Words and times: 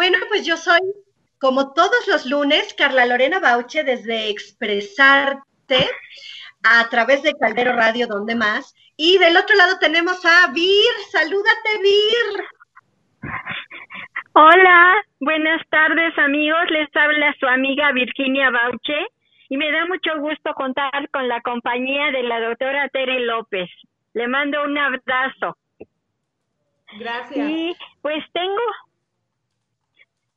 Bueno, 0.00 0.16
pues 0.30 0.46
yo 0.46 0.56
soy, 0.56 0.80
como 1.38 1.74
todos 1.74 2.08
los 2.08 2.24
lunes, 2.24 2.72
Carla 2.72 3.04
Lorena 3.04 3.38
Bauche 3.38 3.84
desde 3.84 4.30
Expresarte 4.30 5.90
a 6.62 6.88
través 6.88 7.22
de 7.22 7.34
Caldero 7.34 7.74
Radio, 7.74 8.06
donde 8.06 8.34
más. 8.34 8.74
Y 8.96 9.18
del 9.18 9.36
otro 9.36 9.54
lado 9.56 9.78
tenemos 9.78 10.24
a 10.24 10.50
Vir. 10.54 10.94
Salúdate, 11.10 11.82
Vir. 11.82 12.44
Hola, 14.32 14.94
buenas 15.20 15.60
tardes 15.68 16.16
amigos. 16.16 16.62
Les 16.70 16.88
habla 16.96 17.36
su 17.38 17.46
amiga 17.46 17.92
Virginia 17.92 18.48
Bauche 18.48 19.06
y 19.50 19.58
me 19.58 19.70
da 19.70 19.84
mucho 19.84 20.18
gusto 20.18 20.54
contar 20.54 21.10
con 21.10 21.28
la 21.28 21.42
compañía 21.42 22.10
de 22.10 22.22
la 22.22 22.40
doctora 22.40 22.88
Tere 22.88 23.20
López. 23.20 23.68
Le 24.14 24.28
mando 24.28 24.64
un 24.64 24.78
abrazo. 24.78 25.58
Gracias. 26.98 27.50
Y 27.50 27.76
pues 28.00 28.24
tengo 28.32 28.62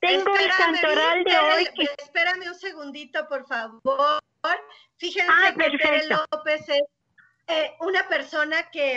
tengo 0.04 0.36
el 0.36 0.52
santoral 0.52 1.24
de 1.24 1.38
hoy. 1.38 1.70
Espérame 1.98 2.48
un 2.48 2.56
segundito, 2.56 3.28
por 3.28 3.48
favor. 3.48 4.22
Fíjense 4.98 5.32
ah, 5.32 5.54
que 5.58 5.78
Tere 5.78 6.08
López 6.08 6.68
es 6.70 6.84
eh, 7.48 7.72
una 7.80 8.08
persona 8.08 8.70
que 8.70 8.96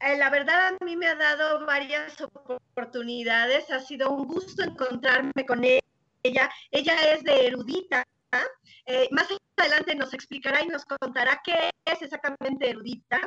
eh, 0.00 0.16
la 0.18 0.30
verdad 0.30 0.74
a 0.80 0.84
mí 0.84 0.96
me 0.96 1.06
ha 1.06 1.14
dado 1.14 1.64
varias 1.64 2.20
oportunidades. 2.20 3.70
Ha 3.70 3.80
sido 3.80 4.10
un 4.10 4.26
gusto 4.26 4.62
encontrarme 4.62 5.46
con 5.46 5.64
ella. 5.64 6.50
Ella 6.70 7.12
es 7.12 7.22
de 7.24 7.46
erudita. 7.46 8.04
Eh, 8.84 9.08
más 9.12 9.28
adelante 9.56 9.94
nos 9.94 10.12
explicará 10.12 10.62
y 10.62 10.66
nos 10.66 10.84
contará 10.84 11.40
qué 11.42 11.70
es 11.84 12.02
exactamente 12.02 12.70
erudita. 12.70 13.20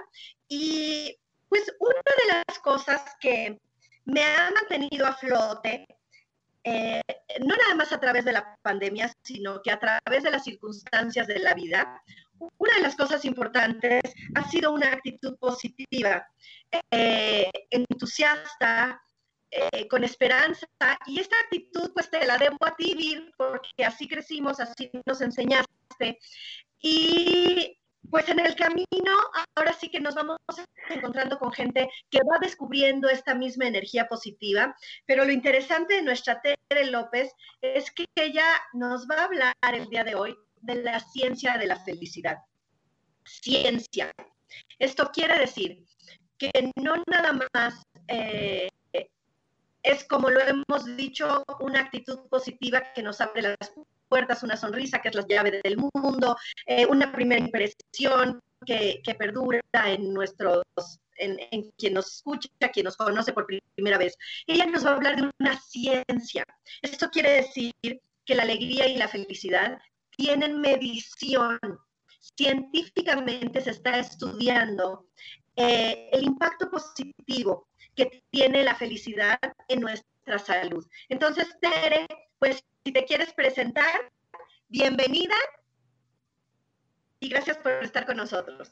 Y 0.48 1.18
pues 1.48 1.64
una 1.80 1.94
de 1.94 2.44
las 2.48 2.60
cosas 2.60 3.02
que 3.20 3.60
me 4.06 4.24
ha 4.24 4.52
mantenido 4.52 5.08
a 5.08 5.16
flote, 5.16 5.88
eh, 6.70 7.02
no 7.42 7.56
nada 7.56 7.76
más 7.76 7.92
a 7.92 8.00
través 8.00 8.26
de 8.26 8.34
la 8.34 8.56
pandemia, 8.62 9.12
sino 9.24 9.62
que 9.62 9.72
a 9.72 9.80
través 9.80 10.24
de 10.24 10.32
las 10.32 10.44
circunstancias 10.44 11.26
de 11.28 11.40
la 11.40 11.54
vida, 11.54 12.02
una 12.58 12.76
de 12.76 12.82
las 12.82 12.96
cosas 12.96 13.26
importantes 13.26 14.02
ha 14.36 14.50
sido 14.50 14.72
una 14.72 14.94
actitud 14.94 15.38
positiva, 15.38 16.28
eh, 16.92 17.50
entusiasta, 17.72 19.02
eh, 19.52 19.88
con 19.88 20.04
esperanza. 20.04 20.68
Y 21.08 21.20
esta 21.20 21.40
actitud, 21.40 21.92
pues 21.94 22.10
te 22.10 22.26
la 22.26 22.38
debo 22.38 22.58
a 22.62 22.76
ti, 22.76 23.32
porque 23.36 23.86
así 23.86 24.08
crecimos, 24.08 24.60
así 24.60 24.92
nos 25.06 25.22
enseñaste. 25.22 26.20
Y 26.82 27.79
pues 28.10 28.28
en 28.30 28.40
el 28.40 28.56
camino, 28.56 29.12
ahora 29.56 29.74
sí 29.74 29.90
que 29.90 30.00
nos 30.00 30.16
vamos 30.16 30.38
encontrando 30.90 31.38
con 31.38 31.52
gente 31.52 31.90
que 32.10 32.20
va 32.20 32.38
descubriendo 32.40 33.08
esta 33.10 33.36
misma 33.36 33.68
energía 33.68 34.08
positiva, 34.08 34.76
pero 35.06 35.26
lo 35.26 35.32
interesante 35.32 35.96
de 35.96 36.02
nuestra 36.02 36.42
Tere 36.42 36.86
López 36.88 37.32
es 37.62 37.92
que 37.92 38.06
ella 38.16 38.46
nos 38.74 39.08
va 39.08 39.16
a 39.16 39.24
hablar 39.26 39.54
el 39.74 39.90
día 39.90 40.04
de 40.04 40.16
hoy 40.16 40.36
de 40.62 40.76
la 40.76 41.00
ciencia 41.00 41.58
de 41.58 41.68
la 41.68 41.80
felicidad. 41.80 42.38
Ciencia. 43.24 44.12
Esto 44.80 45.12
quiere 45.14 45.38
decir 45.40 45.86
que 46.38 46.72
no 46.76 46.96
nada 47.08 47.38
más 47.54 47.84
eh, 48.08 48.70
es, 49.84 50.04
como 50.06 50.30
lo 50.30 50.42
hemos 50.42 50.98
dicho, 50.98 51.44
una 51.60 51.82
actitud 51.82 52.28
positiva 52.30 52.92
que 52.94 53.04
nos 53.04 53.22
abre 53.22 53.42
las 53.42 53.72
puertas, 54.10 54.44
una 54.44 54.58
sonrisa 54.58 55.00
que 55.00 55.10
es 55.10 55.16
la 55.16 55.26
llave 55.28 55.62
del 55.64 55.78
mundo, 55.78 56.36
eh, 56.66 56.86
una 56.86 57.12
primera 57.12 57.40
impresión 57.40 58.42
que, 58.66 59.02
perdura 59.18 59.62
en 59.86 60.14
nuestros, 60.14 60.64
en, 61.16 61.72
quien 61.78 61.94
nos 61.94 62.16
escucha, 62.16 62.50
quien 62.74 62.86
nos 62.86 62.98
conoce 62.98 63.34
por 63.34 63.48
primera 63.76 63.98
vez. 63.98 64.18
Ella 64.48 64.66
nos 64.66 64.86
va 64.86 64.92
a 64.92 64.96
hablar 64.96 65.16
de 65.16 65.32
una 65.40 65.60
ciencia. 65.62 66.44
Esto 66.82 67.10
quiere 67.10 67.32
decir 67.32 67.74
que 68.26 68.36
la 68.36 68.44
alegría 68.44 68.88
y 68.88 68.98
la 68.98 69.08
felicidad 69.08 69.80
tienen 70.12 70.60
medición. 70.60 71.60
Científicamente 72.38 73.62
se 73.62 73.72
está 73.72 73.98
estudiando 74.00 75.08
eh, 75.56 76.10
el 76.12 76.26
impacto 76.26 76.70
positivo 76.70 77.68
que 77.96 78.24
tiene 78.30 78.64
la 78.64 78.76
felicidad 78.76 79.40
en 79.68 79.82
nuestra 79.82 80.40
salud. 80.40 80.86
Entonces, 81.10 81.48
Tere, 81.60 82.08
pues 82.38 82.64
si 82.86 82.92
te 82.92 83.06
quieres 83.06 83.34
presentar, 83.34 84.12
bienvenida 84.70 85.36
y 87.20 87.30
gracias 87.30 87.58
por 87.58 87.72
estar 87.84 88.06
con 88.06 88.18
nosotros. 88.18 88.72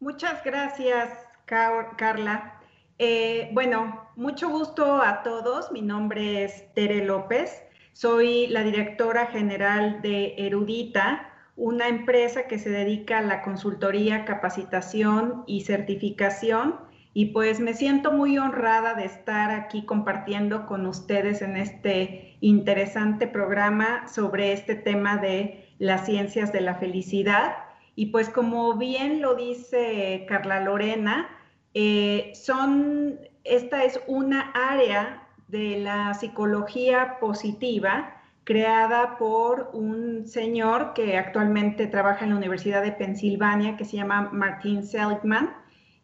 Muchas 0.00 0.44
gracias, 0.44 1.26
Carla. 1.46 2.60
Eh, 2.98 3.48
bueno, 3.52 4.10
mucho 4.16 4.48
gusto 4.50 5.00
a 5.02 5.22
todos. 5.22 5.72
Mi 5.72 5.82
nombre 5.82 6.44
es 6.44 6.72
Tere 6.74 7.04
López. 7.04 7.62
Soy 7.92 8.48
la 8.48 8.62
directora 8.62 9.26
general 9.26 10.02
de 10.02 10.34
Erudita, 10.36 11.32
una 11.56 11.88
empresa 11.88 12.46
que 12.46 12.58
se 12.58 12.70
dedica 12.70 13.18
a 13.18 13.22
la 13.22 13.42
consultoría, 13.42 14.24
capacitación 14.24 15.44
y 15.46 15.62
certificación. 15.62 16.80
Y 17.16 17.26
pues 17.26 17.60
me 17.60 17.74
siento 17.74 18.10
muy 18.10 18.36
honrada 18.38 18.94
de 18.94 19.04
estar 19.04 19.52
aquí 19.52 19.86
compartiendo 19.86 20.66
con 20.66 20.84
ustedes 20.84 21.42
en 21.42 21.56
este 21.56 22.36
interesante 22.40 23.28
programa 23.28 24.08
sobre 24.08 24.52
este 24.52 24.74
tema 24.74 25.16
de 25.16 25.68
las 25.78 26.06
ciencias 26.06 26.52
de 26.52 26.60
la 26.60 26.74
felicidad. 26.74 27.54
Y 27.94 28.06
pues 28.06 28.28
como 28.28 28.74
bien 28.76 29.22
lo 29.22 29.36
dice 29.36 30.26
Carla 30.28 30.60
Lorena, 30.60 31.28
eh, 31.72 32.32
son, 32.34 33.20
esta 33.44 33.84
es 33.84 34.00
una 34.08 34.50
área 34.50 35.28
de 35.46 35.78
la 35.78 36.14
psicología 36.14 37.18
positiva 37.20 38.22
creada 38.42 39.16
por 39.18 39.70
un 39.72 40.26
señor 40.26 40.94
que 40.94 41.16
actualmente 41.16 41.86
trabaja 41.86 42.24
en 42.24 42.30
la 42.30 42.36
Universidad 42.36 42.82
de 42.82 42.90
Pensilvania, 42.90 43.76
que 43.76 43.84
se 43.84 43.96
llama 43.96 44.30
Martin 44.32 44.84
Seligman, 44.84 45.54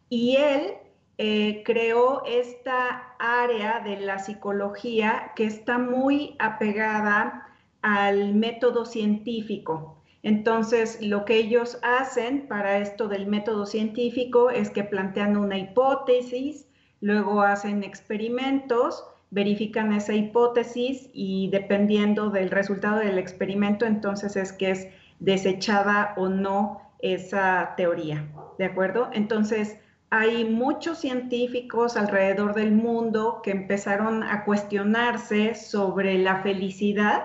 y 0.09 0.37
él 0.37 0.73
eh, 1.17 1.63
creó 1.65 2.23
esta 2.25 3.15
área 3.19 3.79
de 3.81 3.99
la 3.99 4.19
psicología 4.19 5.31
que 5.35 5.45
está 5.45 5.77
muy 5.77 6.35
apegada 6.39 7.47
al 7.81 8.33
método 8.35 8.85
científico. 8.85 9.97
Entonces, 10.23 11.01
lo 11.01 11.25
que 11.25 11.37
ellos 11.37 11.79
hacen 11.81 12.47
para 12.47 12.77
esto 12.77 13.07
del 13.07 13.27
método 13.27 13.65
científico 13.65 14.49
es 14.49 14.69
que 14.69 14.83
plantean 14.83 15.35
una 15.35 15.57
hipótesis, 15.57 16.67
luego 16.99 17.41
hacen 17.41 17.83
experimentos 17.83 19.03
verifican 19.31 19.93
esa 19.93 20.13
hipótesis 20.13 21.09
y 21.13 21.49
dependiendo 21.49 22.29
del 22.29 22.51
resultado 22.51 22.99
del 22.99 23.17
experimento, 23.17 23.85
entonces 23.85 24.35
es 24.35 24.51
que 24.53 24.71
es 24.71 24.87
desechada 25.19 26.13
o 26.17 26.27
no 26.27 26.81
esa 26.99 27.73
teoría, 27.77 28.27
¿de 28.59 28.65
acuerdo? 28.65 29.09
Entonces, 29.13 29.79
hay 30.13 30.43
muchos 30.43 30.99
científicos 30.99 31.95
alrededor 31.95 32.53
del 32.53 32.73
mundo 32.73 33.39
que 33.41 33.51
empezaron 33.51 34.23
a 34.23 34.43
cuestionarse 34.43 35.55
sobre 35.55 36.17
la 36.17 36.43
felicidad 36.43 37.23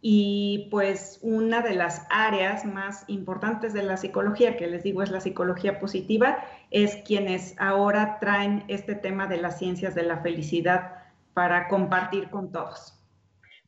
y 0.00 0.68
pues 0.70 1.18
una 1.22 1.62
de 1.62 1.74
las 1.74 2.06
áreas 2.10 2.64
más 2.64 3.02
importantes 3.08 3.72
de 3.72 3.82
la 3.82 3.96
psicología, 3.96 4.56
que 4.56 4.68
les 4.68 4.84
digo 4.84 5.02
es 5.02 5.10
la 5.10 5.20
psicología 5.20 5.80
positiva, 5.80 6.38
es 6.70 6.94
quienes 7.04 7.56
ahora 7.58 8.18
traen 8.20 8.64
este 8.68 8.94
tema 8.94 9.26
de 9.26 9.38
las 9.38 9.58
ciencias 9.58 9.96
de 9.96 10.04
la 10.04 10.18
felicidad 10.18 10.92
para 11.34 11.66
compartir 11.66 12.30
con 12.30 12.52
todos. 12.52 12.97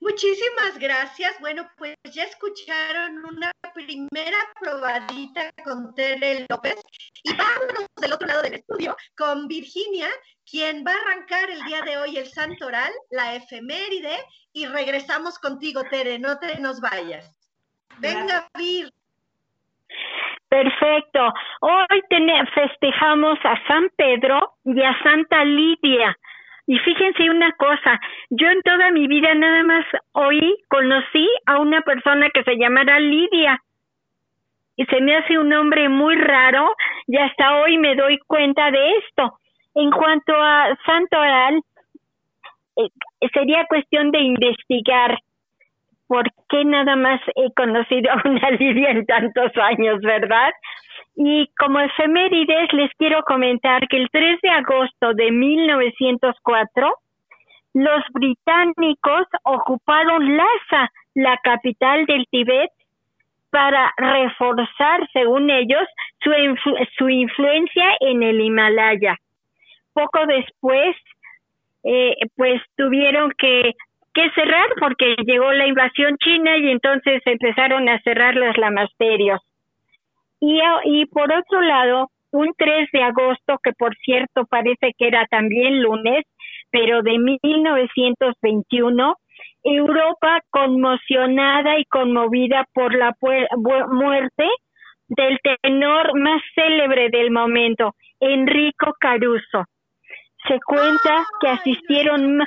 Muchísimas 0.00 0.78
gracias. 0.78 1.38
Bueno, 1.40 1.68
pues 1.76 1.94
ya 2.10 2.24
escucharon 2.24 3.22
una 3.24 3.52
primera 3.74 4.38
probadita 4.58 5.50
con 5.62 5.94
Tere 5.94 6.46
López 6.48 6.80
y 7.22 7.36
vámonos 7.36 7.86
del 8.00 8.12
otro 8.14 8.26
lado 8.26 8.42
del 8.42 8.54
estudio 8.54 8.96
con 9.16 9.46
Virginia, 9.46 10.08
quien 10.50 10.84
va 10.86 10.92
a 10.92 11.00
arrancar 11.00 11.50
el 11.50 11.62
día 11.64 11.82
de 11.82 11.98
hoy 11.98 12.16
el 12.16 12.26
santoral, 12.26 12.90
la 13.10 13.34
efeméride 13.34 14.16
y 14.54 14.66
regresamos 14.66 15.38
contigo, 15.38 15.82
Tere, 15.90 16.18
no 16.18 16.38
te 16.38 16.58
nos 16.60 16.80
vayas. 16.80 17.36
Venga, 17.98 18.48
Vir. 18.56 18.90
Perfecto. 20.48 21.32
Hoy 21.60 22.02
festejamos 22.54 23.38
a 23.44 23.66
San 23.68 23.88
Pedro 23.96 24.56
y 24.64 24.82
a 24.82 25.00
Santa 25.02 25.44
Lidia 25.44 26.16
y 26.70 26.78
fíjense 26.78 27.28
una 27.28 27.50
cosa, 27.56 28.00
yo 28.30 28.48
en 28.48 28.62
toda 28.62 28.92
mi 28.92 29.08
vida 29.08 29.34
nada 29.34 29.64
más 29.64 29.84
oí, 30.12 30.56
conocí 30.68 31.28
a 31.46 31.58
una 31.58 31.80
persona 31.80 32.30
que 32.30 32.44
se 32.44 32.54
llamara 32.58 33.00
Lidia. 33.00 33.60
Y 34.76 34.84
se 34.84 35.00
me 35.00 35.16
hace 35.16 35.36
un 35.36 35.48
nombre 35.48 35.88
muy 35.88 36.14
raro 36.14 36.72
y 37.08 37.16
hasta 37.16 37.56
hoy 37.56 37.76
me 37.76 37.96
doy 37.96 38.18
cuenta 38.18 38.70
de 38.70 38.98
esto. 38.98 39.36
En 39.74 39.90
cuanto 39.90 40.32
a 40.32 40.78
Santo 40.86 41.18
Oral, 41.18 41.60
eh, 42.76 43.28
sería 43.34 43.66
cuestión 43.68 44.12
de 44.12 44.20
investigar 44.20 45.18
por 46.06 46.22
qué 46.50 46.64
nada 46.64 46.94
más 46.94 47.20
he 47.34 47.52
conocido 47.52 48.12
a 48.12 48.22
una 48.24 48.48
Lidia 48.60 48.90
en 48.90 49.06
tantos 49.06 49.50
años, 49.56 50.00
¿verdad? 50.02 50.52
Y 51.22 51.50
como 51.58 51.78
efemérides 51.80 52.72
les 52.72 52.90
quiero 52.96 53.22
comentar 53.24 53.86
que 53.88 53.98
el 53.98 54.08
3 54.10 54.40
de 54.40 54.48
agosto 54.48 55.12
de 55.12 55.30
1904 55.30 56.94
los 57.74 58.02
británicos 58.14 59.26
ocuparon 59.42 60.38
Lhasa, 60.38 60.90
la 61.14 61.36
capital 61.44 62.06
del 62.06 62.24
Tíbet, 62.30 62.70
para 63.50 63.92
reforzar, 63.98 65.06
según 65.12 65.50
ellos, 65.50 65.86
su, 66.22 66.30
su 66.96 67.10
influencia 67.10 67.84
en 68.00 68.22
el 68.22 68.40
Himalaya. 68.40 69.14
Poco 69.92 70.24
después, 70.24 70.96
eh, 71.84 72.16
pues 72.34 72.62
tuvieron 72.78 73.30
que, 73.36 73.74
que 74.14 74.30
cerrar 74.30 74.68
porque 74.80 75.16
llegó 75.26 75.52
la 75.52 75.66
invasión 75.66 76.16
china 76.16 76.56
y 76.56 76.70
entonces 76.70 77.20
empezaron 77.26 77.90
a 77.90 78.00
cerrar 78.00 78.36
los 78.36 78.56
lamasterios. 78.56 79.42
Y, 80.40 80.60
y 80.84 81.06
por 81.06 81.32
otro 81.32 81.60
lado, 81.60 82.10
un 82.32 82.52
3 82.56 82.88
de 82.92 83.02
agosto, 83.02 83.58
que 83.62 83.72
por 83.72 83.96
cierto 83.98 84.46
parece 84.46 84.94
que 84.96 85.08
era 85.08 85.26
también 85.26 85.82
lunes, 85.82 86.24
pero 86.70 87.02
de 87.02 87.18
1921, 87.18 89.16
Europa 89.62 90.40
conmocionada 90.50 91.78
y 91.78 91.84
conmovida 91.84 92.66
por 92.72 92.94
la 92.94 93.14
muerte 93.88 94.48
del 95.08 95.38
tenor 95.62 96.18
más 96.18 96.40
célebre 96.54 97.10
del 97.10 97.30
momento, 97.30 97.94
Enrico 98.20 98.94
Caruso. 98.98 99.64
Se 100.48 100.58
cuenta 100.64 101.26
que 101.40 101.48
asistieron 101.48 102.38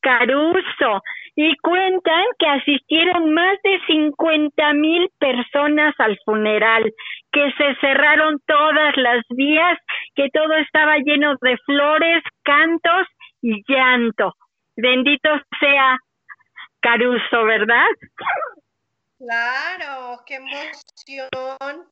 Caruso 0.00 1.02
y 1.36 1.56
cuentan 1.58 2.24
que 2.38 2.46
asistieron 2.46 3.32
más 3.32 3.58
de 3.62 3.80
50 3.86 4.72
mil 4.74 5.08
personas 5.18 5.94
al 5.98 6.18
funeral, 6.24 6.92
que 7.32 7.52
se 7.56 7.74
cerraron 7.80 8.40
todas 8.46 8.96
las 8.96 9.24
vías, 9.30 9.78
que 10.14 10.28
todo 10.32 10.54
estaba 10.54 10.96
lleno 10.98 11.34
de 11.40 11.56
flores, 11.64 12.22
cantos 12.42 13.06
y 13.42 13.62
llanto. 13.68 14.34
Bendito 14.76 15.30
sea 15.60 15.98
Caruso, 16.80 17.44
¿verdad? 17.44 17.88
Claro, 19.18 20.22
qué 20.26 20.36
emoción. 20.36 21.86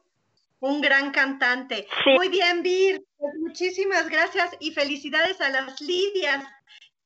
Un 0.61 0.81
gran 0.81 1.13
cantante. 1.13 1.87
Muy 2.17 2.29
bien, 2.29 2.63
Vir. 2.63 3.01
Pues 3.19 3.35
muchísimas 3.39 4.09
gracias 4.09 4.57
y 4.61 4.73
felicidades 4.73 5.41
a 5.41 5.51
las 5.51 5.81
Lidias. 5.81 6.45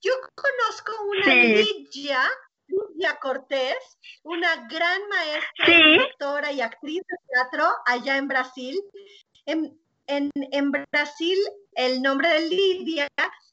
Yo 0.02 0.12
conozco 0.34 0.92
una 1.04 1.34
Lidia, 1.34 2.20
Lidia 2.66 3.18
Cortés, 3.20 3.98
una 4.24 4.66
gran 4.68 5.00
maestra, 5.08 5.66
directora 5.66 6.52
y 6.52 6.60
actriz 6.60 7.02
de 7.08 7.16
teatro 7.28 7.68
allá 7.86 8.16
en 8.16 8.28
Brasil. 8.28 8.82
En, 9.46 9.78
en 10.06 10.72
Brasil, 10.90 11.38
el 11.74 12.02
nombre 12.02 12.28
de 12.28 12.48
Lidia 12.48 13.08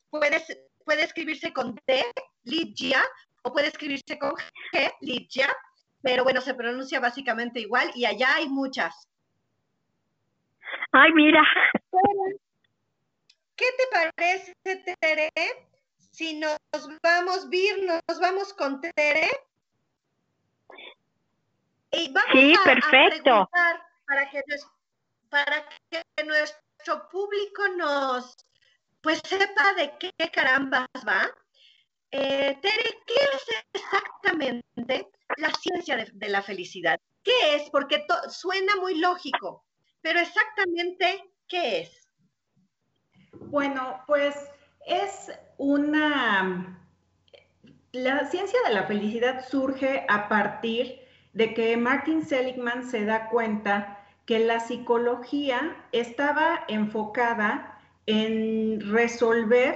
puede, 0.09 0.43
puede 0.83 1.03
escribirse 1.03 1.53
con 1.53 1.79
D, 1.85 2.03
Lidia, 2.43 3.03
o 3.43 3.53
puede 3.53 3.67
escribirse 3.67 4.17
con 4.17 4.31
G, 4.73 4.93
Lidia, 5.01 5.55
pero 6.01 6.23
bueno, 6.23 6.41
se 6.41 6.53
pronuncia 6.53 6.99
básicamente 6.99 7.59
igual 7.59 7.91
y 7.95 8.05
allá 8.05 8.35
hay 8.35 8.49
muchas. 8.49 9.07
Ay, 10.91 11.11
mira. 11.13 11.41
¿Qué 13.55 13.65
te 13.77 13.83
parece, 13.91 14.55
Tere, 14.99 15.29
si 16.19 16.37
nos 16.37 16.59
vamos, 17.01 17.45
a 17.45 17.47
Vir, 17.47 17.81
nos 17.85 18.19
vamos 18.19 18.53
con 18.53 18.81
Tere? 18.81 19.29
Y 21.91 22.11
vamos 22.11 22.31
sí, 22.33 22.53
perfecto. 22.65 23.49
para 24.05 24.29
que, 24.29 24.43
para 25.29 25.69
que 25.89 26.03
nuestro 26.25 27.07
público 27.09 27.69
nos, 27.77 28.35
pues 28.99 29.21
sepa 29.23 29.73
de 29.75 29.97
qué 29.97 30.11
carambas 30.29 30.89
va. 31.07 31.25
Eh, 32.11 32.57
Tere, 32.61 32.99
¿qué 33.07 33.15
es 33.35 33.45
exactamente 33.71 35.09
la 35.37 35.51
ciencia 35.53 35.95
de, 35.95 36.27
la 36.27 36.41
felicidad? 36.41 36.99
¿Qué 37.23 37.55
es? 37.55 37.69
Porque 37.69 38.05
suena 38.27 38.75
muy 38.75 38.95
lógico, 38.95 39.63
pero 40.01 40.19
exactamente, 40.19 41.31
¿qué 41.47 41.79
es? 41.79 42.09
Bueno, 43.31 44.03
pues 44.05 44.35
es 44.89 45.31
una... 45.57 46.75
La 47.91 48.25
ciencia 48.29 48.59
de 48.67 48.73
la 48.73 48.83
felicidad 48.83 49.47
surge 49.47 50.05
a 50.09 50.29
partir 50.29 50.99
de 51.33 51.53
que 51.53 51.75
Martin 51.77 52.23
Seligman 52.23 52.83
se 52.83 53.05
da 53.05 53.29
cuenta 53.29 53.99
que 54.25 54.39
la 54.39 54.59
psicología 54.59 55.75
estaba 55.91 56.65
enfocada 56.67 57.79
en 58.05 58.79
resolver 58.91 59.75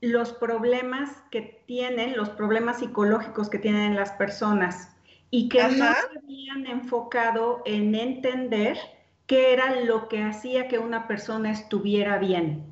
los 0.00 0.32
problemas 0.32 1.10
que 1.30 1.62
tienen, 1.66 2.16
los 2.16 2.30
problemas 2.30 2.78
psicológicos 2.78 3.50
que 3.50 3.58
tienen 3.58 3.94
las 3.94 4.12
personas 4.12 4.96
y 5.30 5.48
que 5.48 5.62
no 5.62 5.92
se 5.94 6.18
habían 6.18 6.66
enfocado 6.66 7.62
en 7.64 7.94
entender 7.94 8.78
qué 9.26 9.52
era 9.52 9.80
lo 9.82 10.08
que 10.08 10.22
hacía 10.22 10.68
que 10.68 10.78
una 10.78 11.06
persona 11.06 11.50
estuviera 11.50 12.18
bien, 12.18 12.71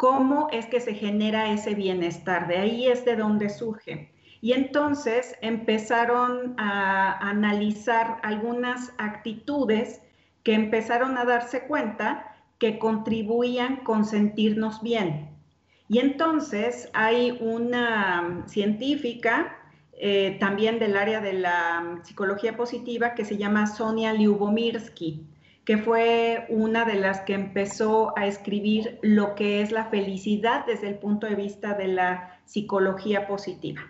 cómo 0.00 0.48
es 0.50 0.64
que 0.64 0.80
se 0.80 0.94
genera 0.94 1.52
ese 1.52 1.74
bienestar, 1.74 2.48
de 2.48 2.56
ahí 2.56 2.86
es 2.88 3.04
de 3.04 3.16
donde 3.16 3.50
surge. 3.50 4.10
Y 4.40 4.52
entonces 4.52 5.36
empezaron 5.42 6.54
a 6.56 7.18
analizar 7.28 8.16
algunas 8.22 8.94
actitudes 8.96 10.00
que 10.42 10.54
empezaron 10.54 11.18
a 11.18 11.26
darse 11.26 11.66
cuenta 11.66 12.34
que 12.58 12.78
contribuían 12.78 13.84
con 13.84 14.06
sentirnos 14.06 14.80
bien. 14.80 15.36
Y 15.86 15.98
entonces 15.98 16.88
hay 16.94 17.36
una 17.38 18.44
científica 18.46 19.54
eh, 19.92 20.38
también 20.40 20.78
del 20.78 20.96
área 20.96 21.20
de 21.20 21.34
la 21.34 22.00
psicología 22.04 22.56
positiva 22.56 23.14
que 23.14 23.26
se 23.26 23.36
llama 23.36 23.66
Sonia 23.66 24.14
Lyubomirsky, 24.14 25.26
que 25.64 25.78
fue 25.78 26.46
una 26.48 26.84
de 26.84 26.94
las 26.94 27.20
que 27.20 27.34
empezó 27.34 28.16
a 28.18 28.26
escribir 28.26 28.98
lo 29.02 29.34
que 29.34 29.62
es 29.62 29.72
la 29.72 29.86
felicidad 29.86 30.64
desde 30.66 30.88
el 30.88 30.98
punto 30.98 31.26
de 31.26 31.34
vista 31.34 31.74
de 31.74 31.88
la 31.88 32.40
psicología 32.44 33.26
positiva. 33.26 33.82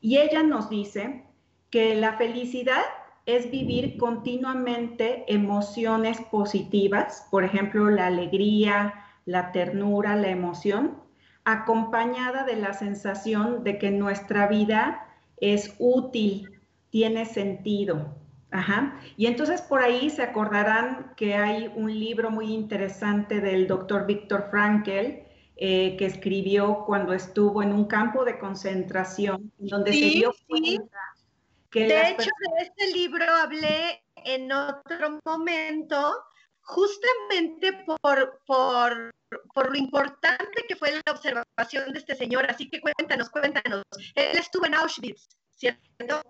Y 0.00 0.18
ella 0.18 0.42
nos 0.42 0.70
dice 0.70 1.24
que 1.70 1.94
la 1.94 2.16
felicidad 2.16 2.82
es 3.26 3.50
vivir 3.50 3.96
continuamente 3.96 5.24
emociones 5.26 6.20
positivas, 6.30 7.26
por 7.30 7.42
ejemplo, 7.42 7.90
la 7.90 8.06
alegría, 8.06 8.94
la 9.24 9.50
ternura, 9.50 10.14
la 10.14 10.28
emoción, 10.28 11.02
acompañada 11.44 12.44
de 12.44 12.56
la 12.56 12.72
sensación 12.72 13.64
de 13.64 13.78
que 13.78 13.90
nuestra 13.90 14.46
vida 14.46 15.06
es 15.38 15.74
útil, 15.78 16.60
tiene 16.90 17.26
sentido. 17.26 18.16
Ajá. 18.50 19.00
Y 19.16 19.26
entonces 19.26 19.60
por 19.62 19.82
ahí 19.82 20.08
se 20.10 20.22
acordarán 20.22 21.12
que 21.16 21.34
hay 21.34 21.70
un 21.74 21.92
libro 21.92 22.30
muy 22.30 22.52
interesante 22.52 23.40
del 23.40 23.66
doctor 23.66 24.06
Víctor 24.06 24.48
Frankel 24.50 25.24
eh, 25.56 25.96
que 25.96 26.06
escribió 26.06 26.84
cuando 26.86 27.12
estuvo 27.12 27.62
en 27.62 27.72
un 27.72 27.86
campo 27.86 28.24
de 28.24 28.38
concentración, 28.38 29.52
donde 29.58 29.92
se 29.92 30.10
dio 30.10 30.34
cuenta 30.46 30.98
que... 31.70 31.86
De 31.86 32.10
hecho, 32.10 32.30
de 32.40 32.62
este 32.62 32.92
libro 32.92 33.24
hablé 33.24 34.04
en 34.16 34.52
otro 34.52 35.18
momento, 35.24 36.14
justamente 36.60 37.84
por, 37.84 38.40
por 38.46 39.12
por 39.54 39.70
lo 39.70 39.76
importante 39.76 40.64
que 40.68 40.76
fue 40.76 40.92
la 40.92 41.12
observación 41.12 41.92
de 41.92 41.98
este 41.98 42.14
señor. 42.14 42.46
Así 42.48 42.68
que 42.68 42.80
cuéntanos, 42.80 43.30
cuéntanos. 43.30 43.82
Él 44.14 44.38
estuvo 44.38 44.66
en 44.66 44.74
Auschwitz, 44.74 45.28
¿cierto? 45.50 46.22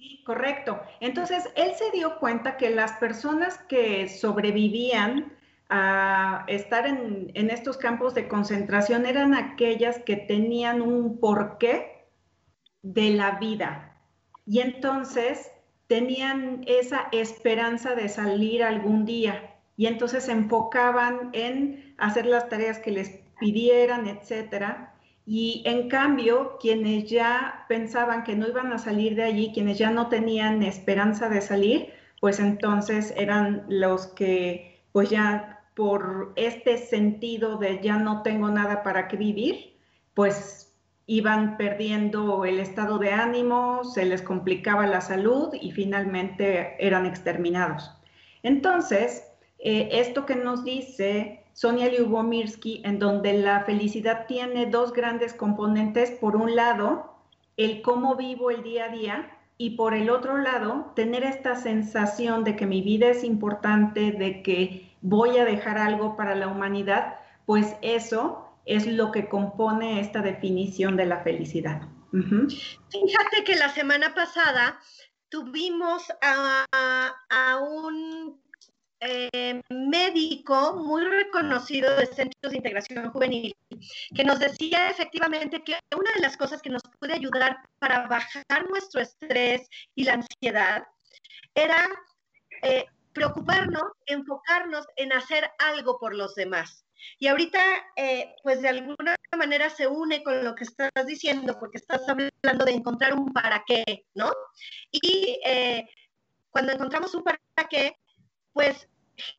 Sí, 0.00 0.22
correcto. 0.24 0.80
Entonces, 1.00 1.44
él 1.56 1.72
se 1.76 1.90
dio 1.90 2.18
cuenta 2.18 2.56
que 2.56 2.70
las 2.70 2.92
personas 2.92 3.58
que 3.68 4.08
sobrevivían 4.08 5.34
a 5.68 6.46
estar 6.48 6.86
en, 6.86 7.30
en 7.34 7.50
estos 7.50 7.76
campos 7.76 8.14
de 8.14 8.26
concentración 8.26 9.04
eran 9.04 9.34
aquellas 9.34 9.98
que 9.98 10.16
tenían 10.16 10.80
un 10.80 11.20
porqué 11.20 12.06
de 12.80 13.10
la 13.10 13.32
vida. 13.32 14.00
Y 14.46 14.60
entonces 14.60 15.50
tenían 15.86 16.64
esa 16.66 17.08
esperanza 17.12 17.94
de 17.94 18.08
salir 18.08 18.62
algún 18.62 19.04
día 19.04 19.54
y 19.76 19.86
entonces 19.86 20.24
se 20.24 20.32
enfocaban 20.32 21.28
en 21.34 21.94
hacer 21.98 22.24
las 22.24 22.48
tareas 22.48 22.78
que 22.78 22.90
les 22.90 23.20
pidieran, 23.38 24.06
etcétera. 24.06 24.89
Y 25.26 25.62
en 25.66 25.88
cambio, 25.88 26.56
quienes 26.60 27.08
ya 27.08 27.64
pensaban 27.68 28.24
que 28.24 28.34
no 28.34 28.48
iban 28.48 28.72
a 28.72 28.78
salir 28.78 29.14
de 29.14 29.24
allí, 29.24 29.52
quienes 29.52 29.78
ya 29.78 29.90
no 29.90 30.08
tenían 30.08 30.62
esperanza 30.62 31.28
de 31.28 31.40
salir, 31.40 31.92
pues 32.20 32.40
entonces 32.40 33.14
eran 33.16 33.64
los 33.68 34.08
que, 34.08 34.82
pues 34.92 35.10
ya 35.10 35.60
por 35.74 36.32
este 36.36 36.76
sentido 36.78 37.56
de 37.56 37.80
ya 37.82 37.96
no 37.96 38.22
tengo 38.22 38.50
nada 38.50 38.82
para 38.82 39.08
qué 39.08 39.16
vivir, 39.16 39.76
pues 40.14 40.74
iban 41.06 41.56
perdiendo 41.56 42.44
el 42.44 42.60
estado 42.60 42.98
de 42.98 43.12
ánimo, 43.12 43.84
se 43.84 44.04
les 44.04 44.22
complicaba 44.22 44.86
la 44.86 45.00
salud 45.00 45.54
y 45.60 45.72
finalmente 45.72 46.76
eran 46.78 47.06
exterminados. 47.06 47.90
Entonces, 48.42 49.24
eh, 49.58 49.88
esto 49.92 50.24
que 50.24 50.36
nos 50.36 50.64
dice 50.64 51.44
Sonia 51.60 51.90
Lyubomirsky, 51.90 52.80
en 52.86 52.98
donde 52.98 53.34
la 53.34 53.64
felicidad 53.64 54.24
tiene 54.26 54.64
dos 54.64 54.94
grandes 54.94 55.34
componentes. 55.34 56.10
Por 56.10 56.34
un 56.34 56.56
lado, 56.56 57.18
el 57.58 57.82
cómo 57.82 58.16
vivo 58.16 58.50
el 58.50 58.62
día 58.62 58.86
a 58.86 58.88
día 58.88 59.38
y 59.58 59.76
por 59.76 59.92
el 59.92 60.08
otro 60.08 60.38
lado, 60.38 60.90
tener 60.96 61.22
esta 61.22 61.56
sensación 61.56 62.44
de 62.44 62.56
que 62.56 62.64
mi 62.64 62.80
vida 62.80 63.08
es 63.08 63.24
importante, 63.24 64.10
de 64.10 64.42
que 64.42 64.90
voy 65.02 65.36
a 65.36 65.44
dejar 65.44 65.76
algo 65.76 66.16
para 66.16 66.34
la 66.34 66.48
humanidad, 66.48 67.16
pues 67.44 67.76
eso 67.82 68.48
es 68.64 68.86
lo 68.86 69.12
que 69.12 69.28
compone 69.28 70.00
esta 70.00 70.22
definición 70.22 70.96
de 70.96 71.04
la 71.04 71.18
felicidad. 71.18 71.82
Fíjate 72.10 73.44
que 73.44 73.56
la 73.56 73.68
semana 73.68 74.14
pasada 74.14 74.80
tuvimos 75.28 76.10
a, 76.22 76.66
un 77.60 78.40
eh, 79.02 79.62
médico 79.70 80.76
muy 80.76 81.02
reconocido 81.02 81.96
de 81.96 82.04
Centros 82.04 82.50
de 82.50 82.58
Integración 82.58 83.10
Juvenil 83.10 83.56
que 84.14 84.24
nos 84.24 84.38
decía 84.38 84.90
efectivamente 84.90 85.64
que 85.64 85.78
una 85.96 86.12
de 86.12 86.20
las 86.20 86.36
cosas 86.36 86.60
que 86.60 86.68
nos 86.68 86.82
puede 86.98 87.14
ayudar 87.14 87.60
para 87.78 88.06
bajar 88.08 88.68
nuestro 88.68 89.00
estrés 89.00 89.66
y 89.94 90.04
la 90.04 90.14
ansiedad 90.14 90.86
era 91.54 91.88
eh, 92.60 92.84
preocuparnos, 93.14 93.90
enfocarnos 94.04 94.86
en 94.96 95.14
hacer 95.14 95.50
algo 95.58 95.98
por 95.98 96.14
los 96.14 96.34
demás. 96.34 96.84
Y 97.18 97.28
ahorita, 97.28 97.58
eh, 97.96 98.36
pues 98.42 98.60
de 98.60 98.68
alguna 98.68 99.16
manera 99.34 99.70
se 99.70 99.86
une 99.86 100.22
con 100.22 100.44
lo 100.44 100.54
que 100.54 100.64
estás 100.64 100.90
diciendo, 101.06 101.58
porque 101.58 101.78
estás 101.78 102.06
hablando 102.06 102.66
de 102.66 102.72
encontrar 102.72 103.14
un 103.14 103.32
para 103.32 103.64
qué, 103.66 104.04
¿no? 104.14 104.30
Y 104.92 105.40
cuando 106.50 106.72
encontramos 106.72 107.14
un 107.14 107.24
para 107.24 107.38
qué, 107.70 107.96
pues 108.52 108.88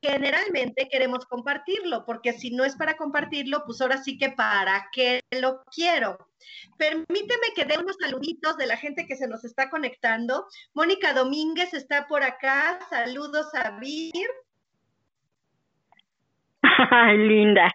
generalmente 0.01 0.87
queremos 0.89 1.25
compartirlo, 1.25 2.05
porque 2.05 2.33
si 2.33 2.51
no 2.51 2.63
es 2.63 2.75
para 2.75 2.97
compartirlo, 2.97 3.63
pues 3.65 3.81
ahora 3.81 3.97
sí 3.97 4.17
que 4.17 4.29
para 4.29 4.89
qué 4.91 5.21
lo 5.31 5.63
quiero. 5.73 6.17
Permíteme 6.77 7.47
que 7.55 7.65
dé 7.65 7.77
unos 7.77 7.97
saluditos 7.99 8.57
de 8.57 8.67
la 8.67 8.77
gente 8.77 9.05
que 9.07 9.15
se 9.15 9.27
nos 9.27 9.43
está 9.43 9.69
conectando. 9.69 10.47
Mónica 10.73 11.13
Domínguez 11.13 11.73
está 11.73 12.07
por 12.07 12.23
acá. 12.23 12.79
Saludos 12.89 13.53
a 13.55 13.71
Vir. 13.79 14.27
Ay, 16.61 17.17
linda. 17.17 17.71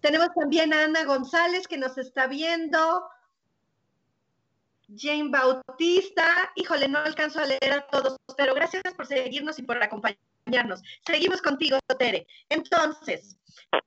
Tenemos 0.00 0.28
también 0.34 0.74
a 0.74 0.84
Ana 0.84 1.04
González 1.04 1.68
que 1.68 1.78
nos 1.78 1.96
está 1.96 2.26
viendo. 2.26 3.04
Jane 4.96 5.30
Bautista. 5.30 6.52
Híjole, 6.56 6.88
no 6.88 6.98
alcanzo 6.98 7.40
a 7.40 7.46
leer 7.46 7.72
a 7.72 7.86
todos, 7.86 8.16
pero 8.36 8.54
gracias 8.54 8.82
por 8.94 9.06
seguirnos 9.06 9.58
y 9.58 9.62
por 9.62 9.82
acompañarnos. 9.82 10.82
Seguimos 11.06 11.40
contigo, 11.42 11.78
Tere. 11.98 12.26
Entonces, 12.48 13.36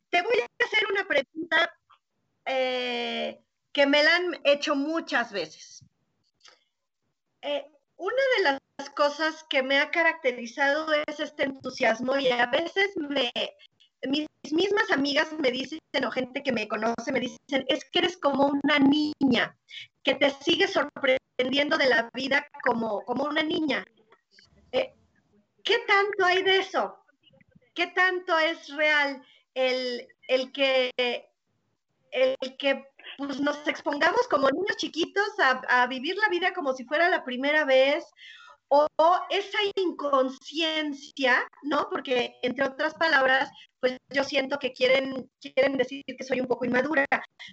te 0.10 0.22
voy 0.22 0.40
a 0.42 0.66
hacer 0.66 0.88
una 0.92 1.06
pregunta 1.06 1.74
eh, 2.46 3.42
que 3.72 3.86
me 3.86 4.04
la 4.04 4.16
han 4.16 4.40
hecho 4.44 4.76
muchas 4.76 5.32
veces. 5.32 5.84
Eh, 7.42 7.66
una 7.98 8.24
de 8.38 8.44
las 8.44 8.90
cosas 8.92 9.46
que 9.50 9.64
me 9.64 9.80
ha 9.80 9.92
caracterizado 9.92 10.88
es 11.08 11.20
este 11.20 11.44
entusiasmo 11.44 12.18
y 12.18 12.30
a 12.30 12.46
veces 12.48 12.92
me, 12.98 13.32
mis 14.08 14.28
mismas 14.52 14.92
amigas 14.92 15.34
me 15.40 15.52
dicen, 15.52 15.80
o 16.06 16.12
gente 16.12 16.44
que 16.44 16.52
me 16.52 16.68
conoce, 16.68 17.12
me 17.12 17.20
dicen, 17.20 17.66
es 17.68 17.86
que 17.86 18.00
eres 18.00 18.18
como 18.18 18.48
una 18.48 18.80
niña, 18.80 19.58
que 20.04 20.16
te 20.16 20.30
sigue 20.30 20.68
sorprendiendo 20.68 21.78
de 21.78 21.90
la 21.90 22.10
vida 22.14 22.48
como, 22.64 23.04
como 23.06 23.24
una 23.24 23.42
niña. 23.42 23.84
Eh, 24.72 24.94
¿Qué 25.64 25.80
tanto 25.88 26.26
hay 26.26 26.44
de 26.44 26.60
eso? 26.60 26.98
¿Qué 27.74 27.88
tanto 27.88 28.38
es 28.38 28.70
real 28.76 29.22
el, 29.54 30.08
el 30.28 30.52
que, 30.52 30.92
el 32.12 32.58
que 32.58 32.86
pues, 33.18 33.40
nos 33.40 33.68
expongamos 33.68 34.28
como 34.28 34.50
niños 34.50 34.78
chiquitos 34.78 35.40
a, 35.40 35.84
a 35.84 35.88
vivir 35.88 36.16
la 36.18 36.30
vida 36.30 36.54
como 36.54 36.74
si 36.74 36.86
fuera 36.86 37.10
la 37.10 37.24
primera 37.24 37.66
vez? 37.66 38.06
O 38.70 38.88
esa 39.30 39.58
inconsciencia, 39.76 41.48
¿no? 41.64 41.88
Porque 41.90 42.38
entre 42.42 42.66
otras 42.66 42.94
palabras, 42.96 43.50
pues 43.80 43.98
yo 44.10 44.24
siento 44.24 44.58
que 44.58 44.74
quieren, 44.74 45.30
quieren 45.40 45.78
decir 45.78 46.04
que 46.06 46.24
soy 46.24 46.42
un 46.42 46.48
poco 46.48 46.66
inmadura. 46.66 47.06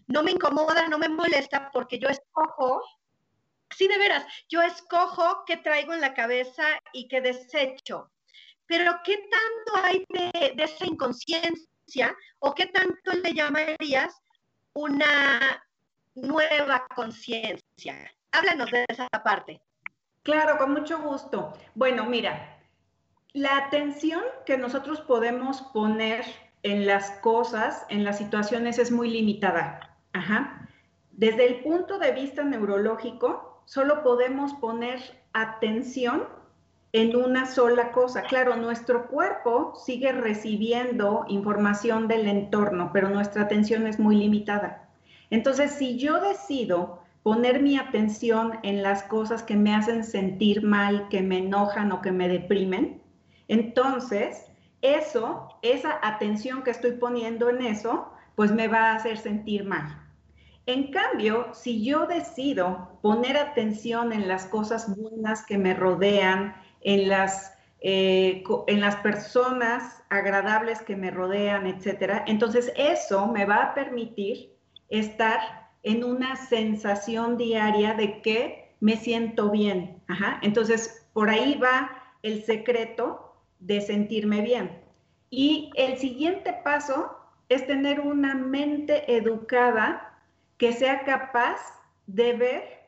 No 0.06 0.22
me 0.22 0.30
incomoda, 0.30 0.88
no 0.88 0.98
me 0.98 1.08
molesta 1.08 1.70
porque 1.72 1.98
yo 1.98 2.08
escojo, 2.08 2.82
sí 3.76 3.88
de 3.88 3.98
veras, 3.98 4.24
yo 4.48 4.62
escojo 4.62 5.44
qué 5.46 5.58
traigo 5.58 5.92
en 5.92 6.00
la 6.00 6.14
cabeza 6.14 6.64
y 6.92 7.08
qué 7.08 7.20
desecho. 7.20 8.10
Pero 8.66 8.92
¿qué 9.04 9.18
tanto 9.18 9.84
hay 9.86 10.04
de, 10.08 10.54
de 10.54 10.64
esa 10.64 10.86
inconsciencia 10.86 12.16
o 12.38 12.54
qué 12.54 12.66
tanto 12.66 13.12
le 13.22 13.34
llamarías 13.34 14.14
una 14.72 15.62
nueva 16.14 16.86
conciencia? 16.94 18.10
Háblanos 18.30 18.70
de 18.70 18.86
esa 18.88 19.08
parte. 19.08 19.60
Claro, 20.22 20.56
con 20.58 20.72
mucho 20.72 21.00
gusto. 21.00 21.52
Bueno, 21.74 22.04
mira, 22.06 22.58
la 23.32 23.56
atención 23.56 24.22
que 24.46 24.56
nosotros 24.56 25.00
podemos 25.00 25.62
poner 25.72 26.24
en 26.62 26.86
las 26.86 27.10
cosas, 27.22 27.84
en 27.88 28.04
las 28.04 28.18
situaciones, 28.18 28.78
es 28.78 28.92
muy 28.92 29.10
limitada. 29.10 29.96
Ajá. 30.12 30.68
Desde 31.10 31.46
el 31.46 31.62
punto 31.62 31.98
de 31.98 32.12
vista 32.12 32.44
neurológico, 32.44 33.62
solo 33.64 34.02
podemos 34.02 34.54
poner 34.54 35.00
atención 35.32 36.28
en 36.92 37.16
una 37.16 37.46
sola 37.46 37.90
cosa. 37.90 38.22
Claro, 38.22 38.56
nuestro 38.56 39.08
cuerpo 39.08 39.74
sigue 39.74 40.12
recibiendo 40.12 41.24
información 41.28 42.06
del 42.06 42.28
entorno, 42.28 42.90
pero 42.92 43.08
nuestra 43.08 43.42
atención 43.42 43.86
es 43.86 43.98
muy 43.98 44.16
limitada. 44.16 44.88
Entonces, 45.30 45.72
si 45.72 45.98
yo 45.98 46.20
decido 46.20 47.01
poner 47.22 47.62
mi 47.62 47.76
atención 47.76 48.58
en 48.62 48.82
las 48.82 49.04
cosas 49.04 49.42
que 49.42 49.56
me 49.56 49.74
hacen 49.74 50.04
sentir 50.04 50.62
mal, 50.62 51.08
que 51.08 51.22
me 51.22 51.38
enojan 51.38 51.92
o 51.92 52.02
que 52.02 52.12
me 52.12 52.28
deprimen, 52.28 53.02
entonces 53.48 54.46
eso, 54.82 55.48
esa 55.62 55.98
atención 56.02 56.62
que 56.62 56.70
estoy 56.70 56.92
poniendo 56.92 57.48
en 57.48 57.62
eso, 57.62 58.12
pues 58.34 58.50
me 58.50 58.66
va 58.66 58.90
a 58.90 58.96
hacer 58.96 59.18
sentir 59.18 59.64
mal. 59.64 59.98
En 60.66 60.90
cambio, 60.90 61.52
si 61.54 61.84
yo 61.84 62.06
decido 62.06 62.98
poner 63.02 63.36
atención 63.36 64.12
en 64.12 64.28
las 64.28 64.46
cosas 64.46 64.96
buenas 64.96 65.44
que 65.44 65.58
me 65.58 65.74
rodean, 65.74 66.54
en 66.82 67.08
las, 67.08 67.52
eh, 67.80 68.44
en 68.66 68.80
las 68.80 68.96
personas 68.96 70.02
agradables 70.08 70.82
que 70.82 70.96
me 70.96 71.10
rodean, 71.10 71.66
etcétera, 71.66 72.24
entonces 72.26 72.72
eso 72.76 73.26
me 73.26 73.44
va 73.44 73.56
a 73.56 73.74
permitir 73.74 74.56
estar 74.88 75.61
en 75.82 76.04
una 76.04 76.36
sensación 76.36 77.36
diaria 77.36 77.94
de 77.94 78.22
que 78.22 78.74
me 78.80 78.96
siento 78.96 79.50
bien. 79.50 80.02
Entonces, 80.42 81.06
por 81.12 81.30
ahí 81.30 81.56
va 81.56 81.90
el 82.22 82.44
secreto 82.44 83.34
de 83.60 83.80
sentirme 83.80 84.42
bien. 84.42 84.80
Y 85.30 85.70
el 85.76 85.98
siguiente 85.98 86.52
paso 86.64 87.16
es 87.48 87.66
tener 87.66 88.00
una 88.00 88.34
mente 88.34 89.14
educada 89.16 90.18
que 90.56 90.72
sea 90.72 91.04
capaz 91.04 91.58
de 92.06 92.32
ver 92.34 92.82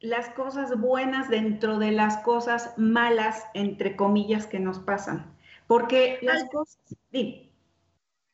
las 0.00 0.30
cosas 0.30 0.78
buenas 0.80 1.28
dentro 1.28 1.78
de 1.78 1.92
las 1.92 2.18
cosas 2.18 2.72
malas, 2.78 3.44
entre 3.54 3.96
comillas, 3.96 4.46
que 4.46 4.58
nos 4.58 4.78
pasan. 4.78 5.36
Porque 5.66 6.18
las 6.22 6.44
cosas 6.50 6.78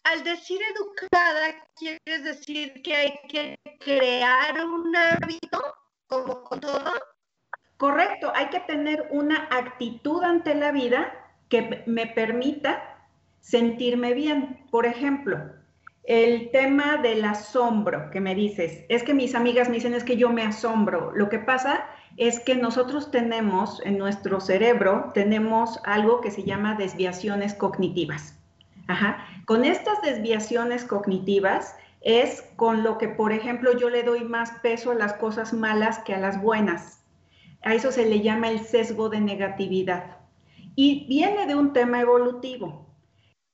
al 0.07 0.23
decir 0.23 0.61
educada, 0.63 1.55
¿quieres 1.77 2.25
decir 2.25 2.81
que 2.83 2.95
hay 2.95 3.19
que 3.29 3.59
crear 3.81 4.65
un 4.65 4.95
hábito 4.95 5.61
como 6.07 6.45
todo? 6.61 6.93
Correcto, 7.77 8.33
hay 8.35 8.47
que 8.47 8.61
tener 8.61 9.09
una 9.11 9.49
actitud 9.51 10.23
ante 10.23 10.55
la 10.55 10.71
vida 10.71 11.13
que 11.49 11.83
me 11.87 12.07
permita 12.07 13.01
sentirme 13.41 14.15
bien. 14.15 14.65
Por 14.71 14.87
ejemplo, 14.87 15.39
el 16.05 16.51
tema 16.53 16.99
del 16.99 17.25
asombro 17.25 18.11
que 18.11 18.21
me 18.21 18.35
dices, 18.37 18.85
es 18.89 19.03
que 19.03 19.13
mis 19.13 19.35
amigas 19.35 19.69
me 19.69 19.75
dicen 19.75 19.95
es 19.95 20.05
que 20.05 20.17
yo 20.17 20.31
me 20.31 20.43
asombro. 20.43 21.11
Lo 21.15 21.29
que 21.29 21.41
pasa 21.41 21.85
es 22.17 22.39
que 22.39 22.55
nosotros 22.55 23.11
tenemos 23.11 23.83
en 23.85 23.99
nuestro 23.99 24.41
cerebro, 24.41 25.11
tenemos 25.15 25.81
algo 25.85 26.21
que 26.21 26.31
se 26.31 26.45
llama 26.45 26.77
desviaciones 26.77 27.55
cognitivas. 27.55 28.39
Ajá. 28.87 29.36
Con 29.47 29.65
estas 29.65 30.03
desviaciones 30.03 30.85
cognitivas 30.85 31.77
es 32.01 32.43
con 32.57 32.83
lo 32.83 32.99
que, 32.99 33.09
por 33.09 33.33
ejemplo, 33.33 33.79
yo 33.79 33.91
le 33.91 34.03
doy 34.03 34.25
más 34.25 34.51
peso 34.61 34.91
a 34.91 34.97
las 34.97 35.13
cosas 35.15 35.53
malas 35.53 36.01
que 36.01 36.15
a 36.15 36.19
las 36.19 36.43
buenas. 36.43 37.05
A 37.63 37.73
eso 37.73 37.93
se 37.93 38.07
le 38.07 38.21
llama 38.21 38.49
el 38.49 38.59
sesgo 38.59 39.09
de 39.09 39.21
negatividad. 39.21 40.17
Y 40.75 41.07
viene 41.07 41.47
de 41.47 41.55
un 41.55 41.73
tema 41.73 42.01
evolutivo. 42.01 42.87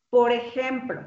Por 0.08 0.32
ejemplo, 0.32 1.02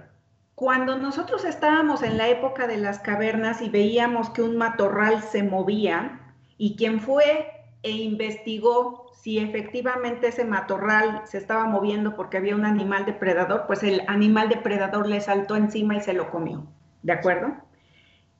cuando 0.54 0.98
nosotros 0.98 1.46
estábamos 1.46 2.04
en 2.04 2.18
la 2.18 2.30
época 2.30 2.68
de 2.68 2.78
las 2.78 3.00
cavernas 3.00 3.64
y 3.64 3.70
veíamos 3.70 4.30
que 4.30 4.44
un 4.44 4.56
matorral 4.56 5.24
se 5.24 5.42
movía 5.42 6.34
y 6.60 6.76
quien 6.76 7.00
fue 7.02 7.55
e 7.86 7.92
investigó 7.92 9.12
si 9.14 9.38
efectivamente 9.38 10.28
ese 10.28 10.44
matorral 10.44 11.22
se 11.26 11.38
estaba 11.38 11.66
moviendo 11.66 12.16
porque 12.16 12.38
había 12.38 12.56
un 12.56 12.66
animal 12.66 13.06
depredador, 13.06 13.66
pues 13.68 13.84
el 13.84 14.02
animal 14.08 14.50
depredador 14.50 15.08
le 15.08 15.22
saltó 15.22 15.56
encima 15.56 15.96
y 15.96 16.02
se 16.02 16.14
lo 16.14 16.32
comió. 16.32 16.66
¿De 17.04 17.14
acuerdo? 17.14 17.54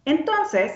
Entonces, 0.04 0.72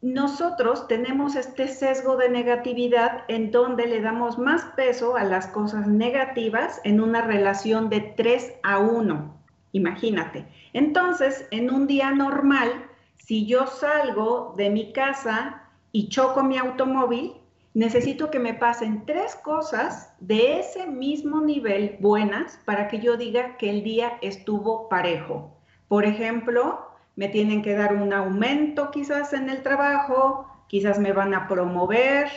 nosotros 0.00 0.88
tenemos 0.88 1.36
este 1.36 1.68
sesgo 1.68 2.16
de 2.16 2.28
negatividad 2.28 3.22
en 3.28 3.52
donde 3.52 3.86
le 3.86 4.00
damos 4.00 4.36
más 4.36 4.64
peso 4.76 5.16
a 5.16 5.22
las 5.22 5.46
cosas 5.46 5.86
negativas 5.86 6.80
en 6.82 7.00
una 7.00 7.22
relación 7.22 7.88
de 7.88 8.00
3 8.00 8.54
a 8.64 8.80
1. 8.80 9.32
Imagínate. 9.70 10.44
Entonces, 10.72 11.46
en 11.52 11.72
un 11.72 11.86
día 11.86 12.10
normal, 12.10 12.68
si 13.16 13.46
yo 13.46 13.68
salgo 13.68 14.54
de 14.56 14.70
mi 14.70 14.92
casa 14.92 15.62
y 15.92 16.08
choco 16.08 16.42
mi 16.42 16.58
automóvil, 16.58 17.34
necesito 17.74 18.30
que 18.30 18.38
me 18.38 18.54
pasen 18.54 19.04
tres 19.06 19.34
cosas 19.36 20.12
de 20.20 20.60
ese 20.60 20.86
mismo 20.86 21.40
nivel 21.40 21.96
buenas 22.00 22.58
para 22.64 22.88
que 22.88 23.00
yo 23.00 23.16
diga 23.16 23.56
que 23.56 23.70
el 23.70 23.82
día 23.82 24.18
estuvo 24.20 24.88
parejo. 24.88 25.56
Por 25.88 26.04
ejemplo, 26.04 26.86
me 27.16 27.28
tienen 27.28 27.62
que 27.62 27.74
dar 27.74 27.94
un 27.94 28.12
aumento 28.12 28.90
quizás 28.90 29.32
en 29.32 29.48
el 29.48 29.62
trabajo, 29.62 30.46
quizás 30.68 30.98
me 30.98 31.12
van 31.12 31.34
a 31.34 31.48
promover, 31.48 32.28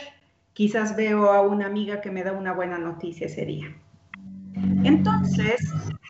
quizás 0.52 0.96
veo 0.96 1.30
a 1.32 1.42
una 1.42 1.66
amiga 1.66 2.00
que 2.00 2.10
me 2.10 2.22
da 2.22 2.32
una 2.32 2.52
buena 2.52 2.78
noticia 2.78 3.26
ese 3.26 3.44
día. 3.44 3.76
Entonces, 4.84 5.60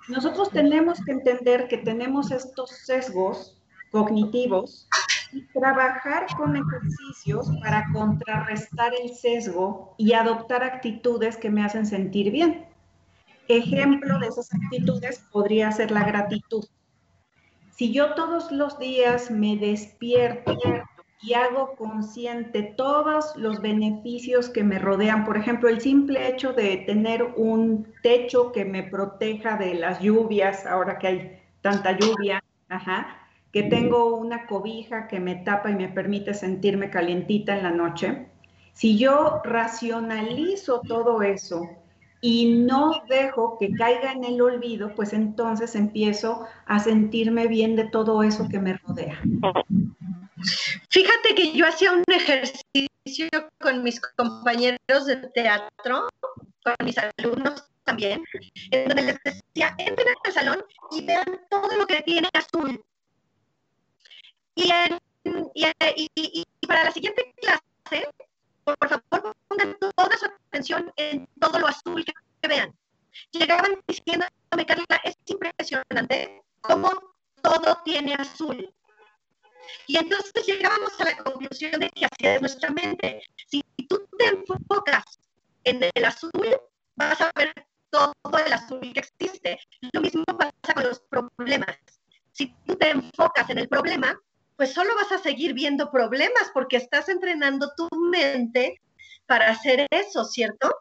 nosotros 0.08 0.50
tenemos 0.50 1.04
que 1.04 1.12
entender 1.12 1.66
que 1.66 1.78
tenemos 1.78 2.30
estos 2.30 2.70
sesgos 2.70 3.60
cognitivos 3.90 4.88
y 5.32 5.42
trabajar 5.46 6.26
con 6.36 6.56
ejercicios 6.56 7.50
para 7.60 7.86
contrarrestar 7.92 8.92
el 9.00 9.14
sesgo 9.14 9.94
y 9.96 10.12
adoptar 10.12 10.62
actitudes 10.64 11.36
que 11.36 11.50
me 11.50 11.64
hacen 11.64 11.86
sentir 11.86 12.30
bien. 12.30 12.66
Ejemplo 13.48 14.18
de 14.18 14.28
esas 14.28 14.52
actitudes 14.52 15.20
podría 15.30 15.70
ser 15.70 15.90
la 15.90 16.04
gratitud. 16.04 16.64
Si 17.76 17.92
yo 17.92 18.14
todos 18.14 18.50
los 18.50 18.78
días 18.78 19.30
me 19.30 19.56
despierto 19.56 20.58
y 21.22 21.34
hago 21.34 21.76
consciente 21.76 22.62
todos 22.62 23.36
los 23.36 23.60
beneficios 23.60 24.48
que 24.48 24.64
me 24.64 24.78
rodean, 24.78 25.24
por 25.24 25.36
ejemplo, 25.36 25.68
el 25.68 25.80
simple 25.80 26.28
hecho 26.28 26.52
de 26.52 26.78
tener 26.78 27.22
un 27.22 27.92
techo 28.02 28.52
que 28.52 28.64
me 28.64 28.82
proteja 28.82 29.56
de 29.56 29.74
las 29.74 30.00
lluvias, 30.00 30.66
ahora 30.66 30.98
que 30.98 31.06
hay 31.06 31.42
tanta 31.60 31.92
lluvia, 31.92 32.42
que 33.56 33.62
tengo 33.62 34.14
una 34.16 34.44
cobija 34.44 35.08
que 35.08 35.18
me 35.18 35.36
tapa 35.36 35.70
y 35.70 35.74
me 35.74 35.88
permite 35.88 36.34
sentirme 36.34 36.90
calientita 36.90 37.56
en 37.56 37.62
la 37.62 37.70
noche. 37.70 38.26
Si 38.74 38.98
yo 38.98 39.40
racionalizo 39.44 40.82
todo 40.82 41.22
eso 41.22 41.66
y 42.20 42.52
no 42.52 43.00
dejo 43.08 43.56
que 43.58 43.72
caiga 43.72 44.12
en 44.12 44.24
el 44.24 44.42
olvido, 44.42 44.94
pues 44.94 45.14
entonces 45.14 45.74
empiezo 45.74 46.44
a 46.66 46.80
sentirme 46.80 47.46
bien 47.46 47.76
de 47.76 47.84
todo 47.84 48.22
eso 48.22 48.46
que 48.46 48.58
me 48.58 48.74
rodea. 48.76 49.18
Fíjate 50.90 51.34
que 51.34 51.52
yo 51.52 51.66
hacía 51.66 51.92
un 51.92 52.04
ejercicio 52.08 53.30
con 53.58 53.82
mis 53.82 53.98
compañeros 54.18 55.06
de 55.06 55.16
teatro, 55.34 56.10
con 56.62 56.74
mis 56.84 56.98
alumnos 56.98 57.64
también, 57.84 58.22
en 58.70 58.88
donde 58.88 59.02
les 59.02 59.18
decía, 59.24 59.74
entren 59.78 60.08
al 60.26 60.32
salón 60.34 60.62
y 60.90 61.06
vean 61.06 61.40
todo 61.48 61.74
lo 61.78 61.86
que 61.86 62.02
tiene 62.02 62.28
azul. 62.34 62.84
Y, 64.56 66.10
y 66.14 66.66
para 66.66 66.84
la 66.84 66.90
siguiente 66.90 67.34
clase, 67.40 68.08
por 68.64 68.76
favor 68.88 69.36
pongan 69.48 69.76
toda 69.78 70.16
su 70.18 70.26
atención 70.26 70.92
en 70.96 71.28
todo 71.40 71.58
lo 71.58 71.68
azul 71.68 72.04
que 72.04 72.48
vean. 72.48 72.74
Llegaban 73.30 73.80
diciéndome, 73.86 74.66
Carla, 74.66 75.00
es 75.04 75.16
impresionante 75.26 76.42
cómo 76.62 76.90
todo 77.42 77.78
tiene 77.84 78.14
azul. 78.14 78.72
Y 79.86 79.96
entonces 79.96 80.46
llegamos 80.46 81.00
a 81.00 81.04
la 81.04 81.16
conclusión 81.18 81.80
de 81.80 81.90
que 81.90 82.34
es 82.34 82.40
nuestra 82.40 82.70
mente. 82.70 83.22
Si 83.46 83.62
tú 83.88 84.06
te 84.18 84.26
enfocas 84.26 85.04
en 85.64 85.82
el 85.94 86.04
azul, 86.04 86.58
vas 86.96 87.20
a 87.20 87.30
ver 87.36 87.52
todo 87.90 88.14
el 88.44 88.52
azul 88.52 88.80
que 88.92 89.00
existe. 89.00 89.60
Lo 89.92 90.00
mismo 90.00 90.24
pasa 90.24 90.74
con 90.74 90.84
los 90.84 91.00
problemas. 91.00 91.76
Si 92.32 92.54
tú 92.66 92.76
te 92.76 92.90
enfocas 92.90 93.48
en 93.50 93.58
el 93.58 93.68
problema, 93.68 94.18
pues 94.56 94.72
solo 94.72 94.94
vas 94.96 95.12
a 95.12 95.22
seguir 95.22 95.52
viendo 95.52 95.90
problemas 95.90 96.50
porque 96.52 96.76
estás 96.76 97.08
entrenando 97.08 97.72
tu 97.76 97.88
mente 98.10 98.80
para 99.26 99.50
hacer 99.50 99.86
eso, 99.90 100.24
¿cierto? 100.24 100.74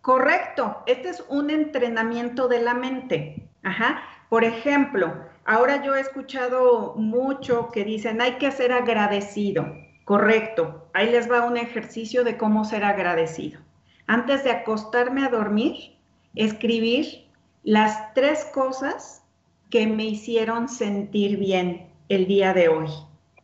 Correcto, 0.00 0.82
este 0.86 1.10
es 1.10 1.24
un 1.28 1.50
entrenamiento 1.50 2.48
de 2.48 2.60
la 2.60 2.74
mente. 2.74 3.48
Ajá. 3.62 4.02
Por 4.28 4.44
ejemplo, 4.44 5.26
ahora 5.44 5.82
yo 5.84 5.94
he 5.94 6.00
escuchado 6.00 6.94
mucho 6.96 7.70
que 7.70 7.84
dicen 7.84 8.20
hay 8.20 8.38
que 8.38 8.50
ser 8.50 8.72
agradecido. 8.72 9.66
Correcto, 10.04 10.88
ahí 10.94 11.10
les 11.10 11.30
va 11.30 11.42
un 11.42 11.56
ejercicio 11.56 12.24
de 12.24 12.36
cómo 12.36 12.64
ser 12.64 12.84
agradecido. 12.84 13.60
Antes 14.06 14.42
de 14.42 14.50
acostarme 14.50 15.24
a 15.24 15.28
dormir, 15.28 15.96
escribir 16.34 17.28
las 17.62 18.14
tres 18.14 18.44
cosas 18.54 19.22
que 19.68 19.86
me 19.86 20.04
hicieron 20.04 20.68
sentir 20.68 21.36
bien 21.36 21.89
el 22.10 22.26
día 22.26 22.52
de 22.52 22.68
hoy, 22.68 22.88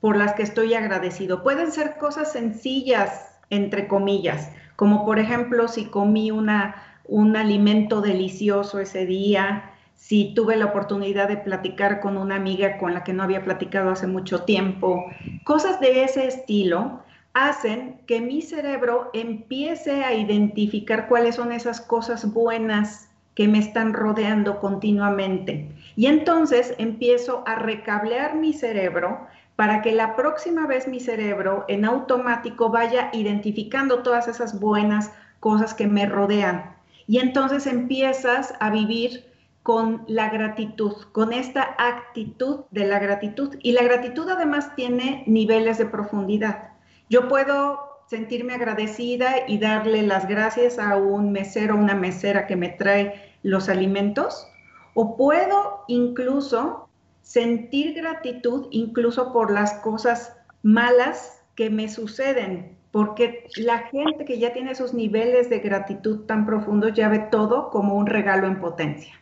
por 0.01 0.17
las 0.17 0.35
que 0.35 0.43
estoy 0.43 0.75
agradecido. 0.75 1.43
Pueden 1.43 1.73
ser 1.73 1.97
cosas 1.97 2.33
sencillas, 2.33 3.39
entre 3.49 3.89
comillas, 3.89 4.51
como 4.75 5.07
por 5.07 5.19
ejemplo 5.19 5.69
si 5.69 5.87
comí 5.87 6.31
una, 6.31 7.01
un 7.05 7.37
alimento 7.37 8.03
delicioso 8.03 8.81
ese 8.81 9.07
día, 9.07 9.71
si 9.95 10.35
tuve 10.35 10.57
la 10.57 10.67
oportunidad 10.67 11.29
de 11.29 11.39
platicar 11.39 12.01
con 12.01 12.17
una 12.19 12.35
amiga 12.35 12.77
con 12.77 12.93
la 12.93 13.05
que 13.05 13.13
no 13.13 13.23
había 13.23 13.45
platicado 13.45 13.91
hace 13.91 14.09
mucho 14.09 14.43
tiempo, 14.43 15.07
cosas 15.45 15.81
de 15.81 16.03
ese 16.03 16.27
estilo 16.27 17.03
hacen 17.33 18.01
que 18.07 18.21
mi 18.21 18.43
cerebro 18.43 19.11
empiece 19.15 20.05
a 20.05 20.13
identificar 20.13 21.07
cuáles 21.07 21.37
son 21.37 21.53
esas 21.53 21.81
cosas 21.81 22.33
buenas 22.33 23.11
que 23.37 23.47
me 23.47 23.59
están 23.59 23.93
rodeando 23.93 24.59
continuamente. 24.59 25.71
Y 25.95 26.07
entonces 26.07 26.75
empiezo 26.79 27.45
a 27.47 27.55
recablear 27.55 28.35
mi 28.35 28.53
cerebro 28.55 29.29
para 29.57 29.83
que 29.83 29.93
la 29.93 30.17
próxima 30.17 30.67
vez 30.67 30.89
mi 30.89 31.01
cerebro 31.01 31.65
en 31.69 31.85
automático 31.85 32.71
vaya 32.71 33.11
identificando 33.13 34.03
todas 34.03 34.27
esas 34.27 34.59
buenas 34.59 35.13
cosas 35.39 35.75
que 35.75 35.87
me 35.87 36.07
rodean. 36.07 36.75
Y 37.07 37.19
entonces 37.19 37.67
empiezas 37.67 38.55
a 38.59 38.71
vivir 38.71 39.25
con 39.63 40.05
la 40.07 40.31
gratitud, 40.31 40.95
con 41.13 41.33
esta 41.33 41.75
actitud 41.79 42.61
de 42.71 42.87
la 42.87 42.99
gratitud. 42.99 43.57
Y 43.63 43.73
la 43.73 43.83
gratitud 43.83 44.29
además 44.31 44.75
tiene 44.77 45.25
niveles 45.27 45.77
de 45.77 45.87
profundidad. 45.87 46.71
Yo 47.11 47.29
puedo 47.29 47.87
sentirme 48.07 48.55
agradecida 48.55 49.49
y 49.49 49.59
darle 49.59 50.03
las 50.03 50.29
gracias 50.29 50.79
a 50.79 50.97
un 50.97 51.33
mesero 51.33 51.75
una 51.75 51.95
mesera 51.95 52.47
que 52.47 52.57
me 52.57 52.69
trae 52.69 53.26
los 53.47 53.69
alimentos, 53.69 54.49
o 54.95 55.17
puedo 55.17 55.85
incluso 55.87 56.89
sentir 57.23 57.95
gratitud 57.95 58.67
incluso 58.73 59.33
por 59.33 59.53
las 59.53 59.75
cosas 59.75 60.37
malas 60.63 61.45
que 61.55 61.71
me 61.71 61.89
suceden, 61.89 62.77
porque 62.91 63.47
la 63.57 63.79
gente 63.89 64.25
que 64.25 64.41
ya 64.41 64.53
tiene 64.53 64.73
esos 64.73 64.95
niveles 64.95 65.49
de 65.49 65.61
gratitud 65.61 66.27
tan 66.27 66.45
profundos 66.45 66.93
ya 66.95 67.09
ve 67.09 67.21
todo 67.31 67.71
como 67.71 67.95
un 67.95 68.07
regalo 68.07 68.49
en 68.49 68.61
potencia. 68.61 69.15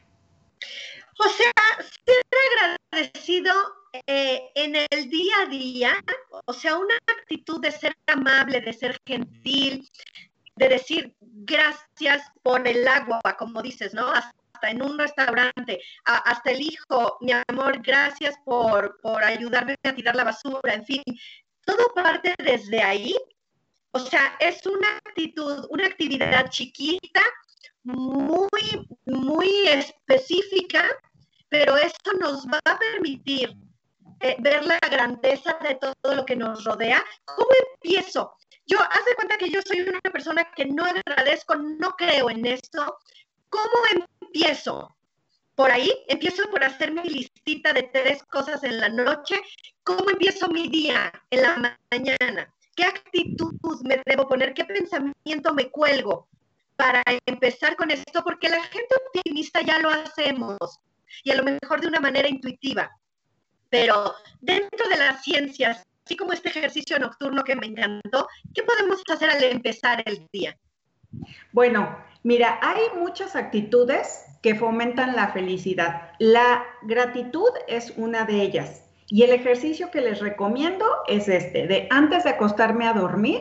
O 1.18 1.28
sea, 1.28 1.52
ser 2.06 2.22
agradecido 2.92 3.52
eh, 4.06 4.40
en 4.54 4.74
el 4.74 5.10
día 5.10 5.34
a 5.42 5.50
día, 5.50 5.92
o 6.46 6.52
sea, 6.52 6.78
una 6.78 6.94
actitud 7.06 7.60
de 7.60 7.70
ser 7.72 7.94
amable, 8.06 8.62
de 8.62 8.72
ser 8.72 8.96
gentil, 9.06 9.86
de 10.56 10.68
decir 10.68 11.16
gracias 11.20 12.22
por 12.42 12.66
el 12.66 12.86
agua, 12.86 13.20
como 13.38 13.62
dices, 13.62 13.94
¿no? 13.94 14.06
Hasta 14.10 14.70
en 14.70 14.82
un 14.82 14.98
restaurante, 14.98 15.80
hasta 16.04 16.50
el 16.50 16.62
hijo, 16.62 17.18
mi 17.20 17.32
amor, 17.48 17.82
gracias 17.82 18.34
por, 18.44 19.00
por 19.00 19.22
ayudarme 19.22 19.76
a 19.82 19.94
tirar 19.94 20.16
la 20.16 20.24
basura, 20.24 20.74
en 20.74 20.84
fin, 20.84 21.02
todo 21.64 21.92
parte 21.94 22.34
desde 22.38 22.82
ahí. 22.82 23.14
O 23.92 23.98
sea, 23.98 24.36
es 24.40 24.66
una 24.66 24.96
actitud, 25.04 25.66
una 25.70 25.86
actividad 25.86 26.48
chiquita, 26.50 27.22
muy, 27.84 28.88
muy 29.04 29.68
específica, 29.68 30.84
pero 31.48 31.76
esto 31.76 32.12
nos 32.14 32.46
va 32.46 32.58
a 32.64 32.78
permitir 32.78 33.54
eh, 34.20 34.36
ver 34.40 34.64
la 34.64 34.78
grandeza 34.90 35.56
de 35.62 35.76
todo 35.76 36.14
lo 36.14 36.24
que 36.24 36.34
nos 36.34 36.64
rodea. 36.64 37.04
¿Cómo 37.24 37.50
empiezo? 37.74 38.34
Yo, 38.66 38.78
haz 38.80 39.04
de 39.04 39.14
cuenta 39.14 39.36
que 39.36 39.50
yo 39.50 39.60
soy 39.62 39.80
una 39.80 40.00
persona 40.00 40.50
que 40.56 40.64
no 40.64 40.84
agradezco, 40.84 41.54
no 41.56 41.90
creo 41.92 42.30
en 42.30 42.46
esto. 42.46 42.98
¿Cómo 43.50 44.06
empiezo? 44.20 44.94
Por 45.54 45.70
ahí, 45.70 45.90
empiezo 46.08 46.50
por 46.50 46.64
hacer 46.64 46.92
mi 46.92 47.02
listita 47.02 47.72
de 47.72 47.84
tres 47.84 48.22
cosas 48.24 48.64
en 48.64 48.80
la 48.80 48.88
noche. 48.88 49.40
¿Cómo 49.84 50.10
empiezo 50.10 50.48
mi 50.48 50.68
día 50.68 51.12
en 51.30 51.42
la 51.42 51.78
mañana? 51.90 52.52
¿Qué 52.74 52.84
actitud 52.84 53.54
me 53.84 54.02
debo 54.04 54.26
poner? 54.26 54.54
¿Qué 54.54 54.64
pensamiento 54.64 55.54
me 55.54 55.70
cuelgo 55.70 56.26
para 56.76 57.02
empezar 57.26 57.76
con 57.76 57.90
esto? 57.90 58.24
Porque 58.24 58.48
la 58.48 58.62
gente 58.64 58.96
optimista 59.06 59.60
ya 59.62 59.78
lo 59.78 59.90
hacemos 59.90 60.80
y 61.22 61.30
a 61.30 61.36
lo 61.36 61.44
mejor 61.44 61.80
de 61.80 61.88
una 61.88 62.00
manera 62.00 62.28
intuitiva. 62.28 62.90
Pero 63.70 64.14
dentro 64.40 64.88
de 64.88 64.96
las 64.96 65.22
ciencias, 65.22 65.86
así 66.04 66.16
como 66.16 66.32
este 66.32 66.50
ejercicio 66.50 66.98
nocturno 66.98 67.44
que 67.44 67.56
me 67.56 67.66
encantó, 67.66 68.28
¿qué 68.54 68.62
podemos 68.62 69.02
hacer 69.10 69.30
al 69.30 69.42
empezar 69.44 70.02
el 70.04 70.26
día? 70.32 70.56
Bueno, 71.52 71.96
mira, 72.22 72.58
hay 72.60 72.82
muchas 72.98 73.36
actitudes 73.36 74.24
que 74.42 74.54
fomentan 74.54 75.16
la 75.16 75.28
felicidad. 75.28 76.10
La 76.18 76.64
gratitud 76.82 77.50
es 77.68 77.94
una 77.96 78.24
de 78.24 78.42
ellas. 78.42 78.84
Y 79.08 79.22
el 79.22 79.32
ejercicio 79.32 79.90
que 79.90 80.00
les 80.00 80.20
recomiendo 80.20 80.84
es 81.06 81.28
este, 81.28 81.66
de 81.66 81.86
antes 81.90 82.24
de 82.24 82.30
acostarme 82.30 82.86
a 82.86 82.92
dormir, 82.92 83.40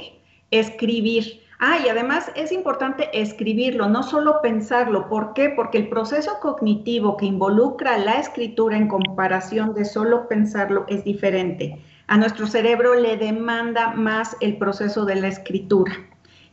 escribir. 0.52 1.42
Ah, 1.60 1.80
y 1.84 1.90
además 1.90 2.32
es 2.36 2.52
importante 2.52 3.10
escribirlo, 3.14 3.88
no 3.88 4.04
solo 4.04 4.42
pensarlo. 4.42 5.10
¿Por 5.10 5.34
qué? 5.34 5.50
Porque 5.50 5.78
el 5.78 5.90
proceso 5.90 6.40
cognitivo 6.42 7.18
que 7.18 7.26
involucra 7.26 7.98
la 7.98 8.20
escritura 8.20 8.78
en 8.78 8.88
comparación 8.88 9.74
de 9.74 9.86
solo 9.86 10.28
pensarlo 10.28 10.86
es 10.90 11.04
diferente. 11.06 11.82
A 12.08 12.18
nuestro 12.18 12.48
cerebro 12.48 12.96
le 12.96 13.18
demanda 13.18 13.92
más 13.92 14.36
el 14.42 14.58
proceso 14.58 15.06
de 15.06 15.16
la 15.16 15.28
escritura. 15.30 15.94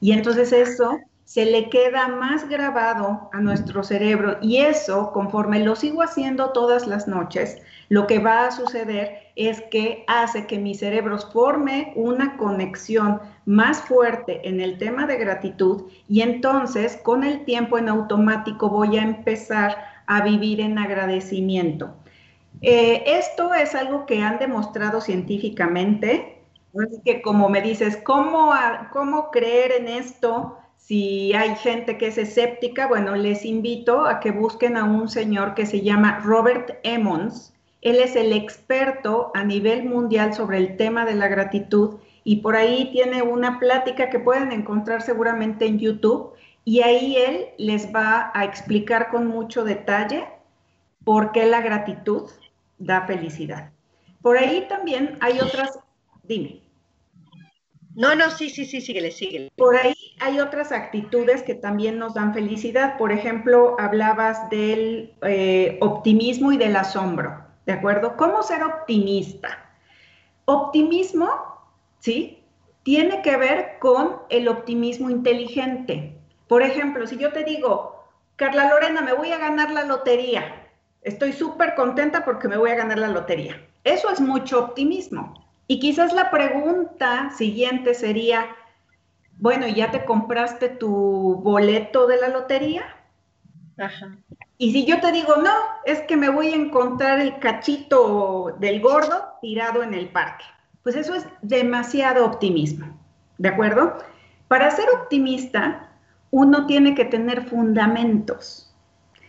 Y 0.01 0.13
entonces 0.13 0.53
eso 0.53 1.01
se 1.31 1.45
le 1.45 1.71
queda 1.71 2.09
más 2.09 2.49
grabado 2.49 3.31
a 3.33 3.41
nuestro 3.41 3.85
cerebro 3.85 4.39
y 4.43 4.57
eso, 4.57 5.13
conforme 5.13 5.65
lo 5.65 5.77
sigo 5.77 6.03
haciendo 6.03 6.51
todas 6.51 6.89
las 6.89 7.07
noches, 7.07 7.59
lo 7.89 8.09
que 8.09 8.19
va 8.19 8.47
a 8.47 8.51
suceder 8.51 9.29
es 9.37 9.63
que 9.71 10.05
hace 10.09 10.49
que 10.49 10.59
mi 10.59 10.75
cerebro 10.75 11.19
forme 11.19 11.93
una 11.95 12.37
conexión 12.37 13.21
más 13.47 13.81
fuerte 13.81 14.49
en 14.49 14.61
el 14.61 14.77
tema 14.79 15.07
de 15.07 15.19
gratitud 15.19 15.85
y 16.09 16.23
entonces 16.23 16.97
con 17.05 17.23
el 17.23 17.45
tiempo 17.45 17.79
en 17.79 17.89
automático 17.89 18.69
voy 18.69 18.99
a 18.99 19.03
empezar 19.03 19.77
a 20.09 20.23
vivir 20.23 20.61
en 20.61 20.79
agradecimiento. 20.79 21.95
Eh, 22.63 23.05
esto 23.07 23.55
es 23.55 23.75
algo 23.75 24.07
que 24.07 24.23
han 24.23 24.39
demostrado 24.39 25.01
científicamente, 25.01 26.43
así 26.75 27.01
que 27.05 27.23
como 27.23 27.49
me 27.49 27.63
dices, 27.63 27.97
¿cómo, 27.97 28.53
¿cómo 28.93 29.31
creer 29.31 29.73
en 29.73 29.89
esto? 29.89 30.59
Si 30.77 31.33
hay 31.35 31.55
gente 31.57 31.97
que 31.97 32.09
es 32.09 32.19
escéptica, 32.19 32.87
bueno, 32.87 33.15
les 33.15 33.45
invito 33.45 34.07
a 34.07 34.21
que 34.21 34.31
busquen 34.31 34.77
a 34.77 34.85
un 34.85 35.09
señor 35.09 35.55
que 35.55 35.65
se 35.65 35.83
llama 35.83 36.21
Robert 36.25 36.79
Emmons. 36.83 37.55
Él 37.81 37.97
es 37.97 38.17
el 38.17 38.33
experto 38.33 39.31
a 39.35 39.45
nivel 39.45 39.85
mundial 39.85 40.35
sobre 40.35 40.59
el 40.59 40.77
tema 40.77 41.05
de 41.05 41.15
la 41.15 41.29
gratitud 41.29 41.99
y 42.25 42.37
por 42.37 42.57
ahí 42.57 42.91
tiene 42.93 43.23
una 43.23 43.59
plática 43.59 44.11
que 44.11 44.19
pueden 44.19 44.53
encontrar 44.53 45.01
seguramente 45.01 45.67
en 45.67 45.79
YouTube 45.79 46.33
y 46.65 46.83
ahí 46.83 47.17
él 47.17 47.47
les 47.57 47.95
va 47.95 48.31
a 48.35 48.45
explicar 48.45 49.09
con 49.11 49.27
mucho 49.27 49.65
detalle 49.65 50.27
por 51.05 51.33
qué 51.33 51.47
la 51.47 51.61
gratitud 51.61 52.29
da 52.81 53.07
felicidad. 53.07 53.71
Por 54.23 54.37
ahí 54.37 54.67
también 54.69 55.17
hay 55.21 55.39
otras, 55.39 55.79
dime. 56.25 56.63
No, 57.95 58.15
no, 58.15 58.31
sí, 58.31 58.51
sí, 58.51 58.65
sí, 58.65 58.81
síguele, 58.81 59.11
síguele. 59.11 59.51
Por 59.57 59.77
ahí 59.77 59.95
hay 60.21 60.41
otras 60.41 60.73
actitudes 60.73 61.43
que 61.43 61.55
también 61.55 61.99
nos 61.99 62.15
dan 62.15 62.33
felicidad. 62.33 62.97
Por 62.97 63.13
ejemplo, 63.13 63.77
hablabas 63.79 64.49
del 64.51 65.15
eh, 65.23 65.79
optimismo 65.81 66.53
y 66.53 66.57
del 66.57 66.77
asombro, 66.77 67.45
¿de 67.67 67.73
acuerdo? 67.73 68.17
¿Cómo 68.17 68.43
ser 68.43 68.63
optimista? 68.63 69.71
Optimismo, 70.45 71.29
¿sí? 71.99 72.43
Tiene 72.83 73.23
que 73.23 73.37
ver 73.37 73.79
con 73.81 74.17
el 74.31 74.49
optimismo 74.49 75.11
inteligente. 75.11 76.17
Por 76.49 76.63
ejemplo, 76.63 77.07
si 77.07 77.19
yo 77.19 77.33
te 77.33 77.45
digo, 77.45 78.05
Carla 78.37 78.71
Lorena, 78.71 79.03
me 79.03 79.13
voy 79.13 79.33
a 79.33 79.39
ganar 79.39 79.71
la 79.71 79.85
lotería. 79.85 80.60
Estoy 81.03 81.33
súper 81.33 81.75
contenta 81.75 82.25
porque 82.25 82.49
me 82.49 82.57
voy 82.57 82.71
a 82.71 82.77
ganar 82.77 82.99
la 82.99 83.09
lotería. 83.09 83.67
Eso 83.85 84.11
es 84.11 84.21
mucho 84.21 84.65
optimismo. 84.65 85.35
Y 85.67 85.81
quizás 85.81 86.13
la 86.13 86.31
pregunta 86.31 87.31
siguiente 87.31 87.95
sería, 87.95 88.47
bueno, 89.39 89.67
¿ya 89.67 89.91
te 89.91 90.05
compraste 90.05 90.69
tu 90.69 91.37
boleto 91.43 92.07
de 92.07 92.19
la 92.19 92.29
lotería? 92.29 92.83
Ajá. 93.79 94.17
Y 94.59 94.73
si 94.73 94.85
yo 94.85 95.01
te 95.01 95.11
digo, 95.11 95.37
no, 95.37 95.55
es 95.87 96.03
que 96.03 96.19
me 96.19 96.29
voy 96.29 96.49
a 96.49 96.57
encontrar 96.57 97.19
el 97.19 97.39
cachito 97.39 98.57
del 98.61 98.83
gordo 98.83 99.25
tirado 99.41 99.83
en 99.83 99.95
el 99.95 100.11
parque. 100.11 100.45
Pues 100.83 100.97
eso 100.97 101.15
es 101.15 101.27
demasiado 101.41 102.27
optimismo, 102.27 102.87
¿de 103.39 103.49
acuerdo? 103.49 103.97
Para 104.49 104.71
ser 104.71 104.87
optimista, 104.91 105.89
uno 106.31 106.67
tiene 106.67 106.95
que 106.95 107.07
tener 107.07 107.49
fundamentos, 107.49 108.75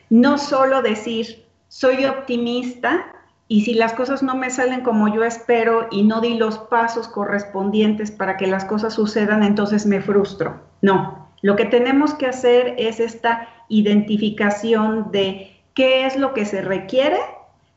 no 0.10 0.38
solo 0.38 0.81
decir, 0.81 1.45
soy 1.71 2.03
optimista 2.03 3.05
y 3.47 3.62
si 3.62 3.73
las 3.73 3.93
cosas 3.93 4.21
no 4.21 4.36
me 4.36 4.49
salen 4.49 4.81
como 4.81 5.07
yo 5.07 5.23
espero 5.23 5.88
y 5.89 6.03
no 6.03 6.19
di 6.19 6.34
los 6.34 6.57
pasos 6.57 7.07
correspondientes 7.07 8.12
para 8.12 8.36
que 8.36 8.45
las 8.45 8.65
cosas 8.65 8.93
sucedan, 8.93 9.41
entonces 9.41 9.86
me 9.86 10.01
frustro. 10.01 10.60
No, 10.81 11.29
lo 11.41 11.55
que 11.55 11.63
tenemos 11.63 12.13
que 12.13 12.27
hacer 12.27 12.75
es 12.77 12.99
esta 12.99 13.47
identificación 13.69 15.12
de 15.12 15.62
qué 15.73 16.05
es 16.05 16.17
lo 16.17 16.34
que 16.34 16.45
se 16.45 16.62
requiere 16.62 17.19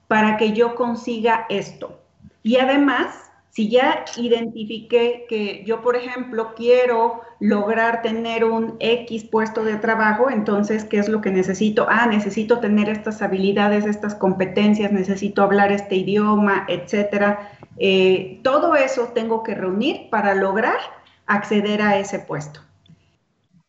para 0.08 0.38
que 0.38 0.54
yo 0.54 0.74
consiga 0.74 1.46
esto. 1.48 1.96
Y 2.42 2.56
además, 2.56 3.23
si 3.54 3.68
ya 3.68 4.04
identifiqué 4.16 5.26
que 5.28 5.62
yo, 5.64 5.80
por 5.80 5.94
ejemplo, 5.94 6.54
quiero 6.56 7.20
lograr 7.38 8.02
tener 8.02 8.44
un 8.44 8.74
X 8.80 9.22
puesto 9.30 9.62
de 9.62 9.76
trabajo, 9.76 10.28
entonces, 10.28 10.84
¿qué 10.84 10.98
es 10.98 11.08
lo 11.08 11.20
que 11.20 11.30
necesito? 11.30 11.86
Ah, 11.88 12.08
necesito 12.08 12.58
tener 12.58 12.88
estas 12.88 13.22
habilidades, 13.22 13.86
estas 13.86 14.16
competencias, 14.16 14.90
necesito 14.90 15.44
hablar 15.44 15.70
este 15.70 15.94
idioma, 15.94 16.66
etcétera. 16.66 17.52
Eh, 17.76 18.40
todo 18.42 18.74
eso 18.74 19.12
tengo 19.14 19.44
que 19.44 19.54
reunir 19.54 20.10
para 20.10 20.34
lograr 20.34 20.78
acceder 21.26 21.80
a 21.80 21.96
ese 21.96 22.18
puesto. 22.18 22.58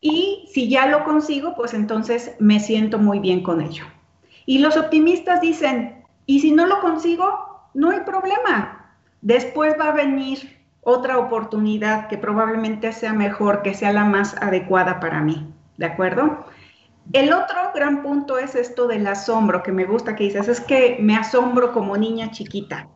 Y 0.00 0.48
si 0.52 0.68
ya 0.68 0.88
lo 0.88 1.04
consigo, 1.04 1.54
pues 1.54 1.74
entonces 1.74 2.34
me 2.40 2.58
siento 2.58 2.98
muy 2.98 3.20
bien 3.20 3.44
con 3.44 3.60
ello. 3.60 3.84
Y 4.46 4.58
los 4.58 4.76
optimistas 4.76 5.40
dicen, 5.40 6.02
¿y 6.26 6.40
si 6.40 6.50
no 6.50 6.66
lo 6.66 6.80
consigo? 6.80 7.70
No 7.72 7.90
hay 7.90 8.00
problema 8.00 8.82
Después 9.22 9.74
va 9.78 9.88
a 9.88 9.92
venir 9.92 10.56
otra 10.82 11.18
oportunidad 11.18 12.06
que 12.06 12.16
probablemente 12.16 12.92
sea 12.92 13.12
mejor, 13.12 13.62
que 13.62 13.74
sea 13.74 13.92
la 13.92 14.04
más 14.04 14.36
adecuada 14.40 15.00
para 15.00 15.20
mí, 15.20 15.52
¿de 15.78 15.86
acuerdo? 15.86 16.46
El 17.12 17.32
otro 17.32 17.56
gran 17.74 18.02
punto 18.02 18.38
es 18.38 18.54
esto 18.54 18.86
del 18.86 19.06
asombro, 19.06 19.62
que 19.62 19.72
me 19.72 19.84
gusta 19.84 20.14
que 20.14 20.24
dices, 20.24 20.48
es 20.48 20.60
que 20.60 20.98
me 21.00 21.16
asombro 21.16 21.72
como 21.72 21.96
niña 21.96 22.30
chiquita, 22.30 22.88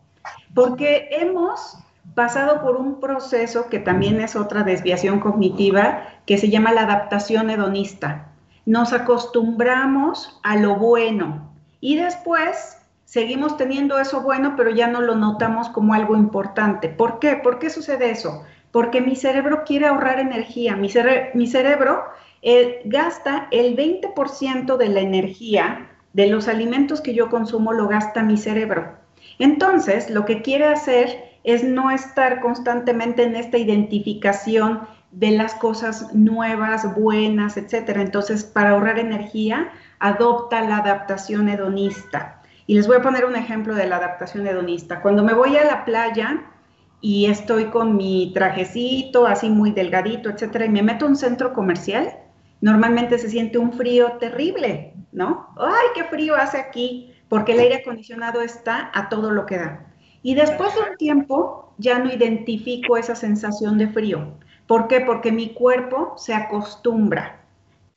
porque 0.54 1.09
hemos 1.11 1.78
pasado 2.14 2.62
por 2.62 2.76
un 2.76 3.00
proceso 3.00 3.68
que 3.68 3.78
también 3.78 4.20
es 4.20 4.37
otra 4.37 4.62
desviación 4.62 5.20
cognitiva, 5.20 6.04
que 6.26 6.38
se 6.38 6.50
llama 6.50 6.72
la 6.72 6.83
adaptación 6.83 7.50
hedonista. 7.50 8.28
Nos 8.66 8.92
acostumbramos 8.92 10.40
a 10.42 10.56
lo 10.56 10.76
bueno 10.76 11.52
y 11.80 11.96
después 11.96 12.79
seguimos 13.10 13.56
teniendo 13.56 13.98
eso 13.98 14.20
bueno, 14.20 14.54
pero 14.56 14.70
ya 14.70 14.86
no 14.86 15.00
lo 15.00 15.16
notamos 15.16 15.68
como 15.68 15.94
algo 15.94 16.14
importante. 16.14 16.88
¿Por 16.88 17.18
qué? 17.18 17.34
¿Por 17.34 17.58
qué 17.58 17.68
sucede 17.68 18.08
eso? 18.12 18.44
Porque 18.70 19.00
mi 19.00 19.16
cerebro 19.16 19.64
quiere 19.66 19.86
ahorrar 19.86 20.20
energía. 20.20 20.76
Mi, 20.76 20.88
cerebro 20.88 22.04
eh, 22.40 22.82
gasta 22.84 23.48
el 23.50 23.76
20% 23.76 24.76
de 24.76 24.88
la 24.88 25.00
energía 25.00 25.90
de 26.12 26.28
los 26.28 26.46
alimentos 26.46 27.00
que 27.00 27.12
yo 27.12 27.30
consumo, 27.30 27.72
lo 27.72 27.88
gasta 27.88 28.22
mi 28.22 28.36
cerebro. 28.36 28.94
Entonces, 29.40 30.08
lo 30.08 30.24
que 30.24 30.40
quiere 30.40 30.66
hacer 30.66 31.32
es 31.42 31.64
no 31.64 31.90
estar 31.90 32.40
constantemente 32.40 33.24
en 33.24 33.34
esta 33.34 33.58
identificación 33.58 34.82
de 35.10 35.32
las 35.32 35.56
cosas 35.56 36.14
nuevas, 36.14 36.94
buenas, 36.94 37.56
etc. 37.56 37.88
Entonces, 37.96 38.44
para 38.44 38.70
ahorrar 38.70 39.00
energía, 39.00 39.72
adopta 39.98 40.60
la 40.60 40.76
adaptación 40.76 41.48
hedonista. 41.48 42.39
Y 42.70 42.74
les 42.74 42.87
voy 42.87 42.98
a 42.98 43.02
poner 43.02 43.24
un 43.24 43.35
ejemplo 43.35 43.74
de 43.74 43.88
la 43.88 43.96
adaptación 43.96 44.46
hedonista. 44.46 45.02
Cuando 45.02 45.24
me 45.24 45.35
voy 45.35 45.56
a 45.56 45.64
la 45.64 45.85
playa 45.85 46.52
y 47.00 47.26
estoy 47.26 47.64
con 47.64 47.96
mi 47.96 48.30
trajecito 48.33 49.26
así 49.26 49.50
muy 49.50 49.72
delgadito, 49.72 50.30
etcétera, 50.30 50.66
y 50.66 50.68
me 50.68 50.85
meto 50.85 51.04
a 51.04 51.09
un 51.09 51.16
centro 51.16 51.52
comercial, 51.52 52.14
normalmente 52.61 53.18
se 53.18 53.28
siente 53.28 53.59
un 53.59 53.72
frío 53.72 54.18
terrible, 54.20 54.94
¿no? 55.11 55.48
¡Ay, 55.56 55.88
qué 55.96 56.04
frío 56.04 56.37
hace 56.37 56.59
aquí! 56.59 57.12
Porque 57.28 57.54
el 57.54 57.59
aire 57.59 57.74
acondicionado 57.78 58.40
está 58.40 58.92
a 58.94 59.09
todo 59.09 59.33
lo 59.33 59.46
que 59.46 59.59
da. 59.59 59.92
Y 60.22 60.37
después 60.37 60.72
de 60.76 60.92
un 60.92 60.96
tiempo 60.96 61.74
ya 61.76 61.98
no 61.98 62.09
identifico 62.09 62.96
esa 62.96 63.16
sensación 63.16 63.78
de 63.78 63.88
frío. 63.88 64.35
¿Por 64.68 64.87
qué? 64.87 65.00
Porque 65.00 65.33
mi 65.33 65.54
cuerpo 65.54 66.14
se 66.16 66.35
acostumbra 66.35 67.39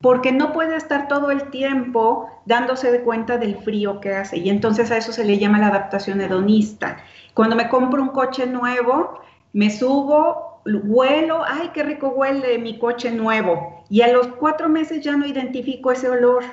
porque 0.04 0.34
no 0.34 0.52
puede 0.52 0.76
estar 0.76 1.08
todo 1.08 1.32
el 1.32 1.50
tiempo 1.50 2.30
dándose 2.46 2.92
de 2.92 3.04
cuenta 3.04 3.38
del 3.38 3.56
frío 3.56 4.02
que 4.02 4.14
hace. 4.14 4.38
Y 4.38 4.50
entonces 4.50 4.92
a 4.92 4.98
eso 4.98 5.14
se 5.14 5.24
le 5.24 5.38
llama 5.38 5.60
la 5.60 5.68
adaptación 5.68 6.20
hedonista. 6.20 7.02
Cuando 7.34 7.56
me 7.56 7.70
compro 7.70 8.02
un 8.02 8.10
coche 8.10 8.46
nuevo, 8.46 9.22
me 9.54 9.70
subo 9.70 10.62
huelo, 10.66 11.46
ay, 11.48 11.72
qué 11.74 11.84
rico 11.84 12.10
huele 12.10 12.58
mi 12.58 12.78
coche 12.80 13.12
nuevo. 13.12 13.86
Y 13.90 14.02
a 14.02 14.12
los 14.12 14.28
cuatro 14.28 14.68
meses 14.68 15.02
ya 15.02 15.16
no 15.16 15.26
identifico 15.26 15.94
ese 15.94 16.10
olor. 16.10 16.44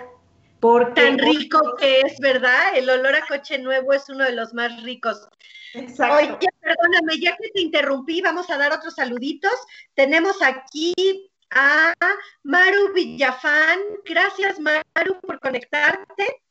Porque 0.60 1.02
Tan 1.02 1.18
rico 1.18 1.74
que 1.76 2.02
es, 2.02 2.20
¿verdad? 2.20 2.76
El 2.76 2.88
olor 2.88 3.16
a 3.16 3.26
coche 3.26 3.58
nuevo 3.58 3.92
es 3.92 4.08
uno 4.08 4.22
de 4.22 4.32
los 4.32 4.54
más 4.54 4.80
ricos. 4.84 5.28
Exacto. 5.74 6.18
Oye, 6.18 6.48
perdóname, 6.60 7.18
ya 7.20 7.36
que 7.36 7.48
te 7.48 7.62
interrumpí, 7.62 8.20
vamos 8.20 8.48
a 8.48 8.58
dar 8.58 8.72
otros 8.72 8.94
saluditos. 8.94 9.54
Tenemos 9.96 10.40
aquí 10.40 11.29
a 11.50 11.94
Maru 12.42 12.92
Villafán. 12.94 13.78
Gracias, 14.04 14.58
Maru, 14.60 15.20
por 15.20 15.40
conectarte. 15.40 16.42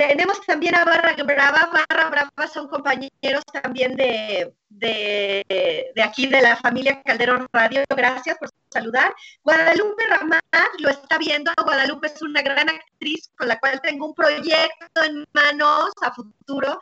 Tenemos 0.00 0.40
también 0.46 0.74
a 0.76 0.84
Barra 0.86 1.14
Brava. 1.22 1.70
Barra 1.72 2.08
Brava 2.08 2.48
son 2.50 2.68
compañeros 2.68 3.44
también 3.52 3.96
de, 3.96 4.54
de, 4.70 5.92
aquí, 6.02 6.26
de 6.26 6.40
la 6.40 6.56
familia 6.56 7.02
Calderón 7.02 7.46
Radio. 7.52 7.84
Gracias 7.94 8.38
por 8.38 8.48
saludar. 8.70 9.14
Guadalupe 9.42 10.02
Ramat 10.08 10.42
lo 10.78 10.88
está 10.88 11.18
viendo. 11.18 11.52
Guadalupe 11.62 12.06
es 12.06 12.22
una 12.22 12.40
gran 12.40 12.70
actriz 12.70 13.30
con 13.36 13.48
la 13.48 13.58
cual 13.58 13.78
tengo 13.82 14.06
un 14.06 14.14
proyecto 14.14 15.02
en 15.04 15.26
manos 15.34 15.90
a 16.00 16.14
futuro. 16.14 16.80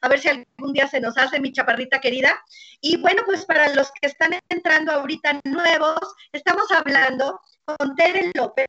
A 0.00 0.08
ver 0.08 0.18
si 0.18 0.28
algún 0.28 0.72
día 0.72 0.88
se 0.88 1.00
nos 1.00 1.16
hace, 1.18 1.40
mi 1.40 1.52
chaparrita 1.52 2.00
querida. 2.00 2.42
Y 2.80 2.96
bueno, 2.98 3.22
pues 3.26 3.44
para 3.44 3.72
los 3.74 3.90
que 3.92 4.08
están 4.08 4.38
entrando 4.48 4.92
ahorita 4.92 5.40
nuevos, 5.44 5.98
estamos 6.32 6.70
hablando 6.72 7.40
con 7.64 7.94
Tere 7.96 8.30
López, 8.34 8.66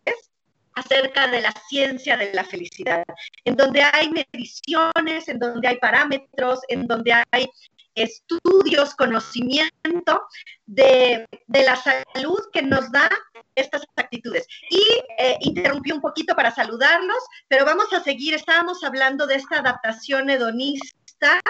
acerca 0.78 1.28
de 1.28 1.42
la 1.42 1.52
ciencia 1.68 2.16
de 2.18 2.32
la 2.34 2.44
felicidad, 2.44 3.04
en 3.46 3.56
donde 3.56 3.82
hay 3.82 4.10
mediciones, 4.10 5.28
en 5.28 5.40
donde 5.40 5.68
hay 5.68 5.78
parámetros, 5.78 6.60
en 6.68 6.86
donde 6.86 7.14
hay 7.32 7.50
estudios, 7.98 8.96
conocimiento 8.96 10.22
de, 10.66 11.26
la 11.48 11.76
salud 11.76 12.40
que 12.54 12.62
nos 12.62 12.92
da 12.92 13.10
estas 13.56 13.84
actitudes. 13.96 14.48
Y 14.70 14.84
eh, 15.18 15.38
interrumpí 15.42 15.92
un 15.92 16.02
poquito 16.02 16.36
para 16.36 16.54
saludarlos, 16.54 17.18
pero 17.48 17.66
vamos 17.66 17.92
a 17.94 18.04
seguir. 18.04 18.34
Estábamos 18.36 18.84
hablando 18.84 19.26
de 19.28 19.36
esta 19.36 19.60
adaptación 19.60 20.30
hedonista 20.30 21.42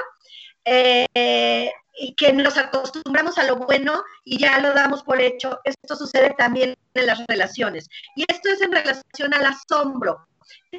eh, 0.65 1.71
y 1.99 2.13
que 2.15 2.31
nos 2.33 2.57
acostumbramos 2.57 3.37
a 3.37 3.43
lo 3.43 3.57
bueno 3.57 4.03
y 4.23 4.37
ya 4.37 4.59
lo 4.59 4.73
damos 4.73 5.03
por 5.03 5.21
hecho. 5.21 5.59
Esto 5.63 5.95
sucede 5.95 6.33
también 6.37 6.75
en 6.93 7.05
las 7.05 7.25
relaciones. 7.27 7.89
Y 8.15 8.23
esto 8.27 8.49
es 8.49 8.61
en 8.61 8.71
relación 8.71 9.33
al 9.33 9.45
asombro. 9.45 10.27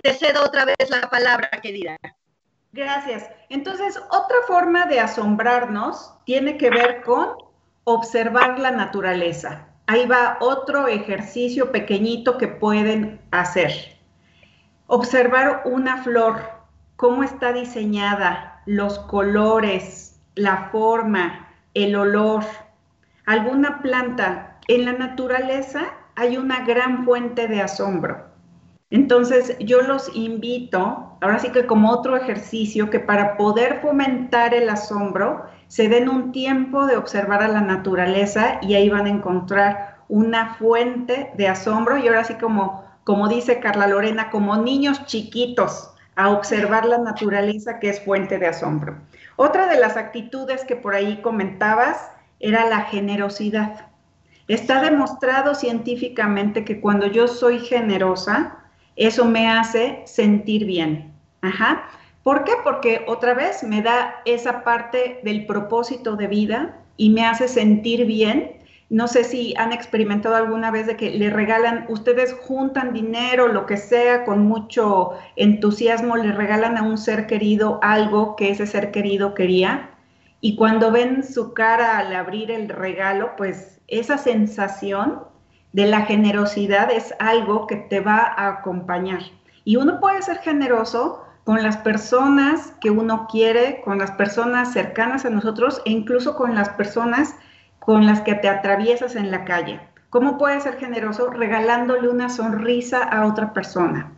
Te 0.02 0.14
cedo 0.14 0.44
otra 0.44 0.64
vez 0.64 0.88
la 0.88 1.08
palabra, 1.10 1.50
querida. 1.62 1.96
Gracias. 2.72 3.28
Entonces, 3.48 3.98
otra 4.10 4.36
forma 4.46 4.86
de 4.86 5.00
asombrarnos 5.00 6.14
tiene 6.24 6.58
que 6.58 6.70
ver 6.70 7.02
con 7.02 7.28
observar 7.84 8.58
la 8.58 8.70
naturaleza. 8.70 9.66
Ahí 9.86 10.06
va 10.06 10.36
otro 10.40 10.86
ejercicio 10.86 11.72
pequeñito 11.72 12.36
que 12.36 12.48
pueden 12.48 13.22
hacer. 13.30 13.72
Observar 14.86 15.62
una 15.64 16.02
flor, 16.02 16.42
cómo 16.96 17.22
está 17.22 17.54
diseñada, 17.54 18.62
los 18.66 18.98
colores, 18.98 20.20
la 20.34 20.68
forma, 20.70 21.48
el 21.72 21.96
olor. 21.96 22.44
Alguna 23.24 23.80
planta. 23.80 24.58
En 24.68 24.84
la 24.84 24.92
naturaleza 24.92 25.84
hay 26.16 26.36
una 26.36 26.66
gran 26.66 27.06
fuente 27.06 27.48
de 27.48 27.62
asombro. 27.62 28.27
Entonces 28.90 29.56
yo 29.60 29.82
los 29.82 30.14
invito, 30.16 31.16
ahora 31.20 31.38
sí 31.38 31.50
que 31.50 31.66
como 31.66 31.90
otro 31.90 32.16
ejercicio, 32.16 32.88
que 32.88 33.00
para 33.00 33.36
poder 33.36 33.80
fomentar 33.82 34.54
el 34.54 34.68
asombro, 34.70 35.44
se 35.66 35.88
den 35.88 36.08
un 36.08 36.32
tiempo 36.32 36.86
de 36.86 36.96
observar 36.96 37.42
a 37.42 37.48
la 37.48 37.60
naturaleza 37.60 38.58
y 38.62 38.74
ahí 38.74 38.88
van 38.88 39.06
a 39.06 39.10
encontrar 39.10 39.98
una 40.08 40.54
fuente 40.54 41.30
de 41.36 41.48
asombro 41.48 41.98
y 41.98 42.08
ahora 42.08 42.24
sí 42.24 42.34
como, 42.34 42.84
como 43.04 43.28
dice 43.28 43.60
Carla 43.60 43.86
Lorena, 43.86 44.30
como 44.30 44.56
niños 44.56 45.04
chiquitos, 45.04 45.90
a 46.16 46.30
observar 46.30 46.86
la 46.86 46.98
naturaleza 46.98 47.78
que 47.78 47.90
es 47.90 48.00
fuente 48.02 48.38
de 48.38 48.48
asombro. 48.48 48.96
Otra 49.36 49.68
de 49.68 49.78
las 49.78 49.96
actitudes 49.96 50.64
que 50.64 50.74
por 50.74 50.94
ahí 50.94 51.20
comentabas 51.20 52.10
era 52.40 52.68
la 52.68 52.80
generosidad. 52.80 53.86
Está 54.48 54.80
demostrado 54.80 55.54
científicamente 55.54 56.64
que 56.64 56.80
cuando 56.80 57.06
yo 57.06 57.28
soy 57.28 57.60
generosa, 57.60 58.57
eso 58.98 59.24
me 59.24 59.48
hace 59.48 60.02
sentir 60.04 60.66
bien. 60.66 61.12
Ajá. 61.40 61.88
¿Por 62.22 62.44
qué? 62.44 62.52
Porque 62.62 63.04
otra 63.06 63.32
vez 63.32 63.62
me 63.62 63.80
da 63.80 64.16
esa 64.26 64.64
parte 64.64 65.20
del 65.24 65.46
propósito 65.46 66.16
de 66.16 66.26
vida 66.26 66.76
y 66.96 67.10
me 67.10 67.24
hace 67.24 67.48
sentir 67.48 68.04
bien 68.04 68.58
no 68.90 69.06
sé 69.06 69.24
si 69.24 69.54
han 69.58 69.72
experimentado 69.74 70.34
alguna 70.34 70.70
vez 70.70 70.86
de 70.86 70.96
que 70.96 71.10
le 71.10 71.28
regalan, 71.28 71.84
ustedes 71.90 72.34
juntan 72.40 72.94
dinero, 72.94 73.48
lo 73.48 73.66
que 73.66 73.76
sea, 73.76 74.24
con 74.24 74.46
mucho 74.46 75.10
entusiasmo, 75.36 76.16
le 76.16 76.32
regalan 76.32 76.78
a 76.78 76.82
un 76.82 76.96
ser 76.96 77.26
querido 77.26 77.80
algo 77.82 78.34
que 78.34 78.50
ese 78.50 78.66
ser 78.66 78.90
querido 78.90 79.34
quería. 79.34 79.90
Y 80.40 80.56
cuando 80.56 80.90
ven 80.90 81.22
su 81.22 81.52
cara 81.52 81.98
al 81.98 82.14
abrir 82.16 82.50
el 82.50 82.70
regalo, 82.70 83.32
pues 83.36 83.78
esa 83.88 84.16
sensación 84.16 85.20
de 85.72 85.86
la 85.86 86.02
generosidad 86.02 86.90
es 86.90 87.14
algo 87.18 87.66
que 87.66 87.76
te 87.76 88.00
va 88.00 88.18
a 88.18 88.48
acompañar. 88.48 89.20
Y 89.64 89.76
uno 89.76 90.00
puede 90.00 90.22
ser 90.22 90.38
generoso 90.38 91.24
con 91.44 91.62
las 91.62 91.78
personas 91.78 92.72
que 92.80 92.90
uno 92.90 93.26
quiere, 93.30 93.80
con 93.82 93.98
las 93.98 94.10
personas 94.12 94.72
cercanas 94.72 95.24
a 95.24 95.30
nosotros 95.30 95.80
e 95.84 95.90
incluso 95.90 96.34
con 96.36 96.54
las 96.54 96.68
personas 96.70 97.34
con 97.78 98.06
las 98.06 98.20
que 98.20 98.34
te 98.34 98.48
atraviesas 98.48 99.16
en 99.16 99.30
la 99.30 99.44
calle. 99.44 99.80
¿Cómo 100.10 100.38
puedes 100.38 100.62
ser 100.62 100.78
generoso 100.78 101.30
regalándole 101.30 102.08
una 102.08 102.28
sonrisa 102.28 103.02
a 103.02 103.26
otra 103.26 103.52
persona? 103.52 104.12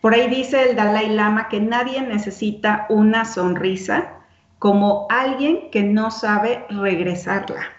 Por 0.00 0.14
ahí 0.14 0.28
dice 0.28 0.70
el 0.70 0.76
Dalai 0.76 1.08
Lama 1.08 1.48
que 1.48 1.60
nadie 1.60 2.02
necesita 2.02 2.86
una 2.88 3.24
sonrisa 3.24 4.18
como 4.58 5.06
alguien 5.10 5.70
que 5.70 5.82
no 5.82 6.10
sabe 6.10 6.64
regresarla. 6.68 7.73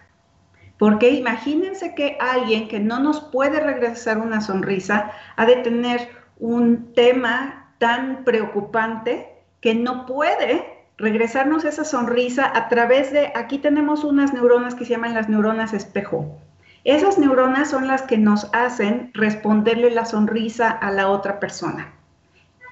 Porque 0.77 1.09
imagínense 1.11 1.95
que 1.95 2.17
alguien 2.19 2.67
que 2.67 2.79
no 2.79 2.99
nos 2.99 3.21
puede 3.21 3.59
regresar 3.59 4.17
una 4.17 4.41
sonrisa 4.41 5.11
ha 5.35 5.45
de 5.45 5.57
tener 5.57 6.09
un 6.37 6.93
tema 6.93 7.71
tan 7.77 8.23
preocupante 8.23 9.29
que 9.61 9.73
no 9.73 10.05
puede 10.05 10.65
regresarnos 10.97 11.65
esa 11.65 11.83
sonrisa 11.83 12.51
a 12.53 12.69
través 12.69 13.11
de, 13.11 13.31
aquí 13.35 13.57
tenemos 13.57 14.03
unas 14.03 14.33
neuronas 14.33 14.75
que 14.75 14.85
se 14.85 14.91
llaman 14.91 15.13
las 15.13 15.29
neuronas 15.29 15.73
espejo. 15.73 16.37
Esas 16.83 17.17
neuronas 17.17 17.69
son 17.69 17.87
las 17.87 18.03
que 18.03 18.17
nos 18.17 18.49
hacen 18.53 19.11
responderle 19.13 19.91
la 19.91 20.05
sonrisa 20.05 20.69
a 20.69 20.91
la 20.91 21.09
otra 21.09 21.39
persona. 21.39 21.93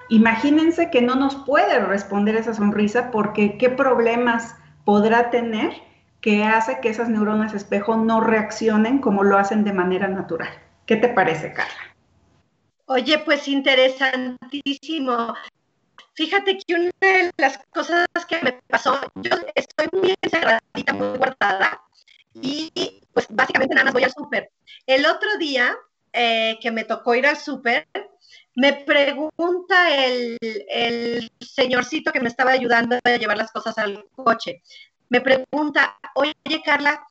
Imagínense 0.09 0.91
que 0.91 1.01
no 1.01 1.15
nos 1.15 1.35
puede 1.35 1.79
responder 1.79 2.35
esa 2.35 2.53
sonrisa 2.53 3.11
porque 3.11 3.57
qué 3.57 3.69
problemas 3.69 4.55
podrá 4.85 5.31
tener 5.31 5.73
que 6.23 6.45
hace 6.45 6.79
que 6.79 6.87
esas 6.87 7.09
neuronas 7.09 7.53
espejo 7.53 7.97
no 7.97 8.21
reaccionen 8.21 8.99
como 8.99 9.23
lo 9.23 9.37
hacen 9.37 9.65
de 9.65 9.73
manera 9.73 10.07
natural. 10.07 10.57
¿Qué 10.85 10.95
te 10.95 11.09
parece, 11.09 11.51
Carla? 11.51 11.93
Oye, 12.85 13.19
pues 13.19 13.45
interesantísimo. 13.49 15.35
Fíjate 16.13 16.57
que 16.59 16.75
una 16.75 16.91
de 17.01 17.29
las 17.35 17.59
cosas 17.71 18.07
que 18.29 18.39
me 18.41 18.53
pasó, 18.69 19.01
yo 19.15 19.31
estoy 19.53 19.87
muy 19.91 20.15
encerradita, 20.21 20.93
muy 20.93 21.17
guardada, 21.17 21.81
y 22.33 23.01
pues 23.13 23.27
básicamente 23.29 23.75
nada 23.75 23.85
más 23.85 23.93
voy 23.93 24.05
al 24.05 24.13
súper. 24.13 24.49
El 24.87 25.05
otro 25.05 25.37
día 25.37 25.75
eh, 26.13 26.57
que 26.61 26.71
me 26.71 26.85
tocó 26.85 27.15
ir 27.15 27.27
al 27.27 27.35
súper, 27.35 27.85
me 28.55 28.71
pregunta 28.71 30.05
el, 30.05 30.37
el, 30.39 31.29
señorcito 31.41 32.13
que 32.13 32.21
me 32.21 32.29
estaba 32.29 32.51
ayudando 32.51 32.97
a 33.03 33.17
llevar 33.17 33.37
las 33.37 33.51
cosas 33.51 33.77
al 33.77 34.05
coche, 34.15 34.61
me 35.13 35.21
pregunta, 35.21 35.95
oye 36.15 36.33
Carla, 36.65 37.05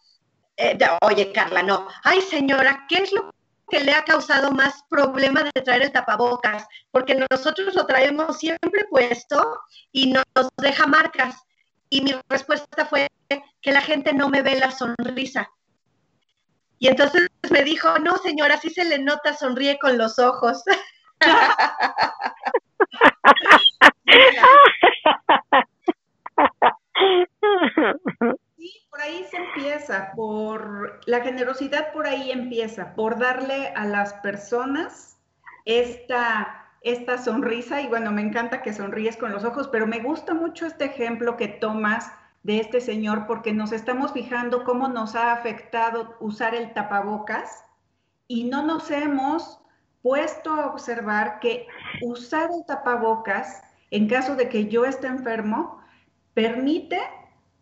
eh, 0.57 0.77
oye 1.03 1.33
Carla, 1.33 1.63
no, 1.63 1.87
ay 2.03 2.21
señora, 2.21 2.85
¿qué 2.89 2.97
es 2.97 3.13
lo 3.13 3.33
que 3.71 3.79
le 3.79 3.95
ha 3.95 4.03
causado 4.03 4.51
más 4.51 4.83
problema 4.91 5.45
de 5.45 5.63
traer 5.63 5.83
el 5.83 5.93
tapabocas, 5.93 6.67
porque 6.91 7.25
nosotros 7.31 7.77
lo 7.77 7.87
traemos 7.87 8.39
siempre 8.39 8.87
puesto 8.91 9.61
y 9.93 10.13
nos 10.13 10.25
deja 10.61 10.87
marcas. 10.87 11.37
Y 11.89 12.01
mi 12.01 12.13
respuesta 12.29 12.87
fue 12.87 13.09
que 13.29 13.73
la 13.73 13.81
gente 13.81 14.13
no 14.13 14.29
me 14.29 14.43
ve 14.43 14.59
la 14.59 14.73
sonrisa. 14.73 15.49
Y 16.81 16.89
entonces 16.89 17.29
me 17.51 17.63
dijo, 17.63 17.99
no 18.01 18.19
señora, 18.19 18.59
sí 18.59 18.69
se 18.69 18.85
le 18.85 18.99
nota, 18.99 19.33
sonríe 19.33 19.79
con 19.79 19.97
los 19.97 20.19
ojos. 20.19 20.65
Sí, 28.57 28.71
por 28.91 29.01
ahí 29.01 29.27
se 29.29 29.39
empieza, 29.39 30.13
por 30.15 31.01
la 31.07 31.21
generosidad 31.21 31.93
por 31.93 32.07
ahí 32.07 32.31
empieza, 32.31 32.95
por 32.95 33.19
darle 33.19 33.73
a 33.75 33.85
las 33.87 34.15
personas 34.15 35.19
esta, 35.65 36.69
esta 36.83 37.19
sonrisa 37.19 37.83
y 37.83 37.89
bueno, 37.89 38.13
me 38.13 38.23
encanta 38.23 38.63
que 38.63 38.73
sonríes 38.73 39.17
con 39.17 39.33
los 39.33 39.43
ojos, 39.43 39.67
pero 39.67 39.89
me 39.89 39.99
gusta 39.99 40.33
mucho 40.33 40.65
este 40.65 40.85
ejemplo 40.85 41.37
que 41.37 41.49
tomas 41.49 42.13
de 42.45 42.61
este 42.61 42.81
señor 42.81 43.27
porque 43.27 43.53
nos 43.53 43.73
estamos 43.73 44.13
fijando 44.13 44.63
cómo 44.63 44.87
nos 44.87 45.17
ha 45.17 45.33
afectado 45.33 46.17
usar 46.21 46.55
el 46.55 46.73
tapabocas 46.73 47.65
y 48.29 48.45
no 48.45 48.65
nos 48.65 48.93
hemos 48.93 49.61
puesto 50.03 50.53
a 50.53 50.67
observar 50.67 51.41
que 51.41 51.67
usar 52.03 52.51
el 52.53 52.65
tapabocas 52.65 53.63
en 53.91 54.09
caso 54.09 54.37
de 54.37 54.49
que 54.49 54.67
yo 54.67 54.85
esté 54.85 55.09
enfermo 55.09 55.82
permite 56.35 56.99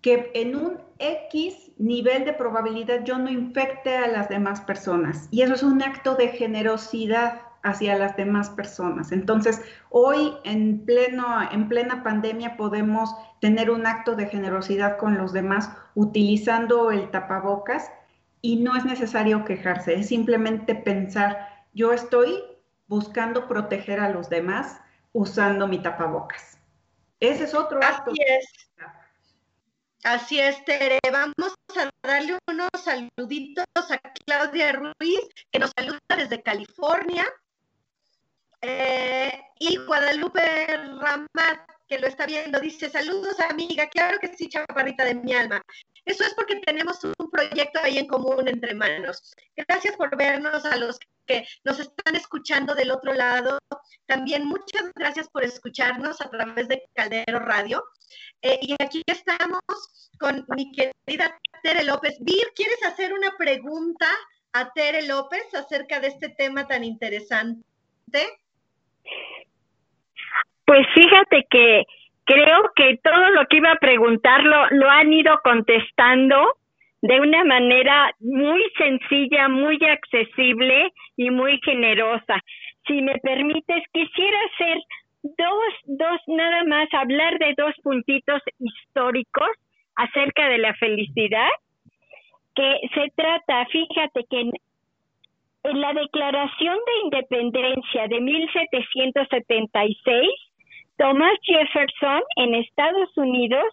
que 0.01 0.31
en 0.35 0.57
un 0.57 0.79
X 0.99 1.73
nivel 1.79 2.25
de 2.25 2.33
probabilidad 2.33 3.05
yo 3.05 3.19
no 3.19 3.31
infecte 3.31 3.97
a 3.97 4.07
las 4.07 4.29
demás 4.29 4.61
personas. 4.63 5.29
Y 5.31 5.43
eso 5.43 5.55
es 5.55 5.63
un 5.63 5.83
acto 5.83 6.15
de 6.15 6.29
generosidad 6.29 7.43
hacia 7.63 7.99
las 7.99 8.17
demás 8.17 8.51
personas. 8.51 9.13
Entonces, 9.13 9.61
hoy 9.91 10.33
en, 10.45 10.85
pleno, 10.85 11.27
en 11.51 11.69
plena 11.69 12.03
pandemia 12.03 12.57
podemos 12.57 13.15
tener 13.41 13.71
un 13.71 13.87
acto 13.87 14.17
de 14.17 14.27
generosidad 14.27 14.97
con 14.97 15.19
los 15.19 15.33
demás 15.33 15.71
utilizando 15.95 16.91
el 16.91 17.11
tapabocas 17.11 17.91
y 18.41 18.57
no 18.57 18.77
es 18.77 18.85
necesario 18.85 19.45
quejarse, 19.45 19.95
es 19.95 20.09
simplemente 20.09 20.75
pensar, 20.75 21.37
yo 21.75 21.93
estoy 21.93 22.43
buscando 22.89 23.47
proteger 23.47 24.01
a 24.01 24.09
los 24.09 24.31
demás 24.31 24.81
usando 25.13 25.69
mi 25.69 25.79
tapabocas. 25.81 26.60
Ese 27.21 27.45
es 27.45 27.55
otro 27.55 27.79
acto. 27.83 28.11
Así 28.11 28.23
es. 28.27 28.71
Así 30.03 30.41
es, 30.41 30.65
Tere. 30.65 30.99
Vamos 31.13 31.55
a 31.77 31.91
darle 32.03 32.39
unos 32.49 32.71
saluditos 32.83 33.67
a 33.91 33.99
Claudia 34.25 34.73
Ruiz, 34.73 35.21
que 35.53 35.59
nos 35.59 35.73
saluda 35.77 36.01
desde 36.17 36.43
California. 36.43 37.27
Eh, 38.63 39.43
y 39.59 39.77
Guadalupe 39.77 40.67
Ramat, 40.77 41.61
que 41.87 41.99
lo 41.99 42.07
está 42.07 42.27
viendo, 42.27 42.61
dice, 42.61 42.91
saludos 42.91 43.41
amiga, 43.41 43.89
claro 43.89 44.19
que 44.19 44.35
sí, 44.37 44.49
chaparrita 44.49 45.05
de 45.05 45.15
mi 45.15 45.35
alma. 45.35 45.63
Eso 46.05 46.25
es 46.25 46.35
porque 46.35 46.57
tenemos 46.57 47.03
un 47.05 47.31
proyecto 47.31 47.81
ahí 47.83 47.99
en 47.99 48.07
común 48.07 48.49
entre 48.49 48.75
manos. 48.75 49.35
Gracias 49.57 49.97
por 49.97 50.17
vernos 50.17 50.65
a 50.65 50.77
los 50.77 50.99
que 50.99 51.09
nos 51.65 51.79
están 51.79 52.17
escuchando 52.17 52.75
del 52.75 52.91
otro 52.91 53.13
lado. 53.13 53.59
También 54.07 54.47
muchas 54.47 54.93
gracias 54.95 55.29
por 55.31 55.45
escucharnos 55.45 56.21
a 56.21 56.31
través 56.31 56.69
de 56.69 56.83
Caldero 56.95 57.39
Radio. 57.39 57.85
Eh, 58.43 58.59
y 58.63 58.75
aquí 58.83 59.03
estamos 59.07 59.61
con 60.19 60.45
mi 60.57 60.73
querida 60.73 61.39
Tere 61.63 61.85
López. 61.85 62.17
Vir, 62.21 62.53
¿quieres 62.55 62.83
hacer 62.85 63.13
una 63.13 63.37
pregunta 63.37 64.07
a 64.53 64.73
Tere 64.73 65.07
López 65.07 65.55
acerca 65.55 66.01
de 66.01 66.09
este 66.09 66.31
tema 66.31 66.67
tan 66.67 66.85
interesante? 66.85 67.57
Pues 70.65 70.87
fíjate 70.95 71.47
que 71.51 71.85
creo 72.25 72.71
que 72.77 72.99
todo 73.03 73.31
lo 73.31 73.47
que 73.47 73.57
iba 73.57 73.73
a 73.73 73.79
preguntarlo 73.79 74.71
lo 74.71 74.89
han 74.89 75.13
ido 75.13 75.39
contestando 75.43 76.60
de 77.03 77.21
una 77.21 77.45
manera 77.45 78.13
muy 78.21 78.63
sencilla, 78.77 79.49
muy 79.49 79.79
accesible 79.85 80.93
y 81.17 81.31
muy 81.31 81.59
generosa. 81.65 82.41
Si 82.87 83.01
me 83.03 83.19
permites, 83.19 83.83
quisiera 83.93 84.39
hacer 84.53 84.79
dos, 85.23 85.75
dos, 85.87 86.21
nada 86.27 86.65
más 86.65 86.89
hablar 86.93 87.39
de 87.39 87.55
dos 87.57 87.75
puntitos 87.83 88.43
históricos 88.59 89.49
acerca 89.97 90.49
de 90.49 90.59
la 90.59 90.75
felicidad, 90.75 91.49
que 92.55 92.81
se 92.95 93.11
trata, 93.17 93.67
fíjate 93.67 94.25
que 94.29 94.41
en 94.41 94.53
en 95.65 95.81
la 95.81 95.93
Declaración 95.93 96.79
de 96.87 96.93
Independencia 97.05 98.07
de 98.09 98.21
1776, 98.21 100.29
Thomas 100.97 101.33
Jefferson 101.43 102.23
en 102.37 102.55
Estados 102.55 103.11
Unidos 103.17 103.65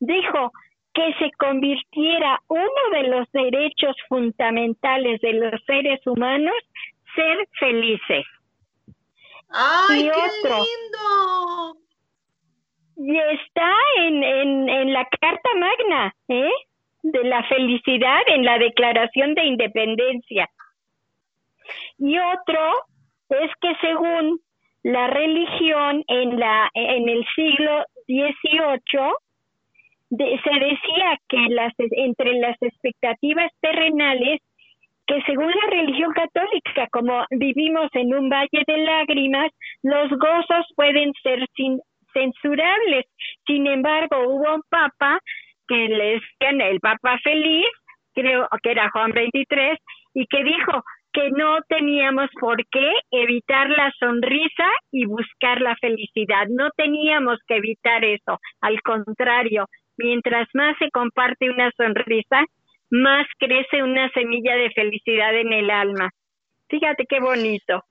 dijo 0.00 0.52
que 0.94 1.14
se 1.14 1.30
convirtiera 1.38 2.40
uno 2.48 2.90
de 2.92 3.02
los 3.04 3.32
derechos 3.32 3.96
fundamentales 4.08 5.20
de 5.20 5.32
los 5.34 5.64
seres 5.64 6.06
humanos 6.06 6.54
ser 7.14 7.48
felices. 7.58 8.26
¡Ay, 9.50 10.10
qué 10.10 10.48
lindo! 10.48 11.76
Y 12.96 13.16
está 13.18 13.74
en, 13.98 14.22
en, 14.22 14.68
en 14.68 14.92
la 14.92 15.06
Carta 15.20 15.50
Magna, 15.56 16.14
¿eh? 16.28 16.50
De 17.02 17.24
la 17.24 17.42
felicidad 17.44 18.20
en 18.28 18.44
la 18.44 18.58
Declaración 18.58 19.34
de 19.34 19.44
Independencia. 19.44 20.48
Y 21.98 22.18
otro 22.18 22.84
es 23.28 23.50
que 23.60 23.74
según 23.80 24.40
la 24.82 25.06
religión 25.08 26.04
en 26.08 26.38
la 26.38 26.70
en 26.74 27.08
el 27.08 27.24
siglo 27.34 27.84
XVIII 28.06 29.12
se 30.16 30.50
decía 30.50 31.16
que 31.28 31.38
las 31.50 31.72
entre 31.78 32.34
las 32.34 32.56
expectativas 32.60 33.50
terrenales 33.60 34.40
que 35.06 35.20
según 35.22 35.50
la 35.50 35.70
religión 35.70 36.12
católica, 36.12 36.86
como 36.92 37.24
vivimos 37.30 37.88
en 37.94 38.14
un 38.14 38.28
valle 38.28 38.62
de 38.66 38.78
lágrimas, 38.78 39.50
los 39.82 40.10
gozos 40.10 40.66
pueden 40.76 41.12
ser 41.22 41.44
sin, 41.56 41.80
censurables. 42.12 43.06
Sin 43.46 43.66
embargo, 43.66 44.28
hubo 44.28 44.54
un 44.54 44.62
papa 44.68 45.18
que 45.66 45.88
le 45.88 46.20
decían 46.20 46.60
el 46.60 46.78
papa 46.78 47.18
feliz, 47.24 47.66
creo 48.14 48.46
que 48.62 48.70
era 48.70 48.90
Juan 48.90 49.10
23, 49.12 49.78
y 50.14 50.26
que 50.26 50.44
dijo, 50.44 50.84
que 51.12 51.30
no 51.30 51.58
teníamos 51.68 52.30
por 52.40 52.56
qué 52.70 52.90
evitar 53.10 53.68
la 53.68 53.92
sonrisa 53.98 54.66
y 54.90 55.04
buscar 55.04 55.60
la 55.60 55.76
felicidad. 55.76 56.46
No 56.48 56.70
teníamos 56.76 57.38
que 57.46 57.56
evitar 57.56 58.04
eso. 58.04 58.38
Al 58.60 58.80
contrario, 58.82 59.66
mientras 59.96 60.48
más 60.54 60.76
se 60.78 60.90
comparte 60.90 61.50
una 61.50 61.70
sonrisa, 61.76 62.44
más 62.90 63.26
crece 63.38 63.82
una 63.82 64.10
semilla 64.12 64.54
de 64.54 64.70
felicidad 64.70 65.34
en 65.34 65.52
el 65.52 65.70
alma. 65.70 66.10
Fíjate 66.68 67.06
qué 67.06 67.20
bonito. 67.20 67.84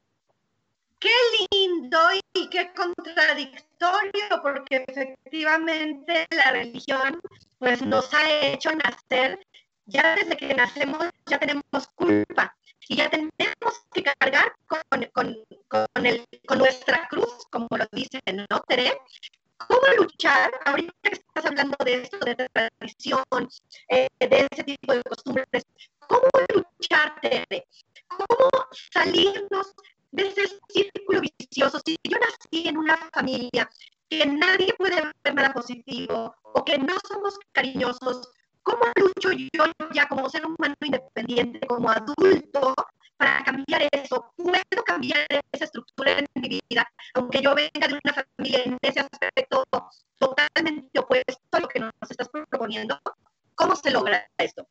Qué 1.00 1.10
lindo 1.52 1.98
y 2.36 2.50
qué 2.50 2.70
contradictorio, 2.76 4.42
porque 4.44 4.86
efectivamente 4.88 6.28
la 6.30 6.52
religión 6.52 7.20
pues 7.58 7.82
nos 7.84 8.14
ha 8.14 8.46
hecho 8.46 8.70
nacer, 8.72 9.40
ya 9.86 10.16
desde 10.16 10.38
que 10.38 10.54
nacemos 10.54 11.10
ya 11.26 11.40
tenemos 11.40 11.88
culpa 11.96 12.56
y 12.88 12.98
ya 12.98 13.10
tenemos 13.10 13.86
que 13.94 14.04
cargar 14.04 14.54
con, 14.68 15.06
con, 15.14 15.38
con, 15.68 16.06
el, 16.06 16.24
con 16.46 16.60
nuestra 16.60 17.08
cruz, 17.08 17.48
como 17.50 17.68
lo 17.72 17.86
dice, 17.92 18.20
¿no, 18.50 18.60
Tere? 18.68 18.94
¿Cómo 19.68 19.82
luchar? 19.98 20.52
Ahorita 20.66 20.94
que 21.04 21.10
estás 21.12 21.46
hablando 21.46 21.76
de 21.84 22.02
esto, 22.02 22.18
de 22.20 22.36
tradición, 22.36 23.50
eh, 23.90 24.08
de 24.20 24.48
ese 24.52 24.64
tipo 24.64 24.94
de 24.94 25.04
costumbres, 25.04 25.64
¿cómo 26.08 26.28
luchar, 26.54 27.20
Tere? 27.22 27.68
¿Cómo 28.08 28.50
salirnos 28.94 29.74
de 30.12 30.28
ese 30.28 30.60
círculo 30.70 31.22
vicioso? 31.40 31.80
Si 31.86 31.96
yo 32.04 32.18
nací 32.18 32.68
en 32.68 32.78
una 32.78 32.98
familia 33.14 33.70
que 34.10 34.26
nadie 34.26 34.74
puede 34.78 35.02
ver 35.24 35.34
nada 35.34 35.54
positivo 35.54 36.36
o 36.42 36.66
que 36.66 36.78
no 36.78 36.96
somos 37.08 37.38
cariñosos 37.54 38.30
¿Cómo 38.64 38.84
lucho 38.96 39.32
yo 39.32 39.64
ya 39.94 40.08
como 40.08 40.30
ser 40.30 40.46
humano 40.46 40.76
independiente, 40.82 41.66
como 41.68 41.90
adulto, 41.90 42.76
para 43.22 43.44
cambiar 43.44 43.84
eso? 43.92 44.34
¿Puedo 44.36 44.84
cambiar 44.84 45.28
esa 45.52 45.66
estructura 45.66 46.18
en 46.18 46.26
mi 46.42 46.60
vida, 46.70 46.92
aunque 47.14 47.40
yo 47.42 47.54
venga 47.54 47.88
de 47.88 48.00
una 48.04 48.14
familia 48.14 48.64
en 48.66 48.78
ese 48.82 49.00
aspecto 49.00 49.64
totalmente 50.18 51.00
opuesto 51.00 51.40
a 51.52 51.60
lo 51.60 51.68
que 51.68 51.80
nos 51.80 51.92
estás 52.10 52.30
proponiendo? 52.30 53.00
¿Cómo 53.54 53.76
se 53.76 53.92
logra 53.92 54.28
esto? 54.38 54.68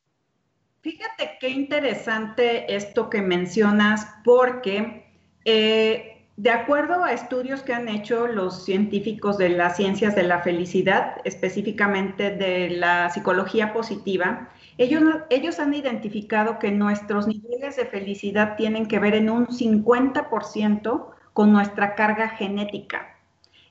Fíjate 0.81 1.37
qué 1.39 1.47
interesante 1.49 2.75
esto 2.75 3.09
que 3.09 3.21
mencionas, 3.21 4.05
porque 4.25 5.05
eh, 5.45 6.27
de 6.35 6.49
acuerdo 6.49 7.05
a 7.05 7.13
estudios 7.13 7.61
que 7.61 7.73
han 7.73 7.87
hecho 7.87 8.27
los 8.27 8.65
científicos 8.65 9.37
de 9.37 9.49
las 9.49 9.77
ciencias 9.77 10.13
de 10.13 10.23
la 10.23 10.41
felicidad, 10.41 11.17
específicamente 11.23 12.31
de 12.31 12.71
la 12.71 13.09
psicología 13.11 13.71
positiva, 13.71 14.49
ellos, 14.77 15.03
ellos 15.29 15.59
han 15.59 15.73
identificado 15.73 16.59
que 16.59 16.71
nuestros 16.71 17.27
niveles 17.27 17.75
de 17.75 17.85
felicidad 17.85 18.55
tienen 18.55 18.87
que 18.87 18.99
ver 18.99 19.15
en 19.15 19.29
un 19.29 19.47
50% 19.47 21.07
con 21.33 21.51
nuestra 21.51 21.95
carga 21.95 22.29
genética, 22.29 23.17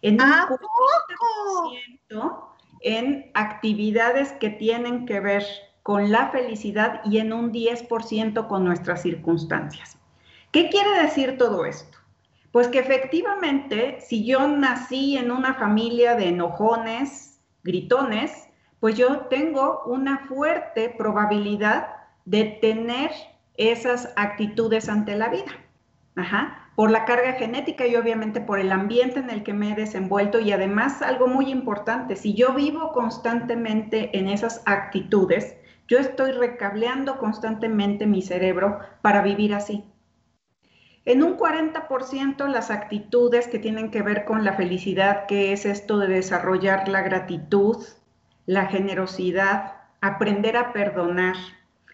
en 0.02 0.20
un 0.20 0.30
40% 2.10 2.50
en 2.80 3.30
actividades 3.34 4.32
que 4.32 4.50
tienen 4.50 5.06
que 5.06 5.20
ver 5.20 5.44
con 5.82 6.10
la 6.10 6.30
felicidad 6.30 7.00
y 7.04 7.18
en 7.18 7.32
un 7.32 7.52
10% 7.52 8.46
con 8.46 8.64
nuestras 8.64 9.02
circunstancias. 9.02 9.98
¿Qué 10.52 10.68
quiere 10.68 11.02
decir 11.02 11.38
todo 11.38 11.64
esto? 11.64 11.98
Pues 12.52 12.68
que 12.68 12.80
efectivamente, 12.80 14.00
si 14.00 14.24
yo 14.24 14.48
nací 14.48 15.16
en 15.16 15.30
una 15.30 15.54
familia 15.54 16.16
de 16.16 16.28
enojones, 16.28 17.40
gritones, 17.62 18.48
pues 18.80 18.96
yo 18.96 19.26
tengo 19.26 19.82
una 19.84 20.26
fuerte 20.26 20.88
probabilidad 20.96 21.88
de 22.24 22.44
tener 22.60 23.10
esas 23.54 24.12
actitudes 24.16 24.88
ante 24.88 25.16
la 25.16 25.28
vida. 25.28 25.52
Ajá. 26.16 26.56
por 26.74 26.90
la 26.90 27.04
carga 27.04 27.34
genética 27.34 27.86
y 27.86 27.94
obviamente 27.94 28.40
por 28.40 28.58
el 28.58 28.72
ambiente 28.72 29.20
en 29.20 29.30
el 29.30 29.42
que 29.42 29.52
me 29.52 29.72
he 29.72 29.74
desenvuelto 29.74 30.40
y 30.40 30.50
además 30.50 31.02
algo 31.02 31.26
muy 31.26 31.50
importante, 31.50 32.16
si 32.16 32.34
yo 32.34 32.54
vivo 32.54 32.92
constantemente 32.92 34.16
en 34.18 34.28
esas 34.28 34.62
actitudes, 34.64 35.56
yo 35.88 35.98
estoy 35.98 36.32
recableando 36.32 37.18
constantemente 37.18 38.06
mi 38.06 38.22
cerebro 38.22 38.78
para 39.02 39.22
vivir 39.22 39.54
así. 39.54 39.84
En 41.04 41.22
un 41.22 41.36
40% 41.36 42.46
las 42.46 42.70
actitudes 42.70 43.48
que 43.48 43.58
tienen 43.58 43.90
que 43.90 44.02
ver 44.02 44.24
con 44.24 44.44
la 44.44 44.54
felicidad, 44.54 45.26
que 45.26 45.52
es 45.52 45.66
esto 45.66 45.98
de 45.98 46.08
desarrollar 46.08 46.88
la 46.88 47.02
gratitud, 47.02 47.76
la 48.50 48.66
generosidad, 48.66 49.74
aprender 50.00 50.56
a 50.56 50.72
perdonar, 50.72 51.36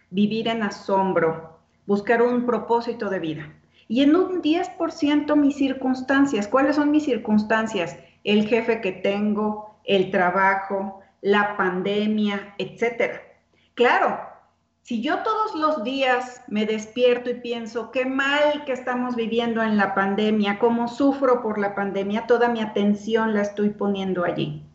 vivir 0.08 0.48
en 0.48 0.62
asombro, 0.62 1.58
buscar 1.84 2.22
un 2.22 2.46
propósito 2.46 3.10
de 3.10 3.18
vida. 3.18 3.52
Y 3.88 4.00
en 4.00 4.16
un 4.16 4.40
10% 4.40 5.36
mis 5.36 5.56
circunstancias. 5.56 6.48
¿Cuáles 6.48 6.76
son 6.76 6.90
mis 6.90 7.04
circunstancias? 7.04 7.98
El 8.24 8.48
jefe 8.48 8.80
que 8.80 8.92
tengo, 8.92 9.76
el 9.84 10.10
trabajo, 10.10 11.02
la 11.20 11.58
pandemia, 11.58 12.54
etcétera. 12.56 13.20
Claro, 13.74 14.18
si 14.80 15.02
yo 15.02 15.18
todos 15.18 15.54
los 15.56 15.84
días 15.84 16.42
me 16.48 16.64
despierto 16.64 17.28
y 17.28 17.34
pienso 17.34 17.90
qué 17.90 18.06
mal 18.06 18.64
que 18.64 18.72
estamos 18.72 19.14
viviendo 19.14 19.62
en 19.62 19.76
la 19.76 19.94
pandemia, 19.94 20.58
cómo 20.58 20.88
sufro 20.88 21.42
por 21.42 21.58
la 21.58 21.74
pandemia, 21.74 22.26
toda 22.26 22.48
mi 22.48 22.62
atención 22.62 23.34
la 23.34 23.42
estoy 23.42 23.68
poniendo 23.68 24.24
allí. 24.24 24.65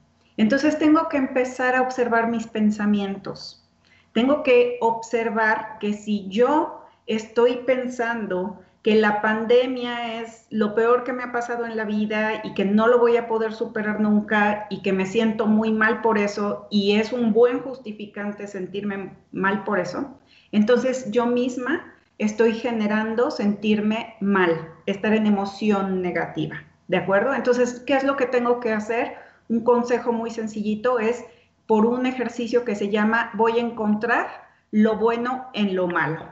Entonces 0.41 0.79
tengo 0.79 1.07
que 1.07 1.17
empezar 1.17 1.75
a 1.75 1.83
observar 1.83 2.27
mis 2.27 2.47
pensamientos. 2.47 3.63
Tengo 4.11 4.41
que 4.41 4.79
observar 4.81 5.77
que 5.79 5.93
si 5.93 6.27
yo 6.29 6.83
estoy 7.05 7.57
pensando 7.57 8.59
que 8.81 8.95
la 8.95 9.21
pandemia 9.21 10.19
es 10.19 10.47
lo 10.49 10.73
peor 10.73 11.03
que 11.03 11.13
me 11.13 11.21
ha 11.21 11.31
pasado 11.31 11.67
en 11.67 11.77
la 11.77 11.85
vida 11.85 12.41
y 12.43 12.55
que 12.55 12.65
no 12.65 12.87
lo 12.87 12.97
voy 12.97 13.17
a 13.17 13.27
poder 13.27 13.53
superar 13.53 13.99
nunca 13.99 14.65
y 14.71 14.81
que 14.81 14.93
me 14.93 15.05
siento 15.05 15.45
muy 15.45 15.71
mal 15.71 16.01
por 16.01 16.17
eso 16.17 16.65
y 16.71 16.95
es 16.95 17.13
un 17.13 17.33
buen 17.33 17.59
justificante 17.59 18.47
sentirme 18.47 19.13
mal 19.31 19.63
por 19.63 19.77
eso, 19.77 20.17
entonces 20.51 21.11
yo 21.11 21.27
misma 21.27 21.93
estoy 22.17 22.55
generando 22.55 23.29
sentirme 23.29 24.15
mal, 24.19 24.69
estar 24.87 25.13
en 25.13 25.27
emoción 25.27 26.01
negativa, 26.01 26.63
¿de 26.87 26.97
acuerdo? 26.97 27.35
Entonces, 27.35 27.83
¿qué 27.85 27.93
es 27.93 28.03
lo 28.03 28.17
que 28.17 28.25
tengo 28.25 28.59
que 28.59 28.73
hacer? 28.73 29.29
Un 29.51 29.65
consejo 29.65 30.13
muy 30.13 30.31
sencillito 30.31 30.97
es 30.97 31.25
por 31.67 31.85
un 31.85 32.05
ejercicio 32.05 32.63
que 32.63 32.73
se 32.73 32.87
llama 32.87 33.31
voy 33.33 33.59
a 33.59 33.61
encontrar 33.61 34.27
lo 34.71 34.95
bueno 34.95 35.47
en 35.51 35.75
lo 35.75 35.89
malo. 35.89 36.25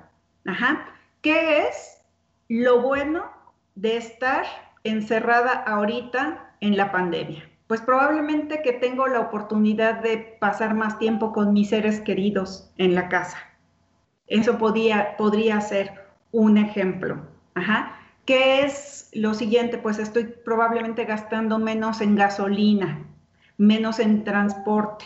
Ajá. 0.45 0.85
¿Qué 1.21 1.67
es? 1.67 1.97
lo 2.47 2.81
bueno 2.81 3.25
de 3.75 3.97
estar 3.97 4.45
encerrada 4.85 5.51
ahorita 5.51 6.55
en 6.61 6.77
la 6.77 6.93
pandemia? 6.93 7.43
Pues 7.67 7.81
probablemente 7.81 8.61
que 8.63 8.71
tengo 8.71 9.05
la 9.07 9.19
oportunidad 9.19 10.01
de 10.01 10.37
pasar 10.39 10.73
más 10.73 10.97
tiempo 10.97 11.33
con 11.33 11.51
mis 11.51 11.71
seres 11.71 11.99
queridos 11.99 12.71
en 12.77 12.95
la 12.95 13.09
casa. 13.09 13.37
Eso 14.27 14.57
podía, 14.57 15.17
podría 15.17 15.59
ser 15.59 15.91
un 16.31 16.57
ejemplo. 16.57 17.27
Ajá. 17.53 17.98
¿Qué 18.29 18.61
es 18.61 19.09
lo 19.13 19.33
siguiente? 19.33 19.79
Pues 19.79 19.97
estoy 19.97 20.25
probablemente 20.25 21.03
gastando 21.05 21.57
menos 21.57 21.99
en 21.99 22.15
gasolina, 22.15 23.07
menos 23.57 23.97
en 23.97 24.23
transporte. 24.23 25.03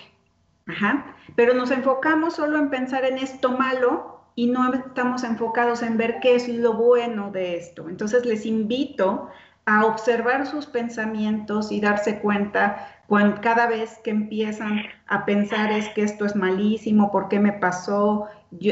Ajá. 0.67 1.15
Pero 1.37 1.53
nos 1.53 1.71
enfocamos 1.71 2.35
solo 2.35 2.59
en 2.59 2.69
pensar 2.69 3.05
en 3.05 3.17
esto 3.17 3.51
malo 3.51 4.25
y 4.35 4.47
no 4.47 4.73
estamos 4.73 5.23
enfocados 5.23 5.83
en 5.83 5.95
ver 5.95 6.19
qué 6.21 6.35
es 6.35 6.49
lo 6.49 6.73
bueno 6.73 7.31
de 7.31 7.55
esto. 7.55 7.87
Entonces 7.87 8.25
les 8.25 8.45
invito 8.45 9.29
a 9.65 9.85
observar 9.85 10.45
sus 10.45 10.65
pensamientos 10.65 11.71
y 11.71 11.79
darse 11.79 12.19
cuenta 12.19 12.89
cuando, 13.07 13.39
cada 13.39 13.67
vez 13.67 14.01
que 14.03 14.09
empiezan 14.09 14.81
a 15.07 15.23
pensar 15.23 15.71
es 15.71 15.87
que 15.91 16.03
esto 16.03 16.25
es 16.25 16.35
malísimo, 16.35 17.09
por 17.09 17.29
qué 17.29 17.39
me 17.39 17.53
pasó, 17.53 18.27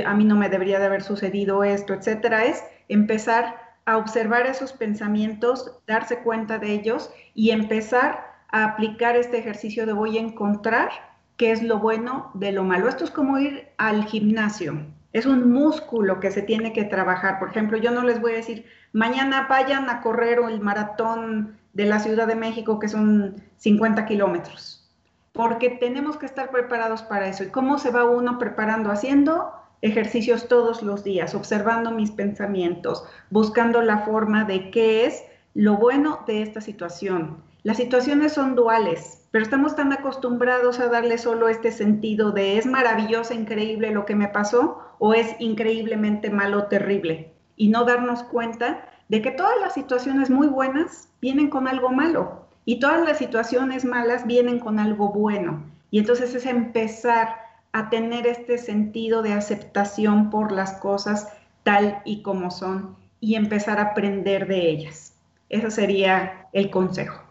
a 0.06 0.14
mí 0.14 0.26
no 0.26 0.36
me 0.36 0.50
debería 0.50 0.78
de 0.80 0.88
haber 0.88 1.04
sucedido 1.04 1.64
esto, 1.64 1.94
etcétera, 1.94 2.44
es 2.44 2.62
empezar 2.90 3.61
a 3.92 3.98
observar 3.98 4.48
esos 4.48 4.72
pensamientos, 4.72 5.72
darse 5.86 6.20
cuenta 6.20 6.60
de 6.60 6.72
ellos 6.72 7.12
y 7.34 7.52
empezar 7.52 8.26
a 8.50 8.64
aplicar 8.64 9.16
este 9.16 9.38
ejercicio 9.38 9.86
de 9.86 9.94
voy 9.94 10.18
a 10.18 10.22
encontrar 10.22 10.90
qué 11.36 11.52
es 11.52 11.62
lo 11.62 11.80
bueno 11.80 12.32
de 12.34 12.52
lo 12.52 12.64
malo. 12.64 12.88
Esto 12.88 13.04
es 13.04 13.12
como 13.12 13.38
ir 13.38 13.68
al 13.78 14.06
gimnasio. 14.06 14.86
Es 15.12 15.26
un 15.26 15.52
músculo 15.52 16.22
que 16.22 16.32
se 16.32 16.42
tiene 16.42 16.72
que 16.72 16.86
trabajar. 16.86 17.38
Por 17.38 17.50
ejemplo, 17.50 17.78
yo 17.78 17.92
no 17.92 18.04
les 18.04 18.22
voy 18.22 18.32
a 18.32 18.36
decir, 18.36 18.66
mañana 18.94 19.48
vayan 19.50 19.90
a 19.90 20.02
correr 20.02 20.40
el 20.48 20.62
maratón 20.62 21.58
de 21.74 21.86
la 21.86 22.00
Ciudad 22.00 22.28
de 22.28 22.36
México, 22.36 22.80
que 22.80 22.88
son 22.88 23.44
50 23.58 24.06
kilómetros, 24.06 24.90
porque 25.34 25.70
tenemos 25.70 26.16
que 26.16 26.26
estar 26.26 26.50
preparados 26.50 27.02
para 27.04 27.28
eso. 27.28 27.44
¿Y 27.44 27.48
cómo 27.48 27.78
se 27.78 27.92
va 27.92 28.06
uno 28.06 28.38
preparando? 28.40 28.90
Haciendo 28.90 29.52
ejercicios 29.82 30.48
todos 30.48 30.84
los 30.84 31.04
días, 31.04 31.34
observando 31.36 31.92
mis 31.92 32.12
pensamientos, 32.12 33.04
buscando 33.30 33.82
la 33.82 34.00
forma 34.00 34.44
de 34.44 34.70
qué 34.70 35.06
es 35.06 35.24
lo 35.54 35.78
bueno 35.78 36.20
de 36.28 36.42
esta 36.42 36.62
situación. 36.62 37.38
Las 37.64 37.78
situaciones 37.78 38.34
son 38.34 38.56
duales, 38.56 39.28
pero 39.32 39.44
estamos 39.44 39.76
tan 39.76 39.94
acostumbrados 39.94 40.80
a 40.80 40.88
darle 40.88 41.18
solo 41.18 41.48
este 41.48 41.72
sentido 41.72 42.32
de 42.32 42.58
es 42.58 42.66
maravilloso, 42.66 43.34
increíble 43.34 43.92
lo 43.92 44.06
que 44.06 44.16
me 44.16 44.28
pasó 44.28 44.80
o 44.98 45.14
es 45.14 45.36
increíblemente 45.40 46.30
malo, 46.30 46.66
terrible, 46.66 47.34
y 47.56 47.70
no 47.70 47.86
darnos 47.86 48.24
cuenta 48.24 48.88
de 49.10 49.22
que 49.22 49.32
todas 49.32 49.60
las 49.60 49.74
situaciones 49.74 50.30
muy 50.30 50.48
buenas 50.48 51.10
vienen 51.22 51.50
con 51.50 51.68
algo 51.68 51.90
malo 51.90 52.48
y 52.66 52.80
todas 52.80 53.06
las 53.06 53.18
situaciones 53.18 53.84
malas 53.84 54.26
vienen 54.26 54.60
con 54.60 54.80
algo 54.80 55.10
bueno. 55.10 55.64
Y 55.92 56.00
entonces 56.00 56.34
es 56.34 56.46
empezar 56.46 57.41
a 57.74 57.90
tener 57.90 58.28
este 58.28 58.58
sentido 58.58 59.22
de 59.22 59.34
aceptación 59.34 60.30
por 60.30 60.52
las 60.52 60.74
cosas 60.74 61.28
tal 61.64 62.02
y 62.06 62.22
como 62.22 62.52
son 62.52 62.98
y 63.20 63.36
empezar 63.36 63.80
a 63.80 63.92
aprender 63.92 64.48
de 64.48 64.70
ellas. 64.70 65.14
Ese 65.50 65.72
sería 65.72 66.48
el 66.54 66.70
consejo. 66.70 67.22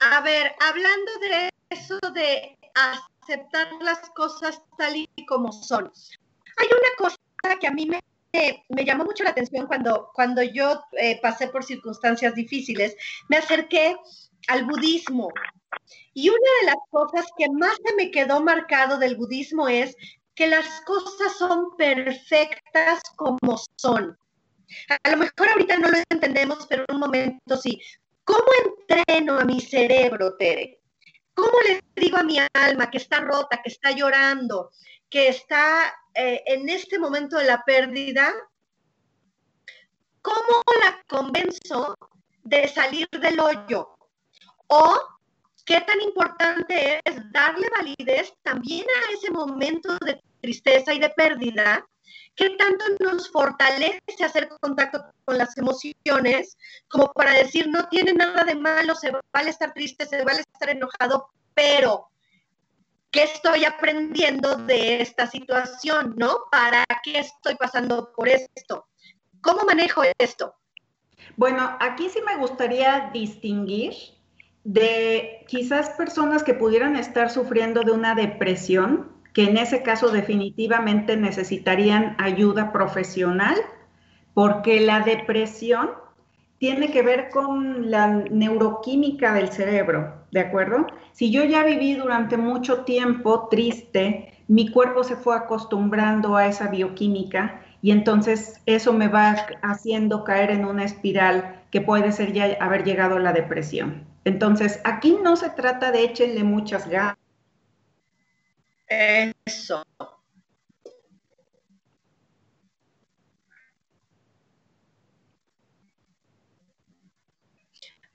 A 0.00 0.20
ver, 0.22 0.52
hablando 0.60 1.12
de 1.20 1.50
eso 1.70 1.98
de 2.14 2.56
aceptar 2.74 3.68
las 3.82 3.98
cosas 4.10 4.62
tal 4.76 4.96
y 4.96 5.26
como 5.26 5.52
son, 5.52 5.92
hay 6.56 6.66
una 6.66 6.96
cosa 6.96 7.18
que 7.60 7.66
a 7.66 7.72
mí 7.72 7.86
me, 7.86 8.00
me 8.68 8.84
llamó 8.84 9.04
mucho 9.04 9.24
la 9.24 9.30
atención 9.30 9.66
cuando, 9.66 10.10
cuando 10.14 10.42
yo 10.42 10.82
eh, 10.92 11.20
pasé 11.20 11.48
por 11.48 11.64
circunstancias 11.64 12.34
difíciles. 12.34 12.96
Me 13.28 13.38
acerqué 13.38 13.96
al 14.48 14.64
budismo. 14.64 15.30
Y 16.14 16.28
una 16.28 16.50
de 16.60 16.66
las 16.66 16.76
cosas 16.90 17.26
que 17.36 17.48
más 17.50 17.76
se 17.84 17.94
me 17.94 18.10
quedó 18.10 18.40
marcado 18.40 18.98
del 18.98 19.16
budismo 19.16 19.68
es 19.68 19.96
que 20.34 20.46
las 20.46 20.80
cosas 20.82 21.36
son 21.36 21.76
perfectas 21.76 23.00
como 23.16 23.58
son. 23.76 24.16
A 25.02 25.10
lo 25.10 25.16
mejor 25.16 25.48
ahorita 25.48 25.76
no 25.78 25.88
lo 25.90 25.98
entendemos, 26.10 26.66
pero 26.68 26.84
en 26.88 26.94
un 26.94 27.00
momento 27.00 27.56
sí. 27.56 27.80
¿Cómo 28.24 28.44
entreno 28.64 29.38
a 29.38 29.44
mi 29.44 29.60
cerebro, 29.60 30.36
Tere? 30.36 30.80
¿Cómo 31.34 31.58
le 31.66 31.80
digo 31.96 32.18
a 32.18 32.24
mi 32.24 32.36
alma 32.52 32.90
que 32.90 32.98
está 32.98 33.20
rota, 33.20 33.62
que 33.62 33.70
está 33.70 33.90
llorando, 33.92 34.70
que 35.08 35.28
está 35.28 35.94
eh, 36.14 36.42
en 36.46 36.68
este 36.68 36.98
momento 36.98 37.38
de 37.38 37.44
la 37.44 37.64
pérdida? 37.64 38.34
¿Cómo 40.20 40.62
la 40.82 41.02
convenzo 41.08 41.96
de 42.42 42.68
salir 42.68 43.08
del 43.10 43.40
hoyo? 43.40 43.96
¿O 44.66 45.17
qué 45.68 45.82
tan 45.82 46.00
importante 46.00 46.98
es 47.04 47.30
darle 47.30 47.68
validez 47.68 48.32
también 48.42 48.86
a 48.88 49.12
ese 49.12 49.30
momento 49.30 49.98
de 49.98 50.18
tristeza 50.40 50.94
y 50.94 50.98
de 50.98 51.10
pérdida 51.10 51.86
¿Qué 52.34 52.50
tanto 52.50 52.84
nos 53.00 53.28
fortalece 53.30 54.24
hacer 54.24 54.48
contacto 54.60 55.04
con 55.24 55.36
las 55.36 55.58
emociones 55.58 56.56
como 56.88 57.12
para 57.12 57.32
decir 57.32 57.68
no 57.68 57.88
tiene 57.88 58.12
nada 58.12 58.44
de 58.44 58.54
malo, 58.54 58.94
se 58.94 59.10
vale 59.32 59.50
estar 59.50 59.74
triste, 59.74 60.06
se 60.06 60.24
vale 60.24 60.40
estar 60.40 60.70
enojado, 60.70 61.30
pero 61.52 62.08
¿qué 63.10 63.24
estoy 63.24 63.64
aprendiendo 63.64 64.54
de 64.54 65.02
esta 65.02 65.26
situación? 65.26 66.14
¿No? 66.16 66.44
¿Para 66.52 66.84
qué 67.02 67.18
estoy 67.18 67.56
pasando 67.56 68.12
por 68.12 68.28
esto? 68.28 68.86
¿Cómo 69.42 69.64
manejo 69.64 70.02
esto? 70.16 70.54
Bueno, 71.36 71.76
aquí 71.80 72.08
sí 72.08 72.20
me 72.24 72.36
gustaría 72.36 73.10
distinguir 73.12 74.17
de 74.68 75.46
quizás 75.46 75.88
personas 75.96 76.42
que 76.42 76.52
pudieran 76.52 76.94
estar 76.94 77.30
sufriendo 77.30 77.84
de 77.84 77.92
una 77.92 78.14
depresión 78.14 79.06
que 79.32 79.44
en 79.44 79.56
ese 79.56 79.82
caso 79.82 80.10
definitivamente 80.10 81.16
necesitarían 81.16 82.14
ayuda 82.18 82.70
profesional, 82.70 83.56
porque 84.34 84.80
la 84.80 85.00
depresión 85.00 85.88
tiene 86.58 86.90
que 86.90 87.00
ver 87.00 87.30
con 87.30 87.90
la 87.90 88.08
neuroquímica 88.08 89.32
del 89.32 89.48
cerebro, 89.48 90.12
¿de 90.32 90.40
acuerdo? 90.40 90.86
Si 91.12 91.30
yo 91.30 91.44
ya 91.44 91.64
viví 91.64 91.94
durante 91.94 92.36
mucho 92.36 92.84
tiempo 92.84 93.48
triste, 93.50 94.34
mi 94.48 94.70
cuerpo 94.70 95.02
se 95.02 95.16
fue 95.16 95.34
acostumbrando 95.34 96.36
a 96.36 96.46
esa 96.46 96.68
bioquímica 96.68 97.62
y 97.80 97.90
entonces 97.90 98.60
eso 98.66 98.92
me 98.92 99.08
va 99.08 99.34
haciendo 99.62 100.24
caer 100.24 100.50
en 100.50 100.66
una 100.66 100.84
espiral 100.84 101.62
que 101.70 101.80
puede 101.80 102.12
ser 102.12 102.34
ya 102.34 102.54
haber 102.60 102.84
llegado 102.84 103.16
a 103.16 103.20
la 103.20 103.32
depresión. 103.32 104.06
Entonces, 104.28 104.78
aquí 104.84 105.16
no 105.22 105.36
se 105.36 105.48
trata 105.48 105.90
de 105.90 106.04
échenle 106.04 106.44
muchas 106.44 106.86
ganas. 106.86 107.16
Eso. 108.86 109.82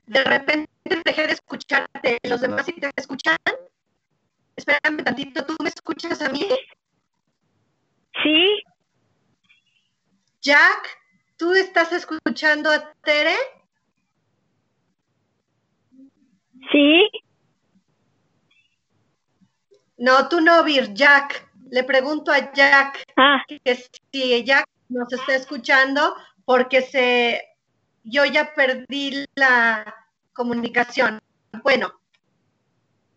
De 0.06 0.22
repente 0.22 0.70
dejé 1.04 1.26
de 1.26 1.32
escucharte. 1.32 2.18
¿Los 2.22 2.40
demás 2.40 2.66
sí 2.66 2.74
te 2.74 2.90
escuchan? 2.94 3.36
Espérame 4.54 5.02
tantito, 5.02 5.44
¿tú 5.44 5.56
me 5.60 5.68
escuchas 5.68 6.22
a 6.22 6.28
mí? 6.28 6.48
Sí. 8.22 8.62
Jack, 10.40 10.96
¿tú 11.36 11.52
estás 11.54 11.90
escuchando 11.92 12.70
a 12.70 12.92
Tere? 13.02 13.34
Sí. 16.72 17.08
No, 19.96 20.28
tú 20.28 20.40
no, 20.40 20.62
Vir, 20.64 20.92
Jack. 20.94 21.50
Le 21.70 21.82
pregunto 21.82 22.30
a 22.30 22.52
Jack 22.52 23.04
Ah, 23.16 23.42
que 23.48 23.74
si 24.12 24.44
Jack 24.44 24.68
nos 24.88 25.12
está 25.12 25.34
escuchando 25.34 26.14
porque 26.44 26.82
se 26.82 27.40
yo 28.04 28.24
ya 28.24 28.54
perdí 28.54 29.24
la 29.34 29.94
comunicación. 30.34 31.20
Bueno, 31.62 31.92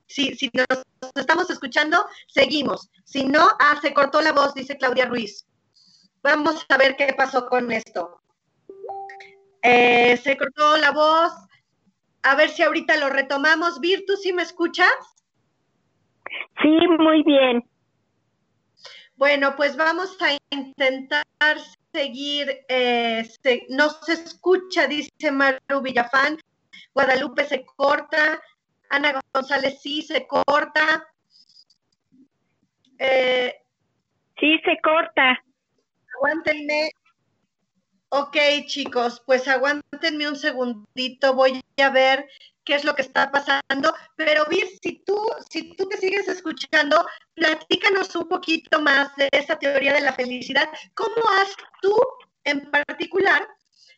si, 0.08 0.34
si 0.36 0.50
nos 0.54 0.84
estamos 1.16 1.50
escuchando, 1.50 2.06
seguimos. 2.28 2.90
Si 3.04 3.26
no, 3.26 3.50
ah, 3.60 3.78
se 3.82 3.94
cortó 3.94 4.22
la 4.22 4.32
voz, 4.32 4.54
dice 4.54 4.78
Claudia 4.78 5.06
Ruiz. 5.06 5.46
Vamos 6.24 6.66
a 6.70 6.78
ver 6.78 6.96
qué 6.96 7.14
pasó 7.14 7.48
con 7.48 7.72
esto. 7.72 8.22
Eh, 9.62 10.18
se 10.18 10.38
cortó 10.38 10.78
la 10.78 10.92
voz. 10.92 11.34
A 12.28 12.36
ver 12.36 12.50
si 12.50 12.62
ahorita 12.62 12.98
lo 12.98 13.10
retomamos. 13.10 13.80
Vir, 13.80 14.04
¿tú 14.06 14.18
sí 14.18 14.34
me 14.34 14.44
escuchas? 14.44 14.92
sí, 16.62 16.78
muy 17.00 17.24
bien. 17.24 17.64
Bueno, 19.16 19.56
pues 19.56 19.78
vamos 19.78 20.18
a 20.22 20.38
intentar 20.54 21.24
seguir. 21.94 22.66
eh, 22.68 23.24
se- 23.42 23.66
no 23.70 23.90
se 23.90 24.14
escucha, 24.14 24.88
dice 24.88 25.32
Maru 25.32 25.82
Villafán. 25.82 26.38
Guadalupe 26.94 27.46
se 27.46 27.66
corta. 27.66 28.42
Ana 28.90 29.20
González 29.34 29.82
sí 29.82 30.02
se 30.02 30.28
corta. 30.28 31.08
Eh, 33.00 33.54
Sí, 34.40 34.60
se 34.66 34.78
corta. 34.84 35.42
aguántenme. 36.18 36.92
Ok, 38.10 38.38
chicos, 38.68 39.22
pues 39.26 39.48
aguántenme 39.50 40.30
un 40.30 40.38
segundito. 40.38 41.34
Voy 41.34 41.62
a 41.78 41.90
ver 41.90 42.30
qué 42.64 42.76
es 42.76 42.86
lo 42.86 42.96
que 42.96 43.02
está 43.02 43.30
pasando. 43.32 43.94
Pero 44.16 44.46
Vir, 44.50 44.66
si 44.82 45.04
tú, 45.06 45.18
si 45.50 45.76
tú 45.76 45.88
te 45.90 45.98
sigues 45.98 46.28
escuchando, 46.30 47.06
platícanos 47.34 48.16
un 48.16 48.30
poquito 48.30 48.82
más 48.82 49.14
de 49.18 49.28
esa 49.34 49.58
teoría 49.60 49.94
de 49.94 50.02
la 50.02 50.14
felicidad. 50.14 50.70
¿Cómo 50.94 51.16
has 51.32 51.50
tú, 51.82 51.96
en 52.46 52.72
particular, 52.72 53.46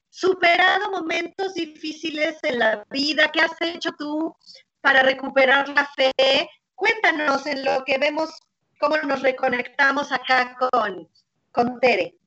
superado 0.09 0.89
momentos 0.89 1.53
difíciles 1.53 2.37
en 2.41 2.59
la 2.59 2.83
vida? 2.89 3.31
¿Qué 3.31 3.41
has 3.41 3.61
hecho 3.61 3.91
tú 3.91 4.35
para 4.81 5.03
recuperar 5.03 5.69
la 5.69 5.87
fe? 5.95 6.49
Cuéntanos 6.73 7.45
en 7.45 7.63
lo 7.63 7.83
que 7.85 7.99
vemos, 7.99 8.31
cómo 8.79 8.97
nos 8.97 9.21
reconectamos 9.21 10.11
acá 10.11 10.57
con, 10.57 11.07
con 11.51 11.79
Tere. 11.79 12.18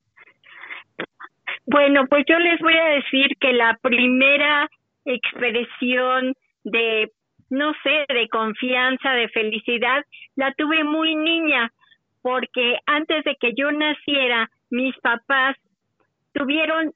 Bueno, 1.65 2.07
pues 2.07 2.25
yo 2.27 2.37
les 2.39 2.59
voy 2.59 2.75
a 2.75 2.95
decir 2.95 3.37
que 3.39 3.53
la 3.53 3.77
primera 3.81 4.69
expresión 5.05 6.33
de, 6.63 7.09
no 7.49 7.73
sé, 7.83 8.05
de 8.13 8.27
confianza, 8.29 9.11
de 9.11 9.29
felicidad, 9.29 10.03
la 10.35 10.53
tuve 10.53 10.83
muy 10.83 11.15
niña, 11.15 11.71
porque 12.21 12.77
antes 12.85 13.23
de 13.23 13.35
que 13.35 13.53
yo 13.55 13.71
naciera, 13.71 14.49
mis 14.69 14.95
papás 14.99 15.55
tuvieron 16.33 16.91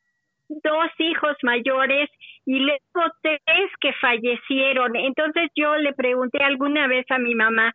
dos 0.49 0.87
hijos 0.99 1.35
mayores 1.43 2.09
y 2.45 2.59
luego 2.59 3.11
tres 3.21 3.69
que 3.79 3.93
fallecieron. 3.93 4.95
Entonces 4.95 5.49
yo 5.55 5.75
le 5.75 5.93
pregunté 5.93 6.43
alguna 6.43 6.87
vez 6.87 7.05
a 7.11 7.17
mi 7.17 7.35
mamá, 7.35 7.73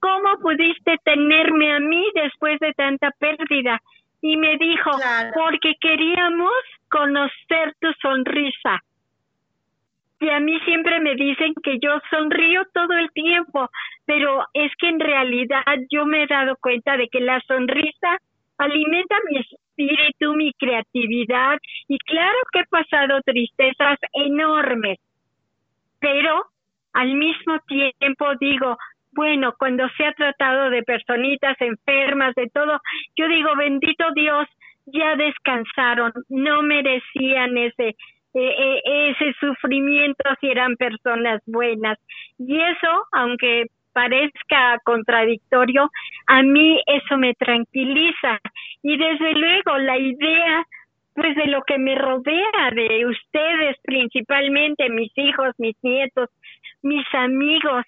¿cómo 0.00 0.38
pudiste 0.40 0.98
tenerme 1.04 1.72
a 1.72 1.80
mí 1.80 2.04
después 2.14 2.58
de 2.60 2.72
tanta 2.72 3.10
pérdida? 3.18 3.80
Y 4.26 4.38
me 4.38 4.56
dijo, 4.56 4.90
Claro. 4.92 5.32
porque 5.34 5.74
queríamos 5.78 6.50
conocer 6.88 7.74
tu 7.78 7.92
sonrisa. 8.00 8.80
Y 10.18 10.30
a 10.30 10.40
mí 10.40 10.58
siempre 10.60 10.98
me 11.00 11.14
dicen 11.14 11.52
que 11.62 11.78
yo 11.78 11.98
sonrío 12.08 12.62
todo 12.72 12.94
el 12.94 13.10
tiempo, 13.10 13.68
pero 14.06 14.42
es 14.54 14.72
que 14.78 14.88
en 14.88 14.98
realidad 14.98 15.62
yo 15.90 16.06
me 16.06 16.22
he 16.22 16.26
dado 16.26 16.56
cuenta 16.56 16.96
de 16.96 17.08
que 17.08 17.20
la 17.20 17.38
sonrisa 17.42 18.16
alimenta 18.56 19.14
mi 19.30 19.40
espíritu, 19.40 20.32
mi 20.34 20.54
creatividad 20.54 21.58
y 21.86 21.98
claro 21.98 22.38
que 22.50 22.60
he 22.60 22.66
pasado 22.66 23.20
tristezas 23.26 23.98
enormes, 24.14 24.98
pero 25.98 26.46
al 26.94 27.12
mismo 27.14 27.58
tiempo 27.66 28.34
digo, 28.40 28.78
bueno, 29.14 29.54
cuando 29.58 29.88
se 29.96 30.04
ha 30.06 30.12
tratado 30.12 30.70
de 30.70 30.82
personitas 30.82 31.56
enfermas, 31.60 32.34
de 32.34 32.48
todo, 32.48 32.80
yo 33.16 33.28
digo, 33.28 33.50
bendito 33.56 34.04
Dios, 34.14 34.46
ya 34.86 35.16
descansaron, 35.16 36.12
no 36.28 36.62
merecían 36.62 37.56
ese 37.56 37.96
eh, 38.36 38.82
eh, 38.84 39.10
ese 39.10 39.32
sufrimiento 39.38 40.24
si 40.40 40.48
eran 40.48 40.74
personas 40.74 41.40
buenas. 41.46 41.98
Y 42.36 42.60
eso, 42.60 43.06
aunque 43.12 43.66
parezca 43.92 44.80
contradictorio, 44.84 45.88
a 46.26 46.42
mí 46.42 46.82
eso 46.84 47.16
me 47.16 47.34
tranquiliza. 47.34 48.40
Y 48.82 48.96
desde 48.96 49.34
luego 49.34 49.78
la 49.78 49.98
idea 49.98 50.64
pues 51.14 51.36
de 51.36 51.46
lo 51.46 51.62
que 51.62 51.78
me 51.78 51.94
rodea, 51.94 52.70
de 52.72 53.06
ustedes 53.06 53.76
principalmente, 53.84 54.90
mis 54.90 55.16
hijos, 55.16 55.54
mis 55.58 55.76
nietos, 55.82 56.28
mis 56.82 57.06
amigos, 57.14 57.84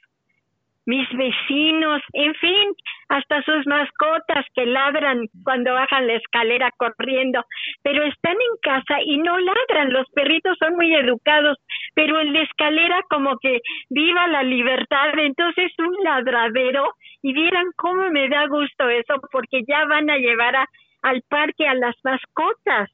mis 0.87 1.09
vecinos, 1.11 2.01
en 2.13 2.35
fin, 2.37 2.73
hasta 3.09 3.43
sus 3.43 3.67
mascotas 3.67 4.47
que 4.55 4.67
ladran 4.67 5.29
cuando 5.45 5.73
bajan 5.75 6.07
la 6.07 6.15
escalera 6.15 6.71
corriendo, 6.77 7.45
pero 7.83 8.05
están 8.05 8.35
en 8.35 8.57
casa 8.63 9.01
y 9.05 9.19
no 9.19 9.39
ladran, 9.39 9.93
los 9.93 10.09
perritos 10.11 10.57
son 10.59 10.77
muy 10.77 10.95
educados, 10.95 11.59
pero 11.95 12.21
en 12.21 12.33
la 12.33 12.43
escalera 12.43 13.01
como 13.11 13.37
que 13.39 13.61
viva 13.91 14.29
la 14.29 14.43
libertad, 14.43 15.19
entonces 15.19 15.73
un 15.79 16.05
ladradero 16.05 16.93
y 17.23 17.33
vieran 17.33 17.67
cómo 17.77 18.09
me 18.11 18.29
da 18.29 18.47
gusto 18.47 18.89
eso, 18.89 19.15
porque 19.33 19.63
ya 19.67 19.85
van 19.87 20.09
a 20.09 20.19
llevar 20.19 20.55
a, 20.55 20.67
al 21.03 21.23
parque 21.29 21.67
a 21.67 21.75
las 21.75 21.97
mascotas. 22.05 22.91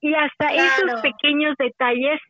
Y 0.00 0.14
hasta 0.14 0.52
esos 0.52 1.00
pequeños 1.00 1.56
detalles 1.58 2.20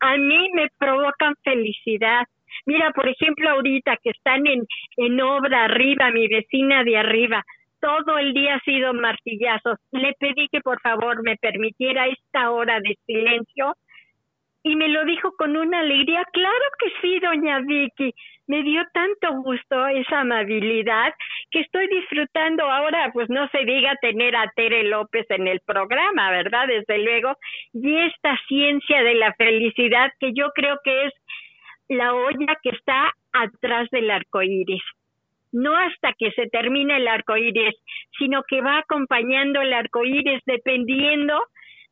a 0.00 0.16
mí 0.16 0.50
me 0.52 0.68
provocan 0.78 1.34
felicidad. 1.42 2.26
Mira, 2.66 2.90
por 2.92 3.08
ejemplo, 3.08 3.50
ahorita 3.50 3.98
que 4.02 4.10
están 4.10 4.46
en, 4.46 4.66
en 4.96 5.20
obra 5.20 5.64
arriba, 5.64 6.10
mi 6.10 6.28
vecina 6.28 6.84
de 6.84 6.96
arriba, 6.96 7.44
todo 7.80 8.18
el 8.18 8.32
día 8.32 8.54
ha 8.54 8.60
sido 8.60 8.94
martillazos. 8.94 9.78
Le 9.90 10.14
pedí 10.18 10.48
que 10.48 10.60
por 10.60 10.80
favor 10.80 11.22
me 11.22 11.36
permitiera 11.36 12.06
esta 12.06 12.50
hora 12.50 12.80
de 12.80 12.96
silencio 13.06 13.74
y 14.62 14.76
me 14.76 14.88
lo 14.88 15.04
dijo 15.04 15.32
con 15.36 15.56
una 15.56 15.80
alegría. 15.80 16.24
Claro 16.32 16.64
que 16.78 16.92
sí, 17.00 17.18
doña 17.18 17.60
Vicky. 17.60 18.14
Me 18.46 18.62
dio 18.62 18.82
tanto 18.92 19.32
gusto 19.42 19.86
esa 19.88 20.20
amabilidad 20.20 21.12
que 21.50 21.60
estoy 21.60 21.88
disfrutando 21.88 22.70
ahora, 22.70 23.10
pues 23.12 23.28
no 23.28 23.48
se 23.48 23.64
diga 23.64 23.94
tener 24.00 24.36
a 24.36 24.50
Tere 24.54 24.84
López 24.84 25.26
en 25.30 25.48
el 25.48 25.60
programa, 25.60 26.30
¿verdad? 26.30 26.66
Desde 26.68 26.98
luego. 26.98 27.36
Y 27.72 27.96
esta 27.96 28.38
ciencia 28.46 29.02
de 29.02 29.14
la 29.14 29.32
felicidad 29.34 30.12
que 30.20 30.32
yo 30.34 30.50
creo 30.54 30.78
que 30.84 31.06
es 31.06 31.12
la 31.92 32.14
olla 32.14 32.56
que 32.62 32.70
está 32.70 33.12
atrás 33.32 33.88
del 33.90 34.10
arco 34.10 34.42
iris. 34.42 34.82
No 35.52 35.76
hasta 35.76 36.12
que 36.14 36.30
se 36.32 36.48
termine 36.48 36.96
el 36.96 37.08
arco 37.08 37.36
iris, 37.36 37.74
sino 38.18 38.42
que 38.48 38.60
va 38.60 38.78
acompañando 38.78 39.60
el 39.60 39.72
arco 39.72 40.04
iris 40.04 40.40
dependiendo 40.46 41.38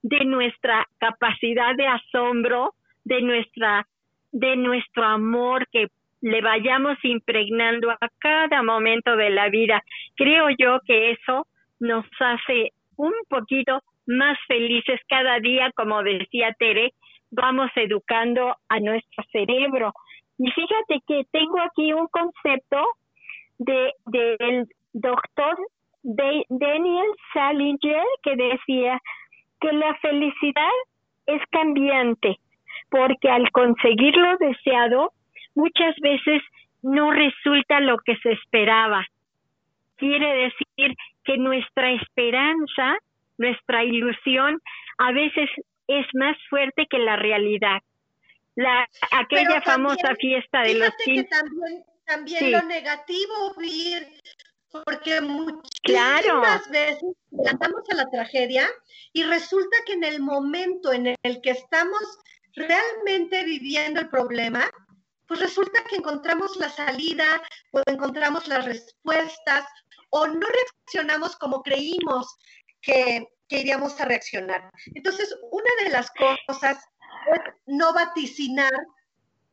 de 0.02 0.24
nuestra 0.24 0.86
capacidad 0.98 1.74
de 1.76 1.86
asombro, 1.86 2.74
de 3.04 3.20
nuestra, 3.20 3.86
de 4.32 4.56
nuestro 4.56 5.04
amor 5.04 5.66
que 5.70 5.88
le 6.22 6.40
vayamos 6.40 6.98
impregnando 7.02 7.90
a 7.90 8.08
cada 8.18 8.62
momento 8.62 9.16
de 9.16 9.30
la 9.30 9.48
vida. 9.48 9.82
Creo 10.16 10.48
yo 10.58 10.80
que 10.86 11.12
eso 11.12 11.46
nos 11.78 12.04
hace 12.18 12.72
un 12.96 13.14
poquito 13.28 13.82
más 14.06 14.38
felices 14.46 15.00
cada 15.08 15.38
día, 15.40 15.70
como 15.74 16.02
decía 16.02 16.54
Tere, 16.58 16.92
vamos 17.30 17.70
educando 17.76 18.56
a 18.68 18.80
nuestro 18.80 19.24
cerebro. 19.32 19.92
Y 20.38 20.50
fíjate 20.50 21.00
que 21.06 21.24
tengo 21.30 21.60
aquí 21.60 21.92
un 21.92 22.06
concepto 22.08 22.84
de 23.58 23.92
del 24.06 24.66
doctor 24.92 25.56
de 26.02 26.44
Daniel 26.48 27.08
Salinger 27.32 28.04
que 28.22 28.36
decía 28.36 28.98
que 29.60 29.72
la 29.72 29.94
felicidad 29.96 30.70
es 31.26 31.42
cambiante, 31.50 32.36
porque 32.88 33.28
al 33.28 33.50
conseguir 33.52 34.16
lo 34.16 34.36
deseado, 34.38 35.12
muchas 35.54 35.94
veces 36.00 36.42
no 36.82 37.12
resulta 37.12 37.80
lo 37.80 37.98
que 37.98 38.16
se 38.16 38.32
esperaba. 38.32 39.04
Quiere 39.96 40.34
decir 40.44 40.96
que 41.24 41.36
nuestra 41.36 41.92
esperanza, 41.92 42.96
nuestra 43.36 43.84
ilusión, 43.84 44.60
a 44.98 45.12
veces 45.12 45.50
es 45.90 46.06
más 46.14 46.36
fuerte 46.48 46.86
que 46.88 46.98
la 46.98 47.16
realidad. 47.16 47.80
La, 48.54 48.88
aquella 49.10 49.60
famosa 49.62 50.14
fiesta 50.20 50.62
de 50.62 50.74
los 50.74 50.90
que 51.04 51.24
también, 51.24 51.84
también 52.04 52.52
lo 52.52 52.62
negativo, 52.62 53.54
Vir, 53.56 54.06
porque 54.70 55.20
muchísimas 55.20 56.68
veces 56.70 57.02
andamos 57.46 57.82
a 57.90 57.96
la 57.96 58.10
tragedia 58.10 58.68
y 59.12 59.24
resulta 59.24 59.76
que 59.86 59.94
en 59.94 60.04
el 60.04 60.20
momento 60.20 60.92
en 60.92 61.14
el 61.22 61.40
que 61.40 61.50
estamos 61.50 62.00
realmente 62.54 63.44
viviendo 63.44 64.00
el 64.00 64.08
problema, 64.08 64.68
pues 65.26 65.40
resulta 65.40 65.84
que 65.88 65.96
encontramos 65.96 66.56
la 66.56 66.68
salida 66.68 67.40
o 67.72 67.82
encontramos 67.86 68.46
las 68.48 68.64
respuestas 68.64 69.64
o 70.10 70.26
no 70.26 70.46
reaccionamos 70.46 71.36
como 71.36 71.62
creímos 71.62 72.36
que, 72.82 73.26
iríamos 73.58 74.00
a 74.00 74.04
reaccionar. 74.04 74.70
Entonces, 74.94 75.34
una 75.50 75.84
de 75.84 75.90
las 75.90 76.10
cosas 76.46 76.78
es 77.34 77.40
no 77.66 77.92
vaticinar 77.92 78.72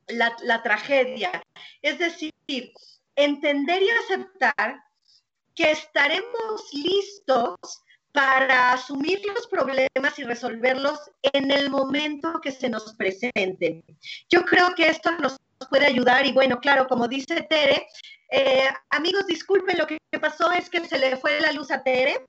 la, 0.08 0.36
la 0.44 0.64
tragedia, 0.64 1.44
es 1.82 2.00
decir, 2.00 2.34
entender 3.16 3.84
y 3.84 3.90
aceptar 3.90 4.82
que 5.56 5.72
estaremos 5.72 6.74
listos 6.74 7.58
para 8.12 8.74
asumir 8.74 9.22
los 9.28 9.48
problemas 9.48 10.18
y 10.18 10.24
resolverlos 10.24 11.00
en 11.22 11.52
el 11.52 11.70
momento 11.70 12.40
que 12.42 12.52
se 12.52 12.70
nos 12.70 12.94
presenten. 12.96 13.84
Yo 14.30 14.44
creo 14.44 14.74
que 14.76 14.88
esto 14.88 15.12
nos 15.20 15.38
puede 15.70 15.86
ayudar 15.88 16.26
y 16.26 16.32
bueno, 16.32 16.60
claro, 16.60 16.88
como 16.88 17.08
dice 17.08 17.42
Tere, 17.50 17.88
eh, 18.32 18.70
amigos, 18.90 19.28
disculpen, 19.28 19.78
lo 19.78 19.88
que 19.88 20.00
pasó 20.20 20.52
es 20.52 20.70
que 20.70 20.84
se 20.86 20.98
le 20.98 21.18
fue 21.18 21.40
la 21.42 21.52
luz 21.52 21.72
a 21.72 21.84
Tere, 21.84 22.26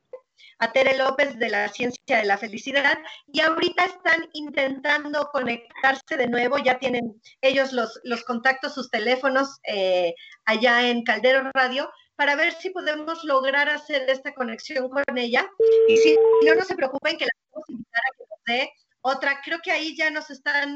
a 0.59 0.73
Tere 0.73 0.97
López 0.97 1.39
de 1.39 1.49
la 1.49 1.69
Ciencia 1.69 2.19
de 2.19 2.25
la 2.25 2.39
Felicidad, 2.39 2.99
y 3.33 3.41
ahorita 3.41 3.85
están 3.85 4.29
intentando 4.33 5.29
conectarse 5.33 6.17
de 6.17 6.29
nuevo, 6.29 6.59
ya 6.59 6.79
tienen 6.79 7.21
ellos 7.41 7.73
los, 7.73 8.01
los 8.05 8.25
contactos, 8.25 8.75
sus 8.75 8.91
teléfonos 8.91 9.59
eh, 9.65 10.15
allá 10.45 10.89
en 10.89 11.05
Caldero 11.05 11.51
Radio, 11.55 11.91
para 12.17 12.35
ver 12.35 12.53
si 12.55 12.71
podemos 12.71 13.23
lograr 13.23 13.69
hacer 13.69 14.11
esta 14.11 14.35
conexión 14.35 14.89
con 14.89 15.05
ella. 15.17 15.49
Y 15.89 15.97
si 15.99 16.19
no, 16.45 16.55
no 16.57 16.65
se 16.65 16.75
preocupen 16.75 17.17
que 17.17 17.27
la 17.27 17.33
podemos 17.51 17.71
invitar 17.71 18.03
a 18.03 18.17
que 18.17 18.25
nos 18.29 18.45
dé 18.45 18.73
otra. 19.03 19.41
Creo 19.45 19.61
que 19.63 19.71
ahí 19.71 19.97
ya 19.97 20.11
nos 20.11 20.29
están 20.29 20.75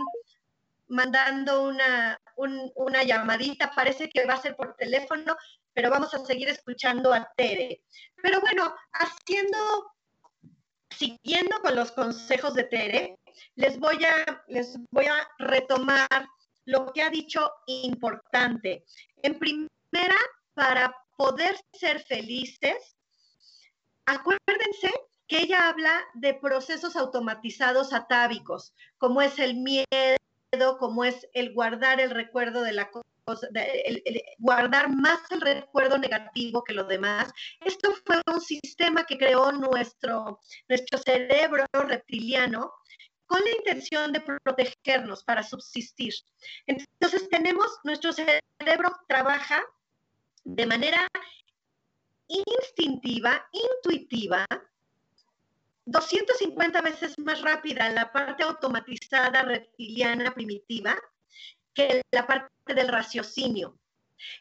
mandando 0.92 1.62
una, 1.64 2.20
una 2.36 3.02
llamadita, 3.02 3.72
parece 3.74 4.10
que 4.10 4.26
va 4.26 4.34
a 4.34 4.42
ser 4.42 4.54
por 4.54 4.76
teléfono, 4.76 5.36
pero 5.72 5.90
vamos 5.90 6.12
a 6.12 6.24
seguir 6.24 6.48
escuchando 6.48 7.14
a 7.14 7.32
Tere. 7.34 7.82
Pero 8.22 8.40
bueno, 8.42 8.74
haciendo, 8.92 9.90
siguiendo 10.94 11.60
con 11.62 11.76
los 11.76 11.92
consejos 11.92 12.52
de 12.54 12.64
Tere, 12.64 13.18
les 13.54 13.78
voy 13.78 14.04
a, 14.04 14.44
les 14.48 14.76
voy 14.90 15.06
a 15.06 15.26
retomar 15.38 16.28
lo 16.66 16.92
que 16.92 17.02
ha 17.02 17.08
dicho 17.08 17.50
importante. 17.66 18.84
En 19.22 19.38
primera, 19.38 20.16
para 20.52 20.94
poder 21.16 21.58
ser 21.72 22.02
felices, 22.02 22.96
acuérdense 24.04 24.92
que 25.26 25.40
ella 25.40 25.70
habla 25.70 26.04
de 26.12 26.34
procesos 26.34 26.96
automatizados 26.96 27.94
atávicos, 27.94 28.74
como 28.98 29.22
es 29.22 29.38
el 29.38 29.54
miedo, 29.54 29.86
como 30.78 31.04
es 31.04 31.28
el 31.32 31.52
guardar 31.54 32.00
el 32.00 32.10
recuerdo 32.10 32.62
de 32.62 32.72
la 32.72 32.90
cosa, 32.90 33.06
guardar 34.38 34.90
más 34.90 35.20
el 35.30 35.40
recuerdo 35.40 35.98
negativo 35.98 36.62
que 36.62 36.74
lo 36.74 36.84
demás. 36.84 37.32
Esto 37.60 37.94
fue 38.04 38.20
un 38.32 38.40
sistema 38.40 39.04
que 39.04 39.18
creó 39.18 39.52
nuestro, 39.52 40.40
nuestro 40.68 40.98
cerebro 40.98 41.64
reptiliano 41.72 42.72
con 43.26 43.40
la 43.42 43.50
intención 43.50 44.12
de 44.12 44.20
protegernos 44.20 45.24
para 45.24 45.42
subsistir. 45.42 46.12
Entonces 46.66 47.28
tenemos, 47.30 47.66
nuestro 47.84 48.12
cerebro 48.12 48.94
trabaja 49.08 49.62
de 50.44 50.66
manera 50.66 51.08
instintiva, 52.28 53.46
intuitiva, 53.52 54.46
250 55.84 56.80
veces 56.80 57.18
más 57.18 57.40
rápida 57.42 57.90
la 57.90 58.12
parte 58.12 58.44
automatizada 58.44 59.42
reptiliana 59.42 60.32
primitiva 60.32 60.96
que 61.74 62.02
la 62.12 62.26
parte 62.26 62.74
del 62.74 62.88
raciocinio. 62.88 63.78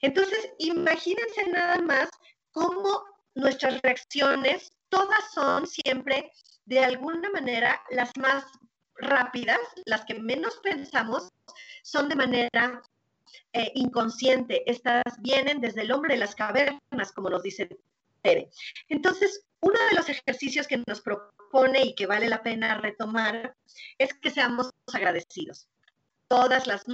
Entonces, 0.01 0.51
imagínense 0.59 1.47
nada 1.47 1.79
más 1.79 2.09
cómo 2.51 3.03
nuestras 3.33 3.81
reacciones, 3.81 4.71
todas 4.89 5.31
son 5.33 5.65
siempre 5.65 6.31
de 6.65 6.79
alguna 6.79 7.29
manera 7.31 7.81
las 7.89 8.11
más 8.17 8.45
rápidas, 8.95 9.59
las 9.85 10.05
que 10.05 10.15
menos 10.15 10.59
pensamos, 10.61 11.29
son 11.83 12.09
de 12.09 12.15
manera 12.15 12.81
eh, 13.53 13.71
inconsciente. 13.75 14.69
Estas 14.69 15.03
vienen 15.19 15.61
desde 15.61 15.81
el 15.81 15.91
hombre 15.91 16.13
de 16.13 16.19
las 16.19 16.35
cavernas, 16.35 17.11
como 17.15 17.29
nos 17.29 17.41
dice 17.41 17.69
Tere. 18.21 18.49
Entonces, 18.89 19.43
uno 19.61 19.79
de 19.89 19.95
los 19.95 20.09
ejercicios 20.09 20.67
que 20.67 20.83
nos 20.85 21.01
propone 21.01 21.83
y 21.83 21.95
que 21.95 22.07
vale 22.07 22.27
la 22.27 22.43
pena 22.43 22.79
retomar 22.79 23.55
es 23.97 24.13
que 24.15 24.31
seamos 24.31 24.71
agradecidos. 24.91 25.67
Todas 26.27 26.67
las 26.67 26.85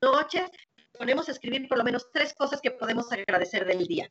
noches 0.00 0.50
ponemos 0.96 1.28
a 1.28 1.32
escribir 1.32 1.68
por 1.68 1.78
lo 1.78 1.84
menos 1.84 2.10
tres 2.12 2.34
cosas 2.34 2.60
que 2.60 2.70
podemos 2.70 3.10
agradecer 3.12 3.66
del 3.66 3.86
día. 3.86 4.10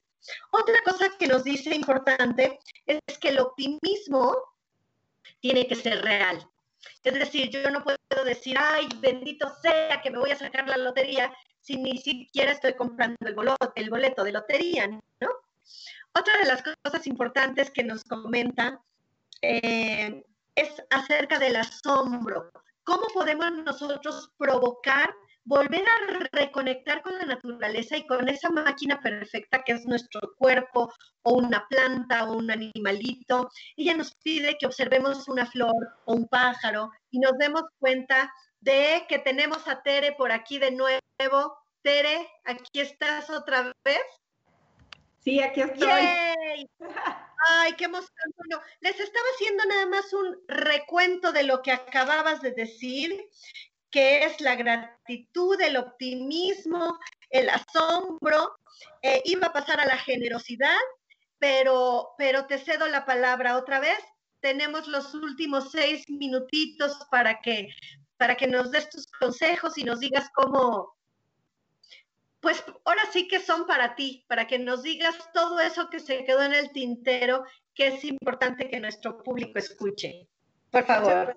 Otra 0.51 0.75
cosa 0.83 1.09
que 1.17 1.27
nos 1.27 1.43
dice 1.43 1.73
importante 1.73 2.59
es 2.85 3.17
que 3.19 3.29
el 3.29 3.39
optimismo 3.39 4.35
tiene 5.39 5.67
que 5.67 5.75
ser 5.75 6.01
real. 6.03 6.47
Es 7.03 7.13
decir, 7.13 7.49
yo 7.49 7.69
no 7.71 7.83
puedo 7.83 7.97
decir, 8.25 8.57
ay, 8.59 8.87
bendito 8.99 9.51
sea 9.61 10.01
que 10.01 10.11
me 10.11 10.19
voy 10.19 10.31
a 10.31 10.37
sacar 10.37 10.67
la 10.67 10.77
lotería 10.77 11.31
si 11.59 11.77
ni 11.77 11.97
siquiera 11.97 12.51
estoy 12.51 12.73
comprando 12.73 13.17
el 13.21 13.33
boleto, 13.33 13.73
el 13.75 13.89
boleto 13.89 14.23
de 14.23 14.31
lotería, 14.31 14.87
¿no? 14.87 15.29
Otra 16.17 16.37
de 16.37 16.45
las 16.45 16.63
cosas 16.63 17.07
importantes 17.07 17.71
que 17.71 17.83
nos 17.83 18.03
comenta 18.03 18.81
eh, 19.41 20.23
es 20.55 20.83
acerca 20.89 21.39
del 21.39 21.57
asombro. 21.57 22.51
¿Cómo 22.83 23.07
podemos 23.13 23.51
nosotros 23.51 24.31
provocar, 24.37 25.13
volver 25.43 25.83
a 25.87 26.27
reconectar 26.31 27.01
con 27.01 27.17
la 27.17 27.25
naturaleza 27.25 27.97
y 27.97 28.07
con 28.07 28.29
esa 28.29 28.49
máquina 28.49 29.01
perfecta 29.01 29.63
que 29.63 29.73
es 29.73 29.85
nuestro 29.85 30.35
cuerpo 30.37 30.93
o 31.23 31.33
una 31.33 31.67
planta 31.67 32.25
o 32.25 32.37
un 32.37 32.49
animalito? 32.49 33.49
Ella 33.75 33.95
nos 33.95 34.13
pide 34.23 34.57
que 34.57 34.67
observemos 34.67 35.27
una 35.27 35.45
flor 35.45 35.73
o 36.05 36.13
un 36.13 36.27
pájaro 36.27 36.91
y 37.11 37.19
nos 37.19 37.37
demos 37.37 37.63
cuenta 37.79 38.31
de 38.61 39.05
que 39.09 39.19
tenemos 39.19 39.67
a 39.67 39.81
Tere 39.81 40.13
por 40.13 40.31
aquí 40.31 40.59
de 40.59 40.71
nuevo. 40.71 41.57
Tere, 41.81 42.27
aquí 42.45 42.79
estás 42.79 43.29
otra 43.29 43.73
vez. 43.83 44.01
Sí, 45.25 45.41
aquí 45.41 45.61
estoy. 45.61 45.89
Ay, 47.47 47.73
qué 47.77 47.85
emoción. 47.85 48.31
Bueno, 48.37 48.61
les 48.79 48.99
estaba 48.99 49.25
haciendo 49.33 49.65
nada 49.65 49.87
más 49.87 50.13
un 50.13 50.37
recuento 50.47 51.31
de 51.31 51.43
lo 51.43 51.63
que 51.63 51.71
acababas 51.71 52.43
de 52.43 52.51
decir, 52.51 53.27
que 53.89 54.23
es 54.23 54.39
la 54.39 54.55
gratitud, 54.55 55.59
el 55.59 55.77
optimismo, 55.77 56.99
el 57.31 57.49
asombro. 57.49 58.55
Eh, 59.01 59.23
iba 59.25 59.47
a 59.47 59.53
pasar 59.53 59.79
a 59.79 59.87
la 59.87 59.97
generosidad, 59.97 60.77
pero, 61.39 62.13
pero 62.19 62.45
te 62.45 62.59
cedo 62.59 62.87
la 62.87 63.07
palabra 63.07 63.57
otra 63.57 63.79
vez. 63.79 63.97
Tenemos 64.41 64.87
los 64.87 65.15
últimos 65.15 65.71
seis 65.71 66.07
minutitos 66.07 66.99
para 67.09 67.41
que 67.41 67.69
para 68.17 68.35
que 68.35 68.47
nos 68.47 68.71
des 68.71 68.89
tus 68.89 69.07
consejos 69.19 69.77
y 69.77 69.83
nos 69.83 69.99
digas 69.99 70.29
cómo, 70.33 70.94
pues 72.45 72.63
ahora 72.83 73.01
sí 73.11 73.27
que 73.27 73.39
son 73.39 73.65
para 73.65 73.95
ti, 73.95 74.23
para 74.27 74.45
que 74.45 74.59
nos 74.59 74.83
digas 74.83 75.15
todo 75.33 75.59
eso 75.59 75.89
que 75.89 75.99
se 75.99 76.23
quedó 76.25 76.43
en 76.43 76.53
el 76.53 76.71
tintero, 76.71 77.43
que 77.73 77.87
es 77.87 78.03
importante 78.03 78.69
que 78.69 78.79
nuestro 78.79 79.17
público 79.23 79.57
escuche. 79.57 80.27
Por 80.69 80.83
favor. 80.83 81.35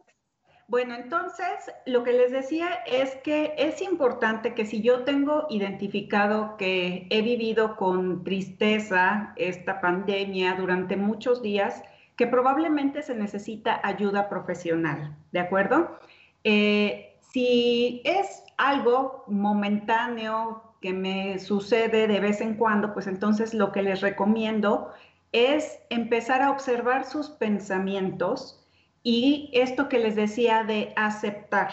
Bueno, 0.66 0.94
entonces 0.94 1.72
lo 1.86 2.04
que 2.04 2.12
les 2.12 2.30
decía 2.30 2.68
es 2.86 3.16
que 3.24 3.54
es 3.56 3.80
importante 3.80 4.52
que 4.52 4.66
si 4.66 4.82
yo 4.82 5.04
tengo 5.04 5.46
identificado 5.48 6.58
que 6.58 7.06
he 7.08 7.22
vivido 7.22 7.76
con 7.76 8.22
tristeza 8.22 9.32
esta 9.36 9.80
pandemia 9.80 10.56
durante 10.56 10.98
muchos 10.98 11.40
días, 11.40 11.82
que 12.16 12.26
probablemente 12.26 13.00
se 13.00 13.14
necesita 13.14 13.80
ayuda 13.82 14.28
profesional, 14.28 15.16
¿de 15.32 15.40
acuerdo? 15.40 15.98
Eh, 16.44 17.16
si 17.32 18.02
es 18.04 18.42
algo 18.58 19.24
momentáneo 19.26 20.67
que 20.80 20.92
me 20.92 21.38
sucede 21.38 22.06
de 22.06 22.20
vez 22.20 22.40
en 22.40 22.54
cuando, 22.54 22.94
pues 22.94 23.06
entonces 23.06 23.54
lo 23.54 23.72
que 23.72 23.82
les 23.82 24.00
recomiendo 24.00 24.92
es 25.32 25.78
empezar 25.90 26.42
a 26.42 26.50
observar 26.50 27.04
sus 27.04 27.28
pensamientos 27.28 28.66
y 29.02 29.50
esto 29.52 29.88
que 29.88 29.98
les 29.98 30.16
decía 30.16 30.64
de 30.64 30.92
aceptar. 30.96 31.70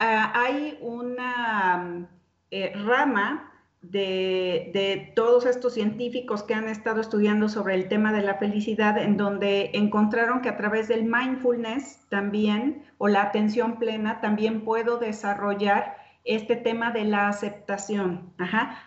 Ah, 0.00 0.32
hay 0.34 0.78
una 0.80 2.08
eh, 2.50 2.72
rama 2.74 3.48
de, 3.82 5.12
todos 5.14 5.46
estos 5.46 5.74
científicos 5.74 6.42
que 6.42 6.54
han 6.54 6.68
estado 6.68 7.00
estudiando 7.00 7.48
sobre 7.48 7.74
el 7.74 7.88
tema 7.88 8.12
de 8.12 8.22
la 8.22 8.34
felicidad, 8.34 8.98
en 8.98 9.16
donde 9.16 9.70
encontraron 9.74 10.40
que 10.40 10.48
a 10.48 10.56
través 10.56 10.88
del 10.88 11.04
mindfulness 11.04 12.06
también, 12.08 12.84
o 12.98 13.08
la 13.08 13.22
atención 13.22 13.78
plena, 13.78 14.20
también 14.20 14.64
puedo 14.64 14.98
desarrollar 14.98 15.96
este 16.28 16.56
tema 16.56 16.92
de 16.92 17.04
la 17.04 17.28
aceptación. 17.28 18.34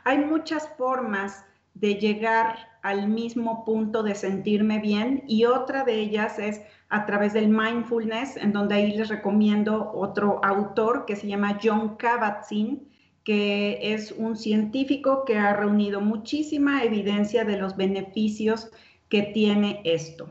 Hay 0.04 0.20
muchas 0.20 0.70
formas 0.78 1.44
de 1.74 1.96
llegar 1.96 2.56
al 2.84 3.10
mismo 3.10 3.66
punto 3.66 4.04
de 4.04 4.14
sentirme 4.14 4.80
bien 4.80 5.24
y 5.28 5.46
otra 5.46 5.84
de 5.84 5.96
ellas 5.96 6.38
es 6.38 6.62
a 6.90 7.06
través 7.06 7.34
del 7.34 7.50
mindfulness, 7.50 8.38
en 8.38 8.54
donde 8.54 8.76
ahí 8.76 8.96
les 8.96 9.10
recomiendo 9.10 9.92
otro 9.94 10.40
autor 10.44 11.06
que 11.06 11.16
se 11.16 11.28
llama 11.28 11.60
John 11.62 11.98
Kabat-Zinn, 11.98 12.88
que 13.24 13.94
es 13.94 14.12
un 14.12 14.36
científico 14.36 15.26
que 15.26 15.38
ha 15.38 15.54
reunido 15.54 16.00
muchísima 16.00 16.84
evidencia 16.84 17.44
de 17.44 17.58
los 17.58 17.76
beneficios 17.76 18.70
que 19.10 19.24
tiene 19.24 19.82
esto. 19.84 20.30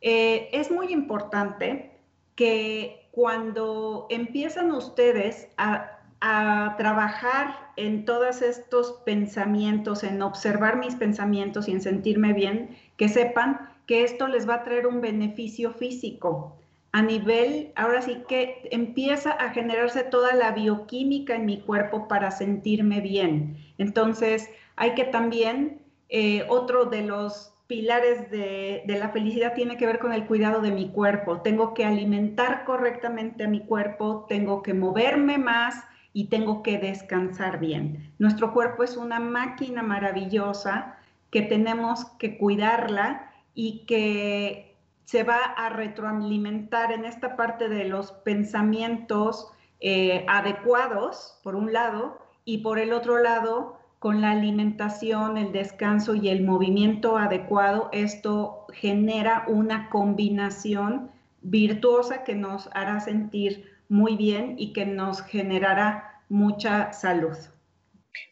Eh, 0.00 0.48
es 0.52 0.72
muy 0.72 0.92
importante 0.92 2.00
que 2.34 3.08
cuando 3.12 4.06
empiezan 4.10 4.72
ustedes 4.72 5.48
a, 5.56 6.01
a 6.24 6.76
trabajar 6.78 7.72
en 7.74 8.04
todos 8.04 8.42
estos 8.42 8.92
pensamientos, 9.04 10.04
en 10.04 10.22
observar 10.22 10.76
mis 10.76 10.94
pensamientos 10.94 11.66
y 11.66 11.72
en 11.72 11.80
sentirme 11.80 12.32
bien, 12.32 12.76
que 12.96 13.08
sepan 13.08 13.58
que 13.86 14.04
esto 14.04 14.28
les 14.28 14.48
va 14.48 14.54
a 14.54 14.62
traer 14.62 14.86
un 14.86 15.00
beneficio 15.00 15.72
físico 15.72 16.56
a 16.92 17.02
nivel, 17.02 17.72
ahora 17.74 18.02
sí 18.02 18.18
que 18.28 18.68
empieza 18.70 19.32
a 19.32 19.50
generarse 19.50 20.04
toda 20.04 20.32
la 20.34 20.52
bioquímica 20.52 21.34
en 21.34 21.44
mi 21.44 21.60
cuerpo 21.60 22.06
para 22.06 22.30
sentirme 22.30 23.00
bien. 23.00 23.56
Entonces, 23.78 24.48
hay 24.76 24.94
que 24.94 25.04
también, 25.04 25.80
eh, 26.08 26.46
otro 26.48 26.84
de 26.84 27.02
los 27.02 27.52
pilares 27.66 28.30
de, 28.30 28.84
de, 28.86 28.98
la 28.98 29.08
felicidad 29.08 29.54
tiene 29.54 29.76
que 29.76 29.86
ver 29.86 29.98
con 29.98 30.12
el 30.12 30.26
cuidado 30.26 30.60
de 30.60 30.70
mi 30.70 30.90
cuerpo. 30.90 31.40
Tengo 31.40 31.74
que 31.74 31.84
alimentar 31.84 32.64
correctamente 32.64 33.44
a 33.44 33.48
mi 33.48 33.60
cuerpo, 33.60 34.26
tengo 34.28 34.62
que 34.62 34.74
moverme 34.74 35.38
más 35.38 35.82
y 36.12 36.26
tengo 36.26 36.62
que 36.62 36.78
descansar 36.78 37.58
bien. 37.58 38.12
Nuestro 38.18 38.52
cuerpo 38.52 38.82
es 38.82 38.96
una 38.96 39.20
máquina 39.20 39.82
maravillosa 39.82 40.96
que 41.30 41.42
tenemos 41.42 42.04
que 42.18 42.36
cuidarla 42.36 43.30
y 43.54 43.84
que 43.86 44.76
se 45.04 45.24
va 45.24 45.42
a 45.56 45.68
retroalimentar 45.70 46.92
en 46.92 47.04
esta 47.04 47.36
parte 47.36 47.68
de 47.68 47.84
los 47.86 48.12
pensamientos 48.12 49.50
eh, 49.80 50.24
adecuados, 50.28 51.38
por 51.42 51.54
un 51.54 51.72
lado, 51.72 52.18
y 52.44 52.58
por 52.58 52.78
el 52.78 52.92
otro 52.92 53.18
lado, 53.18 53.78
con 53.98 54.20
la 54.20 54.32
alimentación, 54.32 55.36
el 55.38 55.52
descanso 55.52 56.14
y 56.14 56.28
el 56.28 56.42
movimiento 56.42 57.16
adecuado, 57.16 57.88
esto 57.92 58.66
genera 58.72 59.44
una 59.46 59.90
combinación 59.90 61.10
virtuosa 61.40 62.24
que 62.24 62.34
nos 62.34 62.68
hará 62.74 63.00
sentir 63.00 63.71
muy 63.92 64.16
bien 64.16 64.54
y 64.58 64.72
que 64.72 64.86
nos 64.86 65.22
generará 65.22 66.24
mucha 66.30 66.92
salud. 66.94 67.36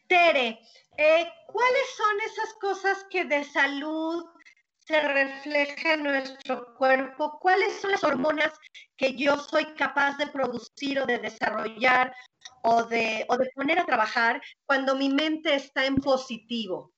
Tere, 0.08 0.58
eh, 0.96 1.28
¿cuáles 1.46 1.86
son 1.96 2.20
esas 2.24 2.54
cosas 2.54 3.06
que 3.10 3.26
de 3.26 3.44
salud 3.44 4.24
se 4.86 5.00
refleja 5.02 5.94
en 5.94 6.04
nuestro 6.04 6.74
cuerpo, 6.76 7.38
cuáles 7.40 7.78
son 7.78 7.90
las 7.90 8.02
hormonas 8.02 8.58
que 8.96 9.14
yo 9.14 9.36
soy 9.36 9.66
capaz 9.74 10.16
de 10.16 10.28
producir 10.28 10.98
o 10.98 11.06
de 11.06 11.18
desarrollar 11.18 12.12
o 12.62 12.84
de, 12.84 13.26
o 13.28 13.36
de 13.36 13.50
poner 13.54 13.78
a 13.78 13.84
trabajar 13.84 14.40
cuando 14.64 14.96
mi 14.96 15.10
mente 15.10 15.54
está 15.54 15.84
en 15.84 15.96
positivo. 15.96 16.90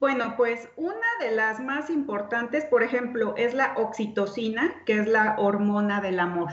Bueno, 0.00 0.34
pues 0.36 0.68
una 0.76 1.06
de 1.20 1.32
las 1.32 1.60
más 1.60 1.90
importantes, 1.90 2.64
por 2.64 2.82
ejemplo, 2.82 3.34
es 3.36 3.52
la 3.52 3.74
oxitocina, 3.76 4.82
que 4.86 4.98
es 4.98 5.06
la 5.06 5.36
hormona 5.38 6.00
del 6.00 6.18
amor. 6.18 6.50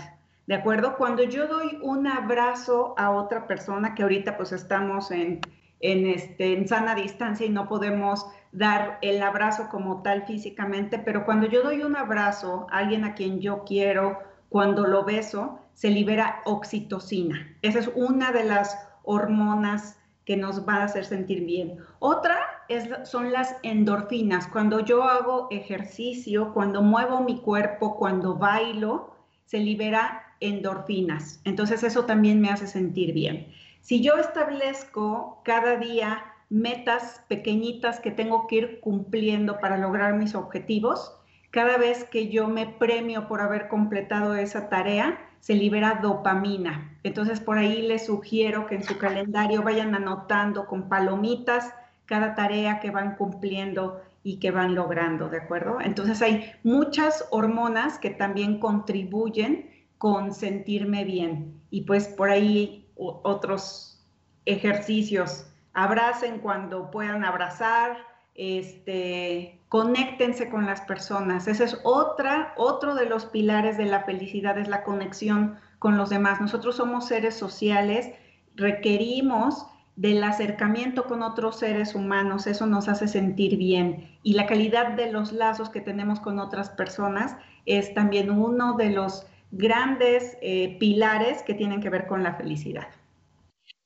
¿De 0.49 0.55
acuerdo? 0.55 0.97
Cuando 0.97 1.21
yo 1.21 1.45
doy 1.45 1.77
un 1.83 2.07
abrazo 2.07 2.95
a 2.97 3.11
otra 3.11 3.45
persona, 3.45 3.93
que 3.93 4.01
ahorita 4.01 4.35
pues 4.35 4.51
estamos 4.51 5.11
en, 5.11 5.41
en, 5.79 6.07
este, 6.07 6.53
en 6.53 6.67
sana 6.67 6.95
distancia 6.95 7.45
y 7.45 7.51
no 7.51 7.69
podemos 7.69 8.25
dar 8.51 8.97
el 9.03 9.21
abrazo 9.21 9.67
como 9.69 10.01
tal 10.01 10.23
físicamente, 10.23 10.97
pero 10.97 11.23
cuando 11.23 11.45
yo 11.45 11.61
doy 11.61 11.83
un 11.83 11.95
abrazo 11.95 12.65
a 12.71 12.79
alguien 12.79 13.03
a 13.03 13.13
quien 13.13 13.41
yo 13.41 13.63
quiero, 13.63 14.17
cuando 14.49 14.87
lo 14.87 15.05
beso, 15.05 15.59
se 15.73 15.91
libera 15.91 16.41
oxitocina. 16.45 17.55
Esa 17.61 17.77
es 17.77 17.91
una 17.93 18.31
de 18.31 18.45
las 18.45 18.75
hormonas 19.03 19.99
que 20.25 20.35
nos 20.35 20.67
va 20.67 20.77
a 20.77 20.85
hacer 20.85 21.05
sentir 21.05 21.45
bien. 21.45 21.77
Otra 21.99 22.39
es, 22.69 22.89
son 23.07 23.31
las 23.31 23.55
endorfinas. 23.61 24.47
Cuando 24.47 24.79
yo 24.79 25.03
hago 25.03 25.47
ejercicio, 25.51 26.55
cuando 26.55 26.81
muevo 26.81 27.21
mi 27.21 27.39
cuerpo, 27.39 27.97
cuando 27.97 28.33
bailo, 28.33 29.13
se 29.45 29.59
libera 29.59 30.25
endorfinas. 30.39 31.41
Entonces 31.45 31.83
eso 31.83 32.05
también 32.05 32.41
me 32.41 32.49
hace 32.49 32.67
sentir 32.67 33.13
bien. 33.13 33.47
Si 33.81 34.01
yo 34.01 34.15
establezco 34.17 35.41
cada 35.43 35.77
día 35.77 36.23
metas 36.49 37.23
pequeñitas 37.27 37.99
que 37.99 38.11
tengo 38.11 38.47
que 38.47 38.55
ir 38.55 38.79
cumpliendo 38.79 39.59
para 39.59 39.77
lograr 39.77 40.15
mis 40.15 40.35
objetivos. 40.35 41.15
Cada 41.51 41.77
vez 41.77 42.03
que 42.03 42.29
yo 42.29 42.47
me 42.47 42.67
premio 42.67 43.27
por 43.27 43.41
haber 43.41 43.67
completado 43.67 44.35
esa 44.35 44.69
tarea, 44.69 45.19
se 45.39 45.55
libera 45.55 45.99
dopamina. 46.01 46.97
Entonces 47.03 47.39
por 47.39 47.57
ahí 47.57 47.81
les 47.83 48.07
sugiero 48.07 48.67
que 48.67 48.75
en 48.75 48.83
su 48.83 48.97
calendario 48.97 49.63
vayan 49.63 49.95
anotando 49.95 50.65
con 50.65 50.89
palomitas 50.89 51.73
cada 52.05 52.35
tarea 52.35 52.79
que 52.79 52.91
van 52.91 53.15
cumpliendo 53.15 54.01
y 54.23 54.39
que 54.39 54.51
van 54.51 54.75
logrando, 54.75 55.29
¿de 55.29 55.37
acuerdo? 55.37 55.79
Entonces 55.79 56.21
hay 56.21 56.51
muchas 56.63 57.27
hormonas 57.29 57.99
que 57.99 58.09
también 58.09 58.59
contribuyen 58.59 59.69
con 59.99 60.33
sentirme 60.33 61.03
bien 61.03 61.61
y 61.69 61.81
pues 61.81 62.07
por 62.07 62.31
ahí 62.31 62.87
otros 62.95 64.03
ejercicios 64.45 65.45
abracen 65.73 66.39
cuando 66.39 66.89
puedan 66.89 67.23
abrazar, 67.23 67.97
este, 68.33 69.59
conéctense 69.67 70.49
con 70.49 70.65
las 70.65 70.81
personas. 70.81 71.47
Ese 71.47 71.65
es 71.65 71.79
otra, 71.83 72.53
otro 72.57 72.95
de 72.95 73.05
los 73.05 73.25
pilares 73.25 73.77
de 73.77 73.85
la 73.85 74.03
felicidad, 74.03 74.57
es 74.57 74.67
la 74.67 74.83
conexión 74.83 75.57
con 75.77 75.97
los 75.97 76.09
demás. 76.09 76.41
Nosotros 76.41 76.77
somos 76.77 77.07
seres 77.07 77.35
sociales, 77.35 78.09
requerimos 78.55 79.67
del 79.95 80.23
acercamiento 80.23 81.05
con 81.05 81.21
otros 81.21 81.59
seres 81.59 81.93
humanos, 81.93 82.47
eso 82.47 82.65
nos 82.65 82.87
hace 82.87 83.09
sentir 83.09 83.57
bien. 83.57 84.17
Y 84.23 84.33
la 84.33 84.47
calidad 84.47 84.93
de 84.93 85.11
los 85.11 85.33
lazos 85.33 85.69
que 85.69 85.81
tenemos 85.81 86.21
con 86.21 86.39
otras 86.39 86.69
personas 86.69 87.35
es 87.65 87.93
también 87.93 88.31
uno 88.31 88.75
de 88.77 88.91
los 88.91 89.27
grandes 89.51 90.37
eh, 90.41 90.77
pilares 90.79 91.43
que 91.43 91.53
tienen 91.53 91.81
que 91.81 91.89
ver 91.89 92.07
con 92.07 92.23
la 92.23 92.35
felicidad 92.35 92.87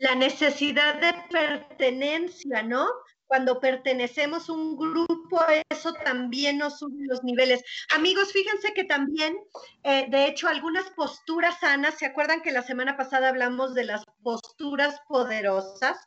la 0.03 0.15
necesidad 0.15 0.99
de 0.99 1.13
pertenencia, 1.29 2.61
¿no? 2.61 2.87
Cuando 3.25 3.61
pertenecemos 3.61 4.49
a 4.49 4.53
un 4.53 4.75
grupo, 4.75 5.39
eso 5.69 5.93
también 5.93 6.57
nos 6.57 6.79
sube 6.79 7.05
los 7.07 7.23
niveles. 7.23 7.63
Amigos, 7.95 8.33
fíjense 8.33 8.73
que 8.73 8.83
también, 8.83 9.35
eh, 9.83 10.05
de 10.09 10.27
hecho, 10.27 10.49
algunas 10.49 10.89
posturas 10.91 11.57
sanas, 11.61 11.97
¿se 11.97 12.05
acuerdan 12.05 12.41
que 12.41 12.51
la 12.51 12.63
semana 12.63 12.97
pasada 12.97 13.29
hablamos 13.29 13.73
de 13.73 13.85
las 13.85 14.03
posturas 14.21 14.99
poderosas? 15.07 15.97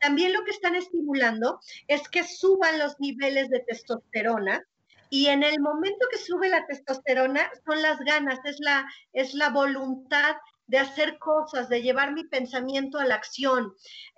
También 0.00 0.34
lo 0.34 0.44
que 0.44 0.50
están 0.50 0.76
estimulando 0.76 1.58
es 1.88 2.08
que 2.08 2.24
suban 2.24 2.78
los 2.78 3.00
niveles 3.00 3.48
de 3.48 3.60
testosterona, 3.60 4.62
y 5.10 5.26
en 5.26 5.42
el 5.42 5.60
momento 5.60 6.06
que 6.10 6.18
sube 6.18 6.48
la 6.48 6.66
testosterona 6.66 7.50
son 7.64 7.80
las 7.82 7.98
ganas, 8.00 8.38
es 8.44 8.58
la, 8.60 8.90
es 9.12 9.34
la 9.34 9.50
voluntad 9.50 10.36
de 10.66 10.78
hacer 10.78 11.18
cosas, 11.18 11.68
de 11.68 11.82
llevar 11.82 12.12
mi 12.12 12.24
pensamiento 12.24 12.98
a 12.98 13.04
la 13.04 13.14
acción. 13.14 13.72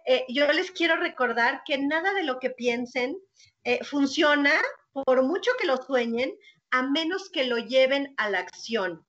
Eh, 0.06 0.24
yo 0.28 0.50
les 0.52 0.70
quiero 0.70 0.96
recordar 0.96 1.62
que 1.66 1.78
nada 1.78 2.14
de 2.14 2.24
lo 2.24 2.38
que 2.38 2.50
piensen 2.50 3.18
eh, 3.64 3.84
funciona, 3.84 4.52
por 4.92 5.22
mucho 5.22 5.50
que 5.60 5.66
lo 5.66 5.76
sueñen, 5.76 6.32
a 6.70 6.82
menos 6.82 7.28
que 7.30 7.44
lo 7.44 7.58
lleven 7.58 8.14
a 8.16 8.30
la 8.30 8.38
acción. 8.38 9.04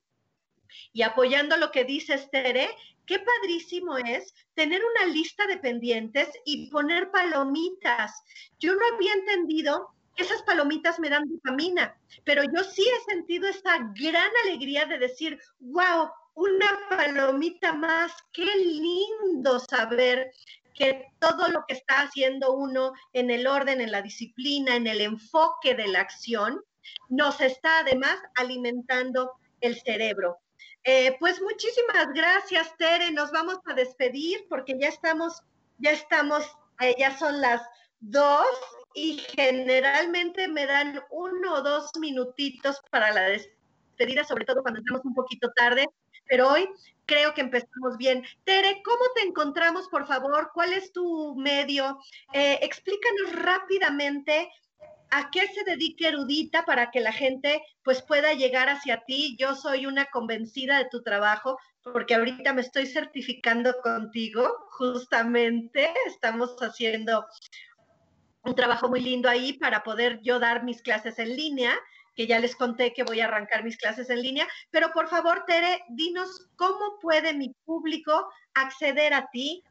Y 0.92 1.04
apoyando 1.04 1.58
lo 1.58 1.72
que 1.72 1.86
dice 1.86 2.16
Estere, 2.16 2.70
qué 3.06 3.20
padrísimo 3.20 3.98
es 3.98 4.34
tener 4.54 4.82
una 4.84 5.12
lista 5.12 5.48
de 5.48 5.58
pendientes 5.58 6.30
y 6.46 6.70
poner 6.70 7.10
palomitas. 7.10 8.22
Yo 8.60 8.76
no 8.76 8.82
había 8.94 9.14
entendido 9.14 9.96
esas 10.20 10.42
palomitas 10.44 11.00
me 11.00 11.10
dan 11.10 11.28
dopamina, 11.28 11.96
pero 12.24 12.44
yo 12.44 12.64
sí 12.64 12.84
he 12.88 13.12
sentido 13.12 13.48
esa 13.48 13.78
gran 13.96 14.32
alegría 14.44 14.86
de 14.86 15.00
decir, 15.00 15.40
wow, 15.60 16.10
una 16.36 16.80
palomita 16.90 17.74
más. 17.74 18.14
Qué 18.32 18.46
lindo 18.46 19.60
saber 19.60 20.32
que 20.74 21.08
todo 21.20 21.50
lo 21.50 21.66
que 21.68 21.74
está 21.74 22.02
haciendo 22.02 22.54
uno 22.54 22.94
en 23.14 23.30
el 23.30 23.48
orden, 23.48 23.82
en 23.82 23.92
la 23.92 24.02
disciplina, 24.02 24.76
en 24.76 24.88
el 24.88 25.02
enfoque 25.02 25.76
de 25.76 25.88
la 25.88 26.00
acción, 26.00 26.62
nos 27.10 27.42
está 27.42 27.80
además 27.80 28.18
alimentando 28.36 29.34
el 29.60 29.80
cerebro. 29.82 30.40
Eh, 30.86 31.18
pues 31.20 31.42
muchísimas 31.42 32.08
gracias, 32.14 32.76
Tere. 32.78 33.12
Nos 33.12 33.32
vamos 33.32 33.60
a 33.66 33.74
despedir 33.74 34.46
porque 34.48 34.78
ya 34.80 34.88
estamos, 34.88 35.42
ya 35.78 35.92
estamos, 35.92 36.46
eh, 36.80 36.96
ya 36.98 37.18
son 37.18 37.42
las 37.42 37.62
dos 38.00 38.48
y 38.94 39.20
generalmente 39.36 40.48
me 40.48 40.66
dan 40.66 41.02
uno 41.12 41.54
o 41.56 41.62
dos 41.62 41.92
minutitos 42.00 42.82
para 42.90 43.12
la 43.12 43.24
despedida, 43.30 44.24
sobre 44.24 44.46
todo 44.46 44.62
cuando 44.62 44.80
estamos 44.80 45.06
un 45.06 45.14
poquito 45.14 45.52
tarde, 45.56 45.88
pero 46.28 46.50
hoy 46.50 46.70
creo 47.06 47.34
que 47.34 47.42
empezamos 47.42 47.98
bien. 47.98 48.24
Tere, 48.44 48.82
¿cómo 48.84 49.04
te 49.16 49.22
encontramos, 49.22 49.88
por 49.90 50.08
favor? 50.08 50.52
¿Cuál 50.54 50.74
es 50.74 50.92
tu 50.92 51.36
medio? 51.36 52.00
Eh, 52.34 52.60
explícanos 52.62 53.34
rápidamente 53.34 54.52
a 55.12 55.32
qué 55.32 55.48
se 55.48 55.64
dedica 55.64 56.08
Erudita 56.08 56.66
para 56.66 56.92
que 56.92 57.00
la 57.00 57.12
gente 57.12 57.64
pues 57.84 58.02
pueda 58.04 58.34
llegar 58.34 58.70
hacia 58.70 59.04
ti. 59.06 59.36
Yo 59.40 59.56
soy 59.56 59.86
una 59.86 60.06
convencida 60.06 60.78
de 60.78 60.90
tu 60.90 61.02
trabajo 61.02 61.58
porque 61.82 62.16
ahorita 62.16 62.54
me 62.54 62.62
estoy 62.62 62.86
certificando 62.86 63.74
contigo, 63.82 64.68
justamente 64.72 65.90
estamos 66.06 66.56
haciendo 66.62 67.26
un 68.44 68.56
trabajo 68.56 68.90
muy 68.90 69.02
lindo 69.02 69.30
ahí 69.30 69.54
para 69.54 69.84
poder 69.84 70.20
yo 70.22 70.40
dar 70.40 70.64
mis 70.64 70.82
clases 70.82 71.20
en 71.20 71.36
línea, 71.36 71.74
que 72.16 72.28
ya 72.28 72.40
les 72.40 72.56
conté 72.56 72.94
que 72.94 73.04
voy 73.04 73.22
a 73.22 73.26
arrancar 73.26 73.64
mis 73.64 73.78
clases 73.78 74.10
en 74.10 74.22
línea, 74.22 74.48
pero 74.72 74.92
por 74.94 75.08
favor, 75.08 75.46
Tere, 75.46 75.84
dinos 75.90 76.50
cómo 76.56 77.00
puede 77.02 77.34
mi 77.34 77.56
público 77.66 78.30
acceder 78.54 79.14
a 79.14 79.30
ti 79.32 79.64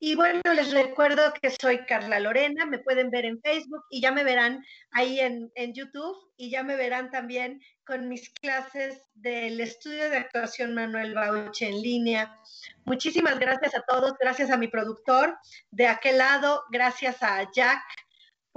Y 0.00 0.14
bueno, 0.14 0.40
les 0.54 0.72
recuerdo 0.72 1.34
que 1.40 1.50
soy 1.50 1.84
Carla 1.84 2.18
Lorena, 2.18 2.64
me 2.64 2.78
pueden 2.78 3.10
ver 3.10 3.26
en 3.26 3.40
Facebook 3.42 3.84
y 3.90 4.00
ya 4.00 4.10
me 4.10 4.24
verán 4.24 4.64
ahí 4.92 5.20
en, 5.20 5.52
en 5.54 5.74
YouTube 5.74 6.16
y 6.36 6.50
ya 6.50 6.62
me 6.62 6.76
verán 6.76 7.10
también 7.10 7.60
con 7.84 8.08
mis 8.08 8.30
clases 8.30 9.02
del 9.14 9.60
estudio 9.60 10.08
de 10.08 10.16
actuación 10.16 10.74
Manuel 10.74 11.14
Bauche 11.14 11.68
en 11.68 11.82
línea. 11.82 12.38
Muchísimas 12.84 13.38
gracias 13.38 13.74
a 13.74 13.82
todos, 13.82 14.14
gracias 14.18 14.50
a 14.50 14.56
mi 14.56 14.68
productor 14.68 15.38
de 15.70 15.88
aquel 15.88 16.18
lado, 16.18 16.64
gracias 16.70 17.22
a 17.22 17.50
Jack 17.52 17.82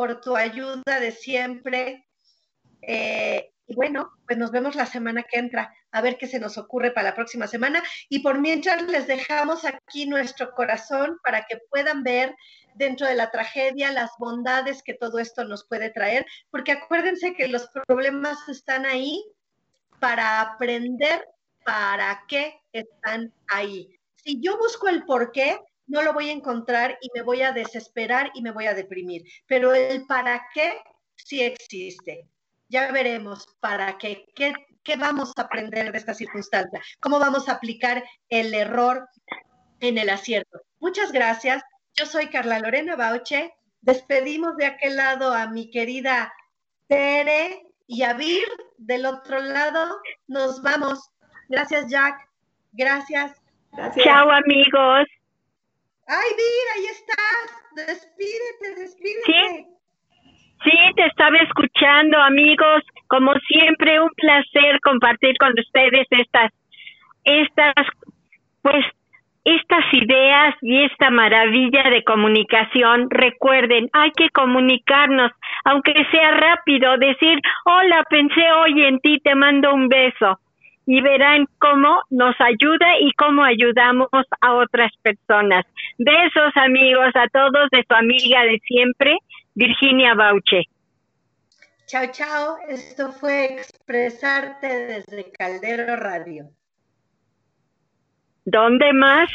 por 0.01 0.19
tu 0.19 0.35
ayuda 0.35 0.99
de 0.99 1.11
siempre. 1.11 2.07
Eh, 2.81 3.53
y 3.67 3.75
bueno, 3.75 4.09
pues 4.25 4.39
nos 4.39 4.49
vemos 4.49 4.73
la 4.73 4.87
semana 4.87 5.21
que 5.21 5.37
entra, 5.37 5.71
a 5.91 6.01
ver 6.01 6.17
qué 6.17 6.25
se 6.25 6.39
nos 6.39 6.57
ocurre 6.57 6.89
para 6.89 7.09
la 7.09 7.15
próxima 7.15 7.45
semana. 7.45 7.83
Y 8.09 8.23
por 8.23 8.39
mientras 8.39 8.81
les 8.89 9.05
dejamos 9.05 9.63
aquí 9.63 10.07
nuestro 10.07 10.55
corazón 10.55 11.19
para 11.23 11.45
que 11.45 11.59
puedan 11.69 12.01
ver 12.01 12.35
dentro 12.73 13.05
de 13.05 13.13
la 13.13 13.29
tragedia 13.29 13.91
las 13.91 14.09
bondades 14.17 14.81
que 14.81 14.95
todo 14.95 15.19
esto 15.19 15.43
nos 15.43 15.67
puede 15.67 15.91
traer, 15.91 16.25
porque 16.49 16.71
acuérdense 16.71 17.35
que 17.35 17.47
los 17.47 17.69
problemas 17.85 18.39
están 18.49 18.87
ahí 18.87 19.23
para 19.99 20.41
aprender 20.41 21.27
para 21.63 22.23
qué 22.27 22.59
están 22.73 23.31
ahí. 23.49 23.99
Si 24.15 24.41
yo 24.41 24.57
busco 24.57 24.87
el 24.87 25.05
por 25.05 25.31
qué, 25.31 25.59
no 25.88 26.01
lo 26.01 26.13
voy 26.13 26.29
a 26.29 26.34
encontrar 26.34 26.97
y 27.01 27.09
me 27.13 27.21
voy 27.21 27.41
a 27.41 27.51
desesperar 27.51 28.32
y 28.34 28.41
me 28.41 28.51
voy 28.51 28.67
a 28.67 28.73
deprimir. 28.73 29.23
Pero 29.47 29.73
el 29.73 30.05
para 30.05 30.47
qué 30.53 30.79
sí 31.15 31.41
existe. 31.41 32.27
Ya 32.69 32.91
veremos 32.91 33.45
para 33.59 33.97
qué, 33.97 34.25
qué, 34.36 34.53
qué 34.84 34.95
vamos 34.95 35.34
a 35.36 35.41
aprender 35.41 35.91
de 35.91 35.97
esta 35.97 36.13
circunstancia, 36.13 36.82
cómo 37.01 37.19
vamos 37.19 37.49
a 37.49 37.53
aplicar 37.53 38.03
el 38.29 38.53
error 38.53 39.07
en 39.82 39.97
el 39.97 40.09
acierto. 40.09 40.61
Muchas 40.79 41.11
gracias. 41.11 41.63
Yo 41.95 42.05
soy 42.05 42.27
Carla 42.27 42.59
Lorena 42.59 42.95
Bauche. 42.95 43.53
Despedimos 43.82 44.55
de 44.57 44.67
aquel 44.67 44.95
lado 44.95 45.34
a 45.34 45.47
mi 45.47 45.69
querida 45.69 46.34
Tere 46.88 47.63
y 47.88 48.03
a 48.03 48.13
Vir 48.13 48.47
del 48.77 49.05
otro 49.05 49.39
lado. 49.39 49.99
Nos 50.27 50.61
vamos. 50.61 51.09
Gracias, 51.49 51.88
Jack. 51.88 52.27
Gracias. 52.71 53.41
Gracias. 53.71 54.05
Chao, 54.05 54.32
amigos. 54.32 55.07
Ay, 56.12 56.30
mira, 56.36 56.72
ahí 56.76 56.86
estás. 56.91 57.88
Despídete, 57.88 58.82
despídete. 58.82 59.24
Sí. 59.26 59.66
Sí, 60.64 60.78
te 60.95 61.05
estaba 61.05 61.38
escuchando, 61.38 62.22
amigos. 62.22 62.84
Como 63.07 63.34
siempre, 63.47 63.99
un 64.01 64.09
placer 64.09 64.80
compartir 64.82 65.38
con 65.38 65.57
ustedes 65.57 66.05
estas, 66.09 66.51
estas, 67.24 67.74
pues, 68.62 68.86
estas 69.45 69.86
ideas 69.93 70.53
y 70.62 70.84
esta 70.84 71.09
maravilla 71.09 71.89
de 71.89 72.03
comunicación. 72.03 73.09
Recuerden, 73.09 73.89
hay 73.93 74.12
que 74.12 74.30
comunicarnos, 74.32 75.32
aunque 75.64 75.93
sea 76.12 76.32
rápido, 76.32 76.97
decir, 76.97 77.39
hola, 77.64 78.03
pensé 78.09 78.51
hoy 78.51 78.84
en 78.84 78.99
ti, 78.99 79.18
te 79.24 79.34
mando 79.34 79.74
un 79.74 79.88
beso 79.88 80.39
y 80.91 80.99
verán 80.99 81.45
cómo 81.57 82.01
nos 82.09 82.35
ayuda 82.41 82.99
y 82.99 83.13
cómo 83.13 83.45
ayudamos 83.45 84.09
a 84.41 84.55
otras 84.55 84.91
personas. 85.01 85.65
Besos 85.97 86.51
amigos 86.55 87.15
a 87.15 87.29
todos 87.29 87.69
de 87.71 87.81
tu 87.87 87.95
amiga 87.95 88.43
de 88.43 88.59
siempre, 88.67 89.15
Virginia 89.55 90.15
Bauche. 90.15 90.63
Chao, 91.85 92.07
chao. 92.11 92.57
Esto 92.67 93.09
fue 93.13 93.53
Expresarte 93.53 94.67
desde 94.67 95.31
Caldero 95.31 95.95
Radio. 95.95 96.49
¿Dónde 98.43 98.91
más? 98.91 99.29